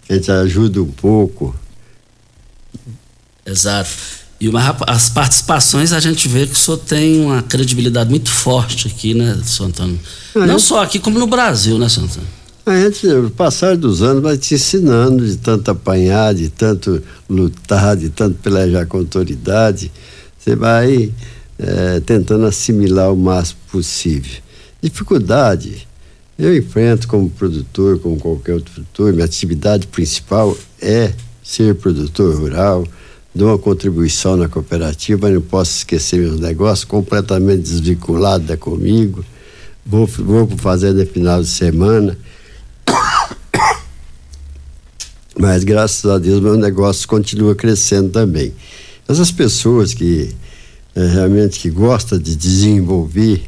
a 0.09 0.13
gente 0.13 0.29
ajuda 0.29 0.81
um 0.81 0.91
pouco 0.91 1.55
Exato. 3.47 3.89
E 4.39 4.47
uma, 4.47 4.77
as 4.85 5.09
participações 5.09 5.93
a 5.93 5.99
gente 5.99 6.27
vê 6.27 6.45
que 6.45 6.53
o 6.53 6.55
senhor 6.55 6.77
tem 6.77 7.21
uma 7.21 7.41
credibilidade 7.41 8.09
muito 8.09 8.29
forte 8.29 8.87
aqui, 8.87 9.13
né, 9.15 9.39
senhor 9.43 9.69
Antônio? 9.69 9.99
Ah, 10.35 10.45
Não 10.45 10.59
só 10.59 10.83
aqui, 10.83 10.99
como 10.99 11.17
no 11.17 11.25
Brasil, 11.25 11.79
né, 11.79 11.89
senhor 11.89 12.05
Antônio? 12.05 12.29
A 12.67 12.81
gente, 12.81 13.07
o 13.07 13.31
passar 13.31 13.77
dos 13.77 14.01
anos 14.01 14.21
vai 14.21 14.37
te 14.37 14.53
ensinando 14.53 15.25
de 15.25 15.37
tanto 15.37 15.71
apanhar, 15.71 16.35
de 16.35 16.49
tanto 16.49 17.01
lutar, 17.29 17.95
de 17.95 18.09
tanto 18.09 18.37
pelejar 18.39 18.85
com 18.85 18.97
autoridade. 18.97 19.89
Você 20.37 20.53
vai 20.53 21.11
é, 21.57 22.01
tentando 22.01 22.45
assimilar 22.45 23.11
o 23.11 23.15
máximo 23.15 23.59
possível. 23.71 24.41
Dificuldade, 24.81 25.87
eu 26.37 26.55
enfrento 26.55 27.07
como 27.07 27.29
produtor, 27.29 27.99
como 27.99 28.17
qualquer 28.17 28.55
outro 28.55 28.71
produtor. 28.73 29.13
Minha 29.13 29.25
atividade 29.25 29.87
principal 29.87 30.55
é 30.81 31.13
ser 31.41 31.73
produtor 31.75 32.35
rural 32.35 32.85
dou 33.37 33.49
uma 33.49 33.59
contribuição 33.59 34.35
na 34.35 34.49
cooperativa, 34.49 35.29
não 35.29 35.41
posso 35.41 35.77
esquecer 35.77 36.19
meus 36.19 36.39
negócios, 36.39 36.83
completamente 36.83 37.61
desvinculado 37.61 38.51
é 38.51 38.57
comigo. 38.57 39.23
Vou, 39.85 40.07
vou 40.07 40.47
fazer 40.57 40.91
no 40.93 41.05
final 41.05 41.41
de 41.41 41.47
semana. 41.47 42.17
Mas 45.39 45.63
graças 45.63 46.09
a 46.09 46.17
Deus 46.17 46.41
meu 46.41 46.57
negócio 46.57 47.07
continua 47.07 47.55
crescendo 47.55 48.09
também. 48.09 48.53
Essas 49.07 49.31
pessoas 49.31 49.93
que 49.93 50.35
é, 50.95 51.05
realmente 51.05 51.59
que 51.59 51.69
gostam 51.69 52.17
de 52.17 52.35
desenvolver 52.35 53.43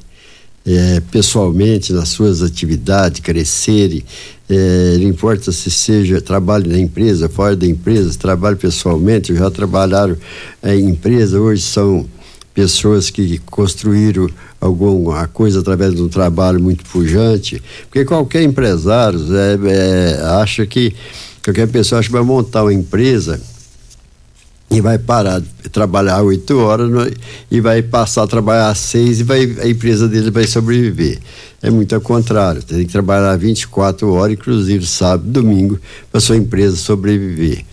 é, 0.65 1.01
pessoalmente 1.11 1.93
nas 1.93 2.09
suas 2.09 2.41
atividades, 2.41 3.19
crescerem. 3.19 4.03
É, 4.49 4.97
não 4.99 5.07
importa 5.07 5.51
se 5.51 5.69
seja 5.69 6.19
trabalho 6.21 6.69
na 6.69 6.77
empresa, 6.77 7.29
fora 7.29 7.55
da 7.55 7.67
empresa, 7.67 8.17
trabalho 8.17 8.57
pessoalmente, 8.57 9.35
já 9.35 9.49
trabalharam 9.51 10.17
em 10.63 10.89
empresa, 10.89 11.39
hoje 11.39 11.61
são 11.61 12.07
pessoas 12.53 13.09
que 13.09 13.37
construíram 13.45 14.27
alguma 14.59 15.27
coisa 15.27 15.59
através 15.59 15.93
de 15.93 16.01
um 16.01 16.09
trabalho 16.09 16.59
muito 16.59 16.83
pujante, 16.85 17.61
porque 17.83 18.03
qualquer 18.03 18.43
empresário 18.43 19.19
é, 19.33 19.57
é, 19.65 20.21
acha 20.41 20.65
que 20.65 20.93
qualquer 21.43 21.67
pessoa 21.67 21.99
acha 21.99 22.09
que 22.09 22.13
vai 22.13 22.23
montar 22.23 22.63
uma 22.63 22.73
empresa 22.73 23.39
e 24.71 24.81
vai 24.81 24.99
parar 24.99 25.39
de 25.39 25.69
trabalhar 25.69 26.21
oito 26.21 26.57
horas 26.59 26.89
no, 26.89 27.09
e 27.49 27.59
vai 27.59 27.81
passar 27.81 28.23
a 28.23 28.27
trabalhar 28.27 28.75
seis 28.75 29.19
e 29.19 29.23
vai, 29.23 29.43
a 29.61 29.67
empresa 29.67 30.07
dele 30.07 30.29
vai 30.29 30.45
sobreviver. 30.45 31.19
É 31.61 31.69
muito 31.69 31.93
ao 31.95 32.01
contrário, 32.01 32.61
tem 32.63 32.85
que 32.85 32.91
trabalhar 32.91 33.35
24 33.35 34.11
horas, 34.13 34.33
inclusive 34.33 34.85
sábado 34.85 35.27
e 35.27 35.31
domingo, 35.31 35.79
para 36.11 36.21
sua 36.21 36.37
empresa 36.37 36.75
sobreviver. 36.75 37.65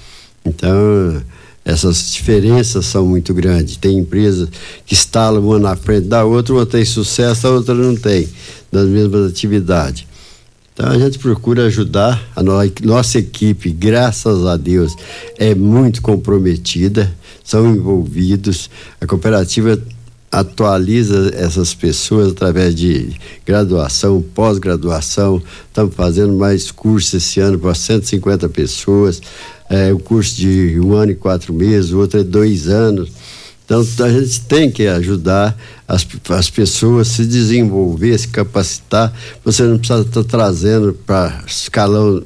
Então, 0.44 1.22
essas 1.64 2.12
diferenças 2.12 2.86
são 2.86 3.04
muito 3.04 3.34
grandes. 3.34 3.76
Tem 3.76 3.98
empresas 3.98 4.48
que 4.86 4.94
instalam 4.94 5.44
uma 5.44 5.58
na 5.58 5.76
frente 5.76 6.06
da 6.06 6.24
outra, 6.24 6.54
uma 6.54 6.64
tem 6.64 6.84
sucesso, 6.84 7.46
a 7.46 7.50
outra 7.50 7.74
não 7.74 7.94
tem, 7.94 8.28
nas 8.72 8.86
mesmas 8.86 9.30
atividades. 9.30 10.06
Então 10.76 10.90
a 10.90 10.98
gente 10.98 11.18
procura 11.18 11.64
ajudar 11.64 12.22
a 12.36 12.42
no, 12.42 12.52
nossa 12.82 13.18
equipe, 13.18 13.70
graças 13.70 14.44
a 14.44 14.58
Deus, 14.58 14.94
é 15.38 15.54
muito 15.54 16.02
comprometida, 16.02 17.10
são 17.42 17.74
envolvidos. 17.74 18.68
A 19.00 19.06
cooperativa 19.06 19.80
atualiza 20.30 21.32
essas 21.34 21.72
pessoas 21.72 22.32
através 22.32 22.74
de 22.74 23.10
graduação, 23.46 24.22
pós-graduação. 24.34 25.42
Estamos 25.66 25.94
fazendo 25.94 26.34
mais 26.34 26.70
cursos 26.70 27.14
esse 27.14 27.40
ano 27.40 27.58
para 27.58 27.74
150 27.74 28.46
pessoas. 28.50 29.22
É, 29.70 29.90
o 29.94 29.98
curso 29.98 30.36
de 30.36 30.78
um 30.78 30.92
ano 30.92 31.12
e 31.12 31.16
quatro 31.16 31.54
meses, 31.54 31.90
o 31.90 31.98
outro 32.00 32.20
é 32.20 32.22
dois 32.22 32.68
anos. 32.68 33.10
Então 33.66 33.80
a 33.80 34.08
gente 34.08 34.40
tem 34.42 34.70
que 34.70 34.86
ajudar 34.86 35.58
as, 35.88 36.06
as 36.30 36.48
pessoas 36.48 37.08
a 37.08 37.14
se 37.14 37.26
desenvolver, 37.26 38.16
se 38.16 38.28
capacitar. 38.28 39.12
Você 39.44 39.64
não 39.64 39.76
precisa 39.76 40.02
estar 40.02 40.22
trazendo 40.22 40.94
para 41.04 41.42
escalão 41.44 42.22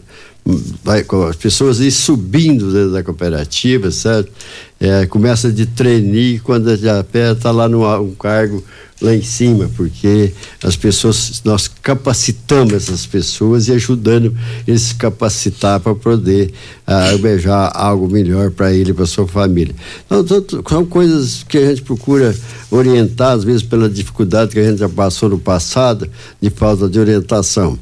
vai, 0.82 1.04
as 1.28 1.36
pessoas 1.36 1.80
ir 1.80 1.90
subindo 1.90 2.72
dentro 2.72 2.92
da 2.92 3.02
cooperativa, 3.02 3.90
certo? 3.90 4.32
É, 4.78 5.04
começa 5.06 5.52
de 5.52 5.66
trainee 5.66 6.38
quando 6.38 6.74
já 6.76 7.00
está 7.00 7.50
lá 7.50 7.68
num 7.68 7.84
um 8.02 8.14
cargo 8.14 8.64
lá 9.00 9.14
em 9.14 9.22
cima, 9.22 9.70
porque 9.76 10.32
as 10.62 10.76
pessoas, 10.76 11.40
nós 11.44 11.68
capacitamos 11.68 12.72
essas 12.74 13.06
pessoas 13.06 13.68
e 13.68 13.72
ajudando 13.72 14.34
eles 14.66 14.82
se 14.82 14.94
capacitar 14.94 15.80
para 15.80 15.94
poder 15.94 16.52
uh, 16.86 17.12
almejar 17.12 17.72
algo 17.74 18.08
melhor 18.08 18.50
para 18.50 18.72
ele 18.72 18.90
e 18.90 18.94
para 18.94 19.06
sua 19.06 19.26
família. 19.26 19.74
Então, 20.06 20.44
são 20.68 20.84
coisas 20.84 21.44
que 21.48 21.58
a 21.58 21.66
gente 21.66 21.82
procura 21.82 22.34
orientar, 22.70 23.32
às 23.32 23.44
vezes 23.44 23.62
pela 23.62 23.88
dificuldade 23.88 24.52
que 24.52 24.60
a 24.60 24.64
gente 24.64 24.78
já 24.78 24.88
passou 24.88 25.28
no 25.28 25.38
passado, 25.38 26.08
de 26.40 26.50
falta 26.50 26.88
de 26.88 26.98
orientação. 26.98 27.78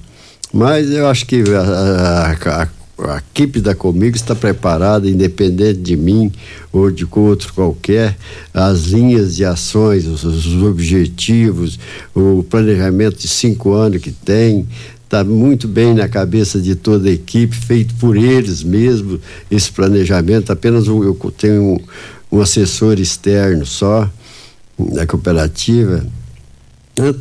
Mas 0.53 0.91
eu 0.91 1.07
acho 1.07 1.27
que 1.27 1.43
a, 1.55 2.37
a, 2.63 2.69
a 3.13 3.19
equipe 3.19 3.61
da 3.61 3.75
Comigo 3.75 4.17
está 4.17 4.35
preparada, 4.35 5.09
independente 5.09 5.79
de 5.81 5.97
mim 5.97 6.33
ou 6.73 6.91
de 6.91 7.07
outro 7.11 7.53
qualquer, 7.53 8.17
as 8.53 8.87
linhas 8.87 9.37
de 9.37 9.45
ações, 9.45 10.07
os, 10.07 10.25
os 10.25 10.63
objetivos, 10.63 11.79
o 12.15 12.43
planejamento 12.43 13.19
de 13.19 13.29
cinco 13.29 13.73
anos 13.73 14.03
que 14.03 14.11
tem, 14.11 14.67
está 15.05 15.23
muito 15.23 15.69
bem 15.69 15.95
na 15.95 16.09
cabeça 16.09 16.61
de 16.61 16.75
toda 16.75 17.09
a 17.09 17.13
equipe, 17.13 17.55
feito 17.55 17.95
por 17.95 18.17
eles 18.17 18.63
mesmo, 18.63 19.21
esse 19.51 19.71
planejamento. 19.71 20.51
Apenas 20.51 20.87
eu 20.87 21.15
tenho 21.37 21.63
um, 21.63 21.79
um 22.33 22.41
assessor 22.41 22.99
externo 22.99 23.65
só 23.65 24.11
da 24.79 25.07
cooperativa 25.07 26.05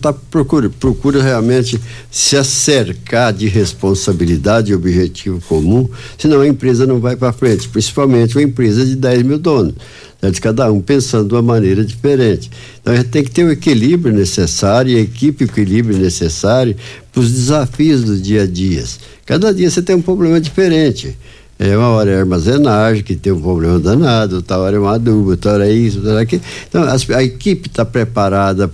tá, 0.01 0.11
procura, 0.13 0.69
procura 0.69 1.21
realmente 1.21 1.79
se 2.09 2.35
acercar 2.35 3.33
de 3.33 3.47
responsabilidade 3.47 4.71
e 4.71 4.75
objetivo 4.75 5.41
comum, 5.47 5.89
senão 6.17 6.41
a 6.41 6.47
empresa 6.47 6.85
não 6.85 6.99
vai 6.99 7.15
para 7.15 7.31
frente, 7.31 7.69
principalmente 7.69 8.35
uma 8.37 8.43
empresa 8.43 8.85
de 8.85 8.95
10 8.95 9.23
mil 9.23 9.37
donos, 9.37 9.75
né, 10.21 10.31
de 10.31 10.41
cada 10.41 10.71
um 10.71 10.81
pensando 10.81 11.27
de 11.27 11.33
uma 11.35 11.41
maneira 11.41 11.83
diferente. 11.85 12.49
Então 12.81 12.93
a 12.93 12.97
gente 12.97 13.09
tem 13.09 13.23
que 13.23 13.31
ter 13.31 13.43
o 13.43 13.51
equilíbrio 13.51 14.13
necessário 14.13 14.91
e 14.91 14.97
a 14.97 15.01
equipe 15.01 15.43
o 15.43 15.47
equilíbrio 15.47 15.97
necessário 15.97 16.75
para 17.11 17.21
os 17.21 17.31
desafios 17.31 18.03
do 18.03 18.17
dia 18.17 18.43
a 18.43 18.47
dia. 18.47 18.83
Cada 19.25 19.53
dia 19.53 19.69
você 19.69 19.81
tem 19.81 19.95
um 19.95 20.01
problema 20.01 20.39
diferente. 20.39 21.17
É, 21.59 21.75
uma 21.75 21.87
hora 21.89 22.11
é 22.11 22.19
armazenagem, 22.19 23.03
que 23.03 23.15
tem 23.15 23.33
um 23.33 23.41
problema 23.41 23.79
danado, 23.79 24.37
outra 24.37 24.59
hora 24.59 24.75
é 24.75 24.79
uma 24.79 24.93
adubo, 24.93 25.31
outra 25.31 25.53
hora 25.53 25.67
é 25.67 25.71
isso, 25.71 25.97
outra 25.97 26.11
hora 26.11 26.21
é 26.21 26.23
aquilo. 26.23 26.41
Então, 26.69 26.83
as, 26.83 27.09
a 27.09 27.23
equipe 27.23 27.67
está 27.67 27.83
preparada 27.83 28.71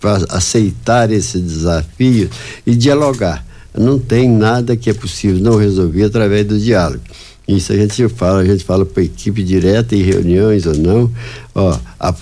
para 0.00 0.24
aceitar 0.30 1.10
esse 1.10 1.38
desafio 1.38 2.30
e 2.66 2.74
dialogar. 2.74 3.44
Não 3.76 3.98
tem 3.98 4.28
nada 4.28 4.76
que 4.76 4.88
é 4.88 4.94
possível 4.94 5.40
não 5.42 5.56
resolver 5.56 6.04
através 6.04 6.46
do 6.46 6.58
diálogo. 6.58 7.02
Isso 7.46 7.72
a 7.72 7.76
gente 7.76 8.08
fala, 8.08 8.40
a 8.40 8.44
gente 8.44 8.64
fala 8.64 8.86
para 8.86 9.02
a 9.02 9.06
equipe 9.06 9.42
direta 9.42 9.94
em 9.94 10.02
reuniões 10.02 10.66
ou 10.66 10.76
não, 10.76 11.10
ó, 11.54 11.78
a, 11.98 12.14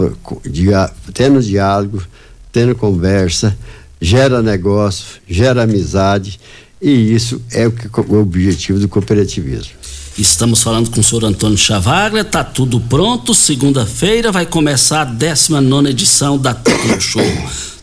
dia, 0.51 0.91
tendo 1.15 1.41
diálogo, 1.41 2.03
tendo 2.51 2.75
conversa, 2.75 3.57
gera 4.01 4.43
negócio, 4.43 5.21
gera 5.29 5.63
amizade 5.63 6.41
e 6.81 7.15
isso 7.15 7.41
é 7.53 7.67
o, 7.67 7.73
que, 7.73 7.89
o 7.89 8.21
objetivo 8.21 8.79
do 8.79 8.89
cooperativismo. 8.89 9.73
Estamos 10.17 10.63
falando 10.63 10.91
com 10.91 11.01
o 11.01 11.05
senhor 11.05 11.25
Antônio 11.25 11.57
Chavaglia, 11.57 12.25
tá 12.25 12.43
tudo 12.43 12.81
pronto. 12.81 13.33
Segunda-feira 13.33 14.33
vai 14.33 14.47
começar 14.47 15.03
a 15.03 15.05
19 15.05 15.91
edição 15.91 16.37
da 16.37 16.55
Tecno 16.55 17.01
Show. 17.01 17.23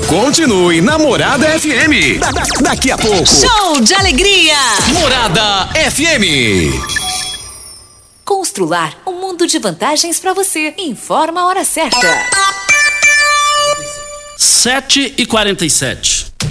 Continue 0.07 0.80
Namorada 0.80 1.47
FM. 1.59 2.19
Da, 2.19 2.30
da, 2.30 2.43
daqui 2.61 2.91
a 2.91 2.97
pouco. 2.97 3.25
Show 3.25 3.82
de 3.82 3.95
alegria. 3.95 4.55
Morada 4.93 5.69
FM. 5.73 6.78
Constrular 8.23 9.01
um 9.07 9.13
mundo 9.13 9.47
de 9.47 9.57
vantagens 9.57 10.19
para 10.19 10.32
você. 10.32 10.75
Informa 10.78 11.41
a 11.41 11.47
hora 11.47 11.65
certa. 11.65 12.07
7 14.38 15.15
e 15.17 15.25
47 15.25 16.26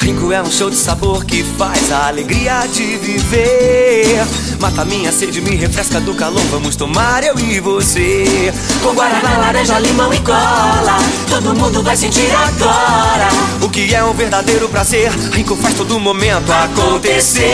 Rico 0.00 0.32
é 0.32 0.42
um 0.42 0.50
show 0.50 0.68
de 0.68 0.76
sabor 0.76 1.24
que 1.24 1.42
faz 1.42 1.90
a 1.90 2.08
alegria 2.08 2.66
de 2.66 2.96
viver. 2.96 4.26
Mata 4.60 4.84
minha 4.84 5.10
sede, 5.10 5.40
me 5.40 5.56
refresca 5.56 6.00
do 6.00 6.14
calor. 6.14 6.42
Vamos 6.50 6.76
tomar 6.76 7.24
eu 7.24 7.38
e 7.38 7.60
você. 7.60 8.52
Com 8.82 8.94
guaraná, 8.94 9.38
laranja, 9.38 9.78
limão 9.78 10.12
e 10.12 10.20
cola. 10.20 10.98
Todo 11.28 11.54
mundo 11.54 11.82
vai 11.82 11.96
sentir 11.96 12.30
agora. 12.34 13.28
O 13.62 13.68
que 13.68 13.94
é 13.94 14.04
um 14.04 14.12
verdadeiro 14.12 14.68
prazer. 14.68 15.10
Rico 15.32 15.56
faz 15.56 15.74
todo 15.74 15.98
momento 15.98 16.52
acontecer. 16.52 17.44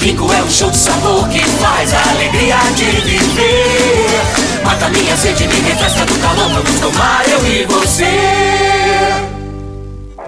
Rico 0.00 0.32
é 0.32 0.42
um 0.42 0.50
show 0.50 0.70
de 0.70 0.76
sabor 0.76 1.28
que 1.28 1.40
faz 1.40 1.92
a 1.92 2.10
alegria 2.10 2.56
de 2.76 2.84
viver. 3.00 4.20
Mata 4.64 4.88
minha 4.88 5.16
sede, 5.16 5.48
me 5.48 5.60
refresca 5.60 6.04
do 6.04 6.14
calor. 6.20 6.48
Vamos 6.50 6.80
tomar 6.80 7.28
eu 7.28 7.46
e 7.46 7.64
você. 7.66 8.67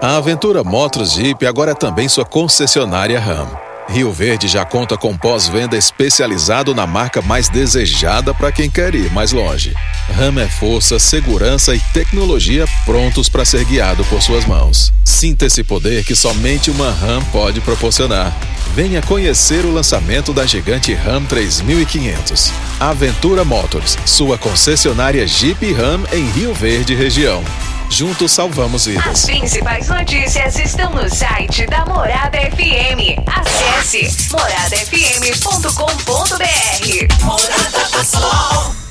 A 0.03 0.16
Aventura 0.16 0.64
Motos 0.64 1.12
Jeep 1.12 1.46
agora 1.46 1.72
é 1.72 1.74
também 1.74 2.09
sua 2.09 2.24
concessionária 2.24 3.20
RAM. 3.20 3.46
Rio 3.86 4.11
Verde 4.11 4.48
já 4.48 4.64
conta 4.64 4.96
com 4.96 5.14
pós-venda 5.14 5.76
especializado 5.76 6.74
na 6.74 6.86
marca 6.86 7.20
mais 7.20 7.51
desejada 7.51 8.32
para 8.32 8.51
quem 8.51 8.70
quer 8.70 8.94
ir 8.94 9.12
mais 9.12 9.30
longe. 9.30 9.74
RAM 10.16 10.40
é 10.40 10.48
força, 10.48 10.98
segurança 10.98 11.74
e 11.74 11.80
tecnologia 11.92 12.66
prontos 12.86 13.28
para 13.28 13.44
ser 13.44 13.62
guiado 13.66 14.03
por 14.07 14.22
suas 14.22 14.46
mãos. 14.46 14.90
Sinta 15.05 15.44
esse 15.44 15.62
poder 15.62 16.03
que 16.03 16.16
somente 16.16 16.70
uma 16.70 16.90
RAM 16.90 17.22
pode 17.24 17.61
proporcionar. 17.61 18.34
Venha 18.74 19.03
conhecer 19.03 19.66
o 19.66 19.72
lançamento 19.72 20.32
da 20.32 20.46
gigante 20.46 20.94
RAM 20.94 21.26
3500. 21.26 22.51
Aventura 22.80 23.44
Motors, 23.44 23.98
sua 24.07 24.38
concessionária 24.38 25.26
Jeep 25.26 25.74
Ram 25.74 26.01
em 26.11 26.24
Rio 26.30 26.55
Verde 26.55 26.94
região. 26.94 27.44
Juntos 27.91 28.32
salvamos 28.32 28.86
vidas. 28.86 29.07
As 29.07 29.26
principais 29.26 29.88
notícias 29.88 30.59
estão 30.59 30.95
no 30.95 31.11
site 31.11 31.66
da 31.66 31.84
Morada 31.84 32.38
FM. 32.38 33.18
Acesse 33.26 34.30
moradafm.com.br. 34.30 37.24
Morada 37.24 38.05
Sol. 38.05 38.80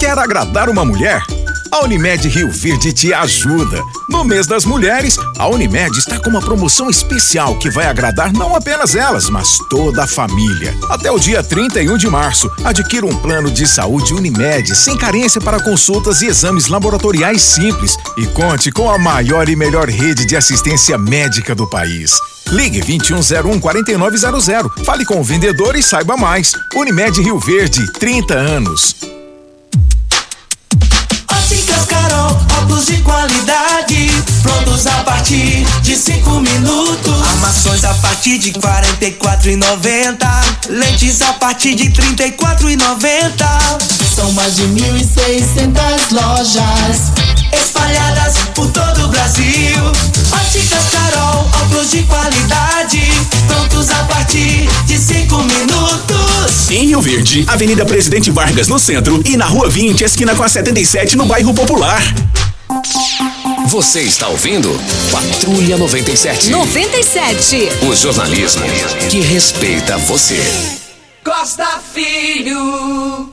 Quer 0.00 0.18
agradar 0.18 0.68
uma 0.68 0.84
mulher? 0.84 1.22
A 1.70 1.84
Unimed 1.84 2.28
Rio 2.28 2.50
Verde 2.50 2.92
te 2.92 3.14
ajuda. 3.14 3.80
No 4.10 4.24
mês 4.24 4.48
das 4.48 4.64
mulheres, 4.64 5.16
a 5.38 5.46
Unimed 5.46 5.96
está 5.96 6.18
com 6.18 6.28
uma 6.28 6.40
promoção 6.40 6.90
especial 6.90 7.56
que 7.56 7.70
vai 7.70 7.86
agradar 7.86 8.32
não 8.32 8.56
apenas 8.56 8.96
elas, 8.96 9.30
mas 9.30 9.58
toda 9.70 10.02
a 10.02 10.06
família. 10.08 10.74
Até 10.90 11.08
o 11.12 11.20
dia 11.20 11.40
31 11.40 11.96
de 11.96 12.08
março, 12.08 12.50
adquira 12.64 13.06
um 13.06 13.16
plano 13.16 13.48
de 13.48 13.64
saúde 13.64 14.12
Unimed 14.12 14.74
sem 14.74 14.98
carência 14.98 15.40
para 15.40 15.62
consultas 15.62 16.20
e 16.20 16.26
exames 16.26 16.66
laboratoriais 16.66 17.42
simples 17.42 17.96
e 18.18 18.26
conte 18.26 18.72
com 18.72 18.90
a 18.90 18.98
maior 18.98 19.48
e 19.48 19.54
melhor 19.54 19.88
rede 19.88 20.26
de 20.26 20.36
assistência 20.36 20.98
médica 20.98 21.54
do 21.54 21.70
país. 21.70 22.10
Ligue 22.52 22.82
2101 22.82 23.60
4900. 23.60 24.84
Fale 24.84 25.06
com 25.06 25.18
o 25.18 25.24
vendedor 25.24 25.74
e 25.74 25.82
saiba 25.82 26.18
mais. 26.18 26.52
Unimed 26.74 27.22
Rio 27.22 27.38
Verde, 27.38 27.90
30 27.94 28.34
anos. 28.34 28.94
Óticas 31.30 31.86
Carol, 31.86 32.38
óculos 32.60 32.84
de 32.84 32.98
qualidade, 32.98 34.10
prontos 34.42 34.86
a 34.86 35.02
partir 35.02 35.66
de 35.80 35.96
5 35.96 36.40
minutos. 36.40 37.22
Armações 37.30 37.84
a 37.84 37.94
partir 37.94 38.36
de 38.36 38.52
44,90. 38.52 40.18
Lentes 40.68 41.22
a 41.22 41.32
partir 41.32 41.74
de 41.74 41.90
34,90. 41.90 44.12
São 44.14 44.30
mais 44.32 44.56
de 44.56 44.64
1.600 44.64 46.10
lojas 46.10 47.31
Verde, 57.12 57.44
Avenida 57.46 57.84
Presidente 57.84 58.30
Vargas 58.30 58.68
no 58.68 58.78
centro 58.78 59.22
e 59.26 59.36
na 59.36 59.44
Rua 59.44 59.68
20, 59.68 60.02
esquina 60.02 60.34
com 60.34 60.42
a 60.42 60.48
77 60.48 61.14
no 61.14 61.26
bairro 61.26 61.52
Popular. 61.52 62.02
Você 63.68 64.00
está 64.00 64.28
ouvindo 64.28 64.70
Patrulha 65.10 65.76
97. 65.76 66.48
97. 66.48 67.68
O 67.86 67.94
jornalismo 67.94 68.62
que 69.10 69.20
respeita 69.20 69.98
você. 69.98 70.40
Costa 71.22 71.66
Filho. 71.92 73.30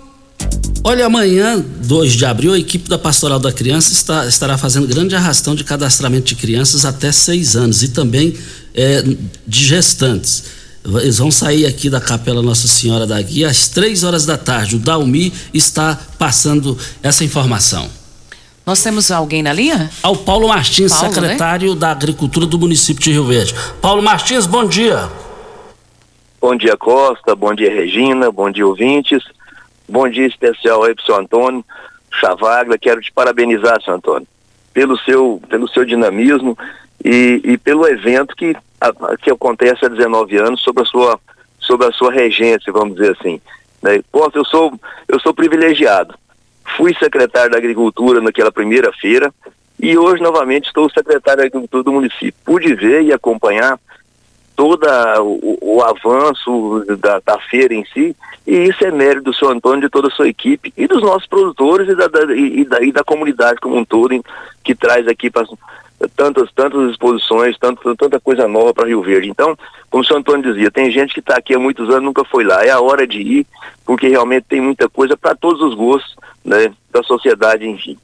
Olha, 0.84 1.06
amanhã, 1.06 1.64
2 1.86 2.14
de 2.14 2.26
abril, 2.26 2.54
a 2.54 2.60
equipe 2.60 2.90
da 2.90 2.98
Pastoral 2.98 3.40
da 3.40 3.54
Criança 3.54 3.94
está, 3.94 4.26
estará 4.26 4.58
fazendo 4.58 4.88
grande 4.88 5.16
arrastão 5.16 5.56
de 5.56 5.64
cadastramento 5.64 6.26
de 6.26 6.36
crianças 6.36 6.84
até 6.84 7.14
6 7.14 7.56
anos 7.56 7.82
e 7.82 7.88
também 7.88 8.36
é, 8.76 9.04
de 9.48 9.66
gestantes. 9.66 10.59
Eles 10.84 11.18
vão 11.18 11.30
sair 11.30 11.66
aqui 11.66 11.90
da 11.90 12.00
Capela 12.00 12.42
Nossa 12.42 12.68
Senhora 12.68 13.06
da 13.06 13.22
Guia 13.22 13.50
às 13.50 13.68
3 13.68 14.04
horas 14.04 14.26
da 14.26 14.38
tarde. 14.38 14.78
O 14.78 14.80
Dalmi 14.80 15.34
está 15.54 15.98
passando 16.18 16.78
essa 17.04 17.24
informação. 17.24 17.90
Nós 18.66 18.82
temos 18.82 19.12
alguém 19.12 19.42
na 19.44 19.52
linha? 19.52 19.90
Ao 20.02 20.16
Paulo 20.16 20.48
Martins, 20.48 20.94
Paulo, 20.94 21.14
secretário 21.14 21.76
da 21.76 21.92
Agricultura 21.92 22.46
do 22.46 22.58
município 22.58 23.04
de 23.04 23.12
Rio 23.12 23.26
Verde. 23.26 23.54
Paulo 23.82 24.02
Martins, 24.02 24.46
bom 24.46 24.66
dia. 24.66 25.10
Bom 26.40 26.56
dia, 26.56 26.78
Costa. 26.78 27.36
Bom 27.36 27.54
dia, 27.54 27.70
Regina. 27.70 28.32
Bom 28.32 28.50
dia, 28.50 28.66
ouvintes. 28.66 29.24
Bom 29.88 30.08
dia 30.08 30.28
especial 30.28 30.84
aí 30.84 30.96
pro 30.96 31.04
seu 31.04 31.16
Antônio 31.16 31.66
Chavaglia. 32.20 32.78
Quero 32.78 33.02
te 33.02 33.12
parabenizar, 33.12 33.82
seu 33.84 33.96
Antônio, 33.96 34.28
pelo 34.74 34.98
seu, 35.00 35.42
pelo 35.50 35.68
seu 35.68 35.84
dinamismo 35.84 36.58
e, 37.04 37.42
e 37.44 37.58
pelo 37.58 37.88
evento 37.88 38.36
que, 38.36 38.56
a, 38.80 39.18
que 39.18 39.32
acontece 39.32 39.86
há 39.86 39.90
19 39.90 40.38
anos 40.38 40.62
sobre 40.62 40.84
a 40.84 40.86
sua, 40.86 41.20
sobre 41.60 41.88
a 41.88 41.92
sua 41.92 42.12
regência, 42.12 42.72
vamos 42.72 42.96
dizer 42.96 43.16
assim. 43.20 43.42
Né? 43.82 44.02
Costa, 44.12 44.38
eu 44.38 44.46
sou, 44.46 44.74
eu 45.08 45.20
sou 45.20 45.34
privilegiado. 45.34 46.16
Fui 46.78 46.94
secretário 46.96 47.52
da 47.52 47.58
Agricultura 47.58 48.22
naquela 48.22 48.52
primeira 48.52 48.92
feira 48.94 49.34
e 49.80 49.98
hoje 49.98 50.22
novamente 50.22 50.68
estou 50.68 50.90
secretário 50.90 51.40
da 51.40 51.48
Agricultura 51.48 51.84
do 51.84 51.94
município. 51.94 52.34
Pude 52.44 52.74
ver 52.76 53.04
e 53.04 53.14
acompanhar 53.14 53.80
todo 54.60 54.86
o, 55.22 55.78
o 55.78 55.82
avanço 55.82 56.84
da, 57.00 57.22
da, 57.26 57.40
feira 57.40 57.74
em 57.74 57.86
si, 57.94 58.14
e 58.46 58.66
isso 58.66 58.84
é 58.84 58.92
mérito 58.92 59.32
do 59.32 59.34
seu 59.34 59.48
Antônio, 59.48 59.80
de 59.80 59.90
toda 59.90 60.10
a 60.10 60.12
sua 60.12 60.28
equipe, 60.28 60.74
e 60.76 60.86
dos 60.86 61.02
nossos 61.02 61.26
produtores 61.28 61.88
e 61.88 61.96
da, 61.96 62.10
da 62.10 62.36
e, 62.36 62.68
e 62.82 62.92
da, 62.92 63.02
comunidade 63.02 63.62
como 63.62 63.78
um 63.78 63.86
todo, 63.86 64.14
em, 64.14 64.22
que 64.62 64.76
traz 64.76 65.08
aqui 65.08 65.30
pra, 65.30 65.46
tantas, 66.16 66.52
tantas 66.54 66.92
exposições, 66.92 67.58
tanto, 67.58 67.96
tanta 67.96 68.20
coisa 68.20 68.48
nova 68.48 68.74
para 68.74 68.88
Rio 68.88 69.02
Verde. 69.02 69.30
Então, 69.30 69.58
como 69.90 70.04
o 70.04 70.06
seu 70.06 70.18
Antônio 70.18 70.54
dizia, 70.54 70.72
tem 70.72 70.90
gente 70.92 71.14
que 71.14 71.20
está 71.20 71.36
aqui 71.36 71.54
há 71.54 71.60
muitos 71.60 71.90
anos 71.90 72.04
nunca 72.04 72.24
foi 72.24 72.44
lá, 72.44 72.64
é 72.64 72.70
a 72.70 72.80
hora 72.80 73.06
de 73.06 73.20
ir, 73.20 73.48
porque 73.86 74.08
realmente 74.08 74.46
tem 74.48 74.62
muita 74.62 74.88
coisa 74.88 75.18
para 75.18 75.36
todos 75.36 75.62
os 75.62 75.76
gostos 75.76 76.16
né, 76.44 76.72
da 76.92 77.04
sociedade, 77.04 77.68
enfim. 77.68 77.98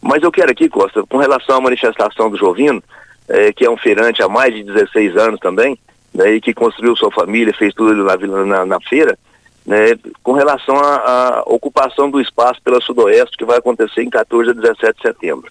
Mas 0.00 0.22
eu 0.22 0.30
quero 0.30 0.50
aqui, 0.50 0.68
Costa, 0.68 1.02
com 1.08 1.16
relação 1.16 1.56
à 1.56 1.60
manifestação 1.60 2.30
do 2.30 2.36
Jovino, 2.36 2.82
é, 3.28 3.52
que 3.52 3.64
é 3.64 3.70
um 3.70 3.76
feirante 3.76 4.22
há 4.22 4.28
mais 4.28 4.54
de 4.54 4.62
16 4.62 5.16
anos 5.16 5.40
também, 5.40 5.78
né, 6.14 6.32
e 6.32 6.40
que 6.40 6.54
construiu 6.54 6.94
sua 6.96 7.10
família, 7.10 7.52
fez 7.52 7.74
tudo 7.74 7.92
na, 8.04 8.16
na, 8.44 8.66
na 8.66 8.80
feira, 8.80 9.18
né, 9.66 9.98
com 10.22 10.32
relação 10.32 10.76
à 10.78 11.42
ocupação 11.46 12.08
do 12.08 12.20
espaço 12.20 12.62
pela 12.62 12.80
Sudoeste, 12.80 13.36
que 13.36 13.44
vai 13.44 13.58
acontecer 13.58 14.02
em 14.02 14.10
14 14.10 14.50
a 14.50 14.52
17 14.52 14.96
de 14.96 15.02
setembro. 15.02 15.50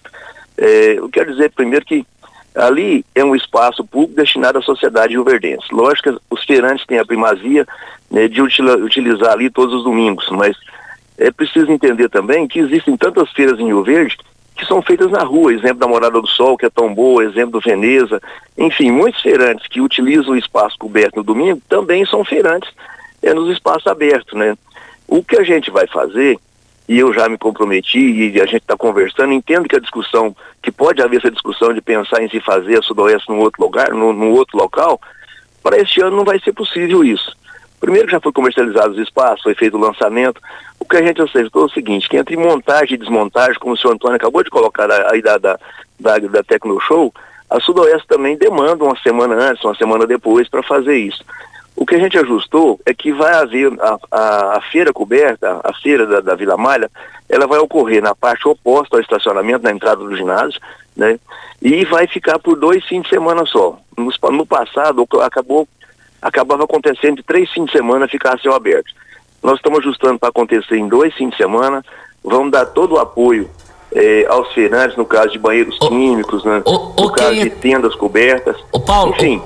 É, 0.58 0.98
eu 0.98 1.08
quero 1.08 1.32
dizer 1.32 1.50
primeiro 1.50 1.84
que 1.84 2.06
ali 2.54 3.04
é 3.14 3.22
um 3.22 3.36
espaço 3.36 3.84
público 3.84 4.16
destinado 4.16 4.58
à 4.58 4.62
sociedade 4.62 5.12
rioverdense. 5.12 5.66
Lógico 5.70 6.12
que 6.12 6.18
os 6.30 6.44
feirantes 6.44 6.86
têm 6.86 6.98
a 6.98 7.04
primazia 7.04 7.66
né, 8.10 8.28
de 8.28 8.40
utilizar 8.40 9.32
ali 9.32 9.50
todos 9.50 9.74
os 9.74 9.84
domingos, 9.84 10.26
mas 10.30 10.56
é 11.18 11.30
preciso 11.30 11.70
entender 11.70 12.08
também 12.08 12.48
que 12.48 12.58
existem 12.58 12.96
tantas 12.96 13.30
feiras 13.32 13.58
em 13.60 13.66
Rio 13.66 13.82
Verde 13.82 14.16
que 14.56 14.64
são 14.64 14.80
feitas 14.80 15.10
na 15.10 15.22
rua, 15.22 15.52
exemplo 15.52 15.80
da 15.80 15.86
Morada 15.86 16.18
do 16.18 16.26
Sol, 16.26 16.56
que 16.56 16.64
é 16.64 16.70
tão 16.70 16.92
boa, 16.94 17.22
exemplo 17.22 17.52
do 17.52 17.60
Veneza, 17.60 18.20
enfim, 18.56 18.90
muitos 18.90 19.20
feirantes 19.20 19.66
que 19.68 19.82
utilizam 19.82 20.32
o 20.32 20.38
espaço 20.38 20.78
coberto 20.78 21.16
no 21.16 21.22
domingo 21.22 21.60
também 21.68 22.06
são 22.06 22.24
feirantes 22.24 22.70
é, 23.22 23.34
nos 23.34 23.50
espaços 23.50 23.86
abertos, 23.86 24.32
né? 24.32 24.56
O 25.06 25.22
que 25.22 25.36
a 25.36 25.44
gente 25.44 25.70
vai 25.70 25.86
fazer, 25.86 26.38
e 26.88 26.98
eu 26.98 27.12
já 27.12 27.28
me 27.28 27.36
comprometi 27.36 27.98
e 27.98 28.40
a 28.40 28.46
gente 28.46 28.62
está 28.62 28.76
conversando, 28.76 29.32
entendo 29.32 29.68
que 29.68 29.76
a 29.76 29.80
discussão, 29.80 30.34
que 30.62 30.70
pode 30.70 31.02
haver 31.02 31.18
essa 31.18 31.30
discussão 31.30 31.72
de 31.72 31.80
pensar 31.80 32.22
em 32.22 32.28
se 32.28 32.40
fazer 32.40 32.78
a 32.78 32.82
Sudoeste 32.82 33.28
num 33.28 33.40
outro 33.40 33.62
lugar, 33.62 33.90
num, 33.90 34.12
num 34.12 34.32
outro 34.32 34.56
local, 34.56 35.00
para 35.62 35.78
este 35.78 36.00
ano 36.00 36.16
não 36.16 36.24
vai 36.24 36.38
ser 36.38 36.52
possível 36.52 37.02
isso. 37.02 37.36
Primeiro 37.80 38.08
já 38.08 38.20
foi 38.20 38.32
comercializado 38.32 38.92
os 38.92 38.98
espaços, 38.98 39.42
foi 39.42 39.54
feito 39.54 39.76
o 39.76 39.80
lançamento. 39.80 40.40
O 40.78 40.84
que 40.84 40.96
a 40.96 41.02
gente 41.02 41.20
acertou 41.20 41.62
é 41.62 41.66
o 41.66 41.70
seguinte, 41.70 42.08
que 42.08 42.16
entre 42.16 42.36
montagem 42.36 42.94
e 42.94 42.98
desmontagem, 42.98 43.58
como 43.58 43.74
o 43.74 43.76
senhor 43.76 43.94
Antônio 43.94 44.16
acabou 44.16 44.42
de 44.42 44.50
colocar 44.50 44.88
aí 45.12 45.20
da, 45.20 45.36
da, 45.38 45.58
da, 45.98 46.18
da 46.18 46.42
Tecno 46.42 46.80
Show, 46.80 47.12
a 47.50 47.60
Sudoeste 47.60 48.06
também 48.06 48.36
demanda 48.36 48.84
uma 48.84 48.96
semana 49.00 49.34
antes, 49.34 49.64
uma 49.64 49.74
semana 49.74 50.06
depois 50.06 50.48
para 50.48 50.62
fazer 50.62 50.96
isso. 50.96 51.24
O 51.76 51.84
que 51.84 51.94
a 51.94 51.98
gente 51.98 52.18
ajustou 52.18 52.80
é 52.86 52.94
que 52.94 53.12
vai 53.12 53.34
haver 53.34 53.70
a, 53.78 53.98
a, 54.10 54.56
a 54.56 54.60
feira 54.72 54.94
coberta, 54.94 55.60
a 55.62 55.74
feira 55.74 56.06
da, 56.06 56.20
da, 56.20 56.34
Vila 56.34 56.56
Malha, 56.56 56.90
ela 57.28 57.46
vai 57.46 57.58
ocorrer 57.58 58.02
na 58.02 58.14
parte 58.14 58.48
oposta 58.48 58.96
ao 58.96 59.02
estacionamento, 59.02 59.62
na 59.62 59.72
entrada 59.72 60.02
do 60.02 60.16
ginásio, 60.16 60.58
né? 60.96 61.20
E 61.60 61.84
vai 61.84 62.06
ficar 62.06 62.38
por 62.38 62.56
dois 62.58 62.82
fins 62.86 63.02
de 63.02 63.10
semana 63.10 63.44
só. 63.44 63.78
No, 63.96 64.10
no 64.30 64.46
passado, 64.46 65.06
acabou, 65.20 65.68
acabava 66.22 66.64
acontecendo 66.64 67.16
de 67.16 67.22
três 67.22 67.50
fins 67.52 67.66
de 67.66 67.72
semana 67.72 68.08
ficar 68.08 68.34
a 68.34 68.38
céu 68.38 68.54
aberto. 68.54 68.94
Nós 69.42 69.56
estamos 69.56 69.80
ajustando 69.80 70.18
para 70.18 70.30
acontecer 70.30 70.76
em 70.76 70.88
dois 70.88 71.14
fins 71.14 71.30
de 71.30 71.36
semana, 71.36 71.84
vamos 72.24 72.50
dar 72.52 72.64
todo 72.64 72.94
o 72.94 72.98
apoio 72.98 73.50
eh, 73.92 74.26
aos 74.30 74.50
feirantes, 74.54 74.96
no 74.96 75.04
caso 75.04 75.30
de 75.30 75.38
banheiros 75.38 75.78
químicos, 75.78 76.42
né? 76.42 76.62
no 76.66 77.12
caso 77.12 77.34
de 77.34 77.50
tendas 77.50 77.94
cobertas. 77.94 78.56
Paulo, 78.86 79.14
Enfim. 79.14 79.42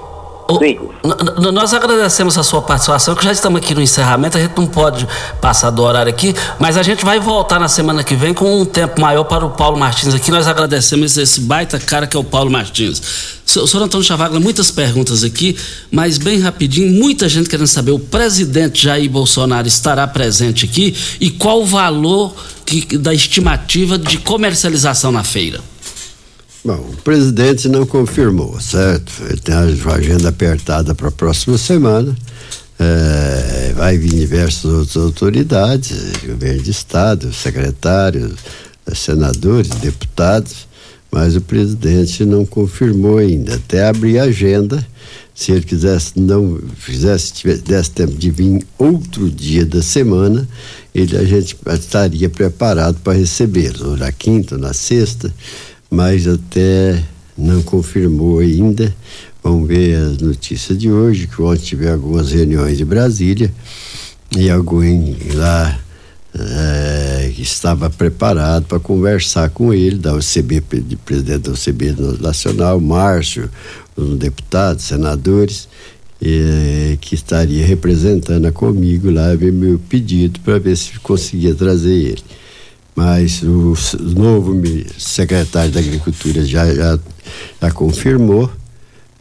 Nós 1.53 1.74
agradecemos 1.74 2.36
a 2.38 2.42
sua 2.42 2.62
participação, 2.62 3.14
que 3.14 3.24
já 3.24 3.32
estamos 3.32 3.61
aqui 3.61 3.74
no 3.74 3.80
encerramento, 3.80 4.38
a 4.38 4.40
gente 4.40 4.57
não 4.57 4.66
pode 4.66 5.07
passar 5.40 5.70
do 5.70 5.82
horário 5.82 6.11
aqui, 6.11 6.34
mas 6.59 6.76
a 6.76 6.82
gente 6.82 7.05
vai 7.05 7.20
voltar 7.20 7.59
na 7.59 7.68
semana 7.68 8.03
que 8.03 8.14
vem 8.14 8.34
com 8.34 8.61
um 8.61 8.64
tempo 8.64 9.01
maior 9.01 9.24
para 9.24 9.44
o 9.44 9.51
Paulo 9.51 9.78
Martins 9.78 10.14
aqui. 10.14 10.30
Nós 10.30 10.46
agradecemos 10.46 11.16
esse 11.16 11.40
baita 11.40 11.78
cara 11.78 12.07
que 12.07 12.16
é 12.16 12.20
o 12.20 12.24
Paulo 12.24 12.51
Martins. 12.51 13.01
Senhor 13.44 13.82
Antônio 13.82 14.07
Chavagla, 14.07 14.38
muitas 14.38 14.70
perguntas 14.70 15.24
aqui, 15.24 15.57
mas 15.90 16.18
bem 16.18 16.38
rapidinho, 16.38 16.92
muita 16.92 17.28
gente 17.28 17.48
querendo 17.48 17.66
saber, 17.66 17.90
o 17.90 17.98
presidente 17.98 18.84
Jair 18.84 19.11
Bolsonaro 19.11 19.66
estará 19.66 20.07
presente 20.07 20.66
aqui 20.66 20.94
e 21.20 21.30
qual 21.30 21.61
o 21.61 21.66
valor 21.66 22.32
que, 22.64 22.96
da 22.96 23.12
estimativa 23.12 23.98
de 23.98 24.18
comercialização 24.18 25.11
na 25.11 25.24
feira? 25.24 25.61
Bom, 26.63 26.91
o 26.93 26.97
presidente 27.03 27.69
não 27.69 27.87
confirmou, 27.87 28.61
certo? 28.61 29.11
Ele 29.31 29.41
tem 29.41 29.55
a 29.55 29.61
agenda 29.95 30.29
apertada 30.29 30.95
para 30.95 31.09
a 31.09 31.13
próxima 31.13 31.57
semana. 31.57 32.15
É, 32.79 33.73
vai 33.75 33.97
vir 33.97 34.11
diversas 34.11 34.65
outras 34.67 34.97
autoridades, 34.97 36.13
governo 36.23 36.63
de 36.63 36.71
estado, 36.71 37.33
secretários, 37.33 38.35
senadores, 38.95 39.71
deputados, 39.71 40.69
mas 41.11 41.35
o 41.35 41.41
presidente 41.41 42.27
não 42.27 42.45
confirmou 42.45 43.17
ainda. 43.17 43.55
Até 43.55 43.87
abrir 43.87 44.19
a 44.19 44.25
agenda, 44.25 44.87
se 45.35 45.53
ele 45.53 45.65
quisesse 45.65 46.13
não 46.21 46.59
fizesse 46.77 47.33
tivesse 47.33 47.91
tempo 47.91 48.15
de 48.17 48.31
vir 48.31 48.67
outro 48.79 49.31
dia 49.31 49.65
da 49.65 49.81
semana, 49.81 50.47
ele 50.95 51.17
a 51.17 51.25
gente 51.25 51.57
estaria 51.73 52.29
preparado 52.29 52.99
para 53.03 53.15
recebê-lo, 53.15 53.97
na 53.97 54.13
quinta, 54.13 54.59
na 54.59 54.75
sexta 54.75 55.33
mas 55.91 56.28
até 56.28 57.03
não 57.36 57.62
confirmou 57.62 58.38
ainda. 58.38 58.95
Vamos 59.43 59.66
ver 59.66 59.97
as 59.97 60.18
notícias 60.18 60.78
de 60.78 60.91
hoje, 60.91 61.26
que 61.26 61.43
ontem 61.43 61.62
tive 61.62 61.88
algumas 61.88 62.30
reuniões 62.30 62.80
em 62.80 62.84
Brasília 62.84 63.53
e 64.36 64.49
alguém 64.49 65.16
lá 65.34 65.80
é, 66.38 67.32
estava 67.36 67.91
preparado 67.91 68.66
para 68.66 68.78
conversar 68.78 69.51
com 69.51 69.74
ele, 69.74 69.99
da 69.99 70.14
OCB, 70.14 70.62
de 70.86 70.97
presidente 70.97 71.41
da 71.41 71.53
OCB 71.53 71.97
Nacional, 72.20 72.80
Márcio, 72.80 73.51
os 73.97 74.16
deputados, 74.18 74.84
senadores, 74.84 75.68
e, 76.22 76.99
que 77.01 77.14
estaria 77.14 77.64
representando 77.64 78.53
comigo 78.53 79.11
lá, 79.11 79.34
ver 79.34 79.53
meu 79.53 79.78
pedido 79.78 80.38
para 80.41 80.59
ver 80.59 80.76
se 80.76 80.99
conseguia 81.01 81.55
trazer 81.55 81.95
ele 81.95 82.22
mas 82.95 83.43
o 83.43 83.74
novo 84.16 84.61
secretário 84.99 85.72
da 85.72 85.80
Agricultura 85.80 86.45
já, 86.45 86.72
já, 86.74 86.99
já 87.61 87.70
confirmou, 87.70 88.51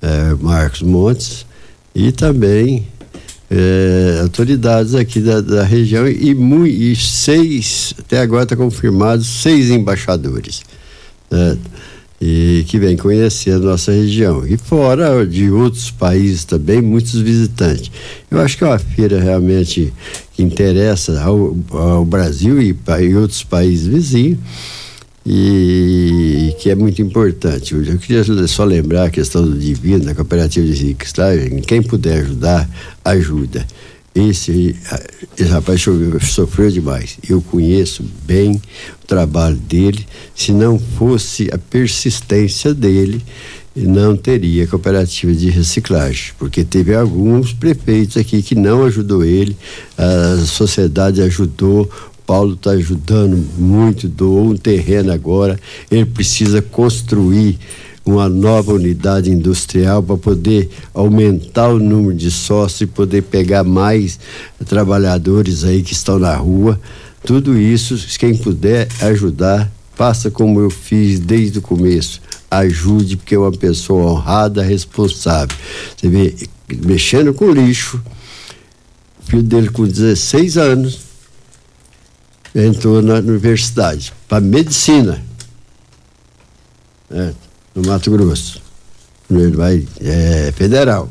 é, 0.02 0.36
Marcos 0.42 0.82
Montes, 0.82 1.46
e 1.94 2.12
também 2.12 2.88
é, 3.50 4.20
autoridades 4.22 4.94
aqui 4.94 5.20
da, 5.20 5.42
da 5.42 5.64
região 5.64 6.08
e, 6.08 6.32
e, 6.92 6.96
seis, 6.96 7.94
até 7.98 8.20
agora 8.20 8.44
está 8.44 8.56
confirmado, 8.56 9.24
seis 9.24 9.70
embaixadores. 9.70 10.62
Né? 11.32 11.58
E 12.22 12.66
que 12.68 12.78
vem 12.78 12.98
conhecer 12.98 13.52
a 13.52 13.60
nossa 13.60 13.92
região. 13.92 14.46
E 14.46 14.58
fora 14.58 15.26
de 15.26 15.50
outros 15.50 15.90
países 15.90 16.44
também, 16.44 16.82
muitos 16.82 17.14
visitantes. 17.16 17.90
Eu 18.30 18.40
acho 18.42 18.58
que 18.58 18.64
é 18.64 18.68
uma 18.68 18.80
feira 18.80 19.20
realmente 19.20 19.94
que 20.34 20.44
interessa 20.44 21.22
ao, 21.22 21.56
ao 21.72 22.06
Brasil 22.06 22.62
e, 22.62 22.76
e 23.02 23.16
outros 23.16 23.44
países 23.44 23.88
vizinhos 23.88 24.38
e 25.26 26.56
que 26.60 26.70
é 26.70 26.76
muito 26.76 27.02
importante. 27.02 27.76
Eu 27.76 27.98
queria 27.98 28.24
só 28.48 28.64
lembrar 28.64 29.06
a 29.06 29.10
questão 29.10 29.44
do 29.44 29.58
divino, 29.58 30.06
da 30.06 30.16
cooperativa 30.16 30.66
de 30.66 30.72
reciclagem, 30.74 31.62
quem 31.62 31.82
puder 31.82 32.24
ajudar, 32.24 32.70
ajuda. 33.06 33.66
Esse, 34.28 34.76
esse 35.38 35.50
rapaz 35.50 35.82
sofreu 36.22 36.70
demais. 36.70 37.18
Eu 37.28 37.42
conheço 37.42 38.04
bem 38.26 38.62
o 39.04 39.08
trabalho 39.08 39.56
dele. 39.56 40.06
Se 40.36 40.52
não 40.52 40.78
fosse 40.78 41.50
a 41.54 41.58
persistência 41.58 42.74
dele, 42.74 43.24
não 43.76 44.18
teria 44.18 44.68
cooperativa 44.68 45.32
de 45.34 45.50
reciclagem, 45.50 46.34
porque 46.38 46.64
teve 46.64 46.94
alguns 46.94 47.54
prefeitos 47.54 48.18
aqui 48.18 48.42
que 48.42 48.56
não 48.56 48.84
ajudou 48.84 49.24
ele, 49.24 49.56
a 49.98 50.38
sociedade 50.46 51.22
ajudou, 51.22 51.90
Paulo 52.26 52.54
está 52.54 52.72
ajudando 52.72 53.38
muito, 53.58 54.08
doou 54.08 54.50
um 54.52 54.58
terreno 54.58 55.12
agora, 55.12 55.60
ele 55.90 56.06
precisa 56.06 56.62
construir 56.62 57.58
uma 58.10 58.28
nova 58.28 58.74
unidade 58.74 59.32
industrial 59.32 60.02
para 60.02 60.18
poder 60.18 60.70
aumentar 60.94 61.70
o 61.70 61.80
número 61.80 62.16
de 62.16 62.32
sócios 62.32 62.82
e 62.82 62.88
poder 62.88 63.24
pegar 63.24 63.64
mais 63.64 64.20
trabalhadores 64.66 65.64
aí 65.64 65.84
que 65.84 65.94
estão 65.94 66.18
na 66.18 66.36
rua. 66.36 66.80
Tudo 67.24 67.58
isso, 67.58 67.96
quem 68.18 68.36
puder 68.36 68.88
ajudar, 69.02 69.72
faça 69.96 70.32
como 70.32 70.60
eu 70.60 70.70
fiz 70.70 71.20
desde 71.20 71.60
o 71.60 71.62
começo. 71.62 72.22
Ajude, 72.50 73.18
porque 73.18 73.36
é 73.36 73.40
uma 73.40 73.52
pessoa 73.52 74.12
honrada, 74.12 74.64
responsável. 74.64 75.56
Você 75.96 76.08
vê, 76.08 76.36
mexendo 76.86 77.34
com 77.34 77.52
lixo, 77.52 78.02
o 79.22 79.30
filho 79.30 79.44
dele 79.44 79.70
com 79.70 79.86
16 79.86 80.58
anos 80.58 81.00
entrou 82.56 83.02
na 83.02 83.16
universidade 83.16 84.14
para 84.28 84.42
medicina. 84.42 85.24
No 87.80 87.88
Mato 87.88 88.12
Grosso. 88.12 88.62
Ele 89.30 89.56
vai, 89.56 89.86
é 90.02 90.52
federal. 90.56 91.10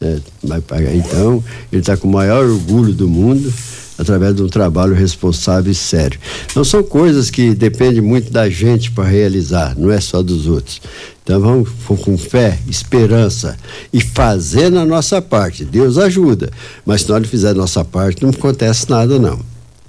É, 0.00 0.18
vai 0.42 0.60
pagar. 0.60 0.94
Então, 0.94 1.42
ele 1.72 1.80
está 1.80 1.96
com 1.96 2.06
o 2.06 2.12
maior 2.12 2.44
orgulho 2.44 2.92
do 2.92 3.08
mundo 3.08 3.52
através 3.98 4.36
de 4.36 4.42
um 4.42 4.48
trabalho 4.48 4.94
responsável 4.94 5.72
e 5.72 5.74
sério. 5.74 6.20
Não 6.54 6.64
são 6.64 6.82
coisas 6.82 7.30
que 7.30 7.54
dependem 7.54 8.02
muito 8.02 8.30
da 8.30 8.48
gente 8.48 8.90
para 8.90 9.08
realizar, 9.08 9.74
não 9.76 9.90
é 9.90 10.00
só 10.00 10.22
dos 10.22 10.46
outros. 10.46 10.82
Então 11.24 11.40
vamos 11.40 11.70
com 12.04 12.16
fé, 12.16 12.58
esperança 12.68 13.56
e 13.92 14.00
fazendo 14.00 14.78
a 14.78 14.84
nossa 14.84 15.20
parte. 15.22 15.64
Deus 15.64 15.96
ajuda, 15.98 16.50
mas 16.84 17.02
se 17.02 17.08
nós 17.08 17.22
não 17.22 17.28
fizer 17.28 17.50
a 17.50 17.54
nossa 17.54 17.84
parte, 17.84 18.22
não 18.22 18.30
acontece 18.30 18.88
nada 18.90 19.18
não. 19.18 19.40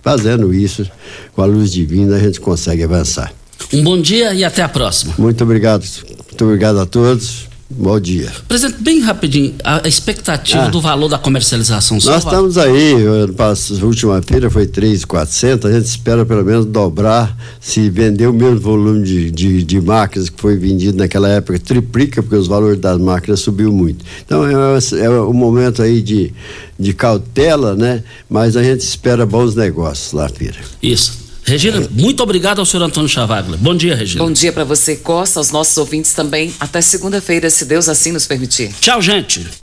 Fazendo 0.02 0.54
isso, 0.54 0.90
com 1.36 1.42
a 1.42 1.46
luz 1.46 1.72
divina, 1.72 2.16
a 2.16 2.20
gente 2.20 2.40
consegue 2.40 2.84
avançar. 2.84 3.34
Um 3.74 3.84
bom 3.84 4.00
dia 4.00 4.34
e 4.34 4.44
até 4.44 4.62
a 4.62 4.70
próxima. 4.70 5.14
Muito 5.18 5.44
obrigado. 5.44 5.86
Muito 6.28 6.46
obrigado 6.46 6.80
a 6.80 6.86
todos. 6.86 7.48
Bom 7.70 8.00
dia. 8.00 8.32
Presidente, 8.48 8.82
bem 8.82 9.02
rapidinho, 9.02 9.54
a 9.62 9.86
expectativa 9.86 10.64
ah, 10.64 10.70
do 10.70 10.80
valor 10.80 11.10
da 11.10 11.18
comercialização. 11.18 11.98
Nós 12.06 12.24
estamos 12.24 12.58
aí, 12.58 12.94
a 13.06 13.86
última 13.86 14.22
feira 14.22 14.50
foi 14.50 14.66
3,400, 14.66 15.70
a 15.70 15.74
gente 15.74 15.86
espera 15.86 16.26
pelo 16.26 16.46
menos 16.46 16.66
dobrar, 16.66 17.36
se 17.60 17.90
vender 17.90 18.28
o 18.28 18.34
mesmo 18.34 18.62
volume 18.62 19.04
de, 19.04 19.30
de, 19.32 19.64
de, 19.64 19.82
máquinas 19.82 20.30
que 20.30 20.40
foi 20.40 20.56
vendido 20.56 20.98
naquela 20.98 21.28
época, 21.28 21.60
triplica, 21.60 22.24
porque 22.24 22.38
os 22.38 22.48
valores 22.48 22.80
das 22.80 22.98
máquinas 22.98 23.42
subiu 23.42 23.74
muito. 23.74 24.06
Então 24.26 24.46
é, 24.46 24.80
é 25.04 25.10
um 25.10 25.34
momento 25.34 25.82
aí 25.82 26.02
de, 26.02 26.34
de 26.80 26.94
cautela, 26.94 27.76
né? 27.76 28.02
Mas 28.30 28.56
a 28.56 28.64
gente 28.64 28.80
espera 28.80 29.26
bons 29.26 29.56
negócios 29.56 30.14
lá, 30.14 30.30
feira. 30.30 30.58
Isso. 30.82 31.27
Regina, 31.48 31.88
muito 31.92 32.22
obrigado 32.22 32.60
ao 32.60 32.66
senhor 32.66 32.84
Antônio 32.84 33.08
Chavaglia. 33.08 33.58
Bom 33.58 33.74
dia, 33.74 33.96
Regina. 33.96 34.22
Bom 34.22 34.30
dia 34.30 34.52
para 34.52 34.66
você, 34.66 34.98
Costa, 34.98 35.40
aos 35.40 35.50
nossos 35.50 35.78
ouvintes 35.78 36.14
também. 36.14 36.54
Até 36.60 36.82
segunda-feira, 36.82 37.50
se 37.50 37.64
Deus 37.64 37.88
assim 37.88 38.12
nos 38.12 38.28
permitir. 38.28 38.74
Tchau, 38.82 39.02
gente. 39.02 39.48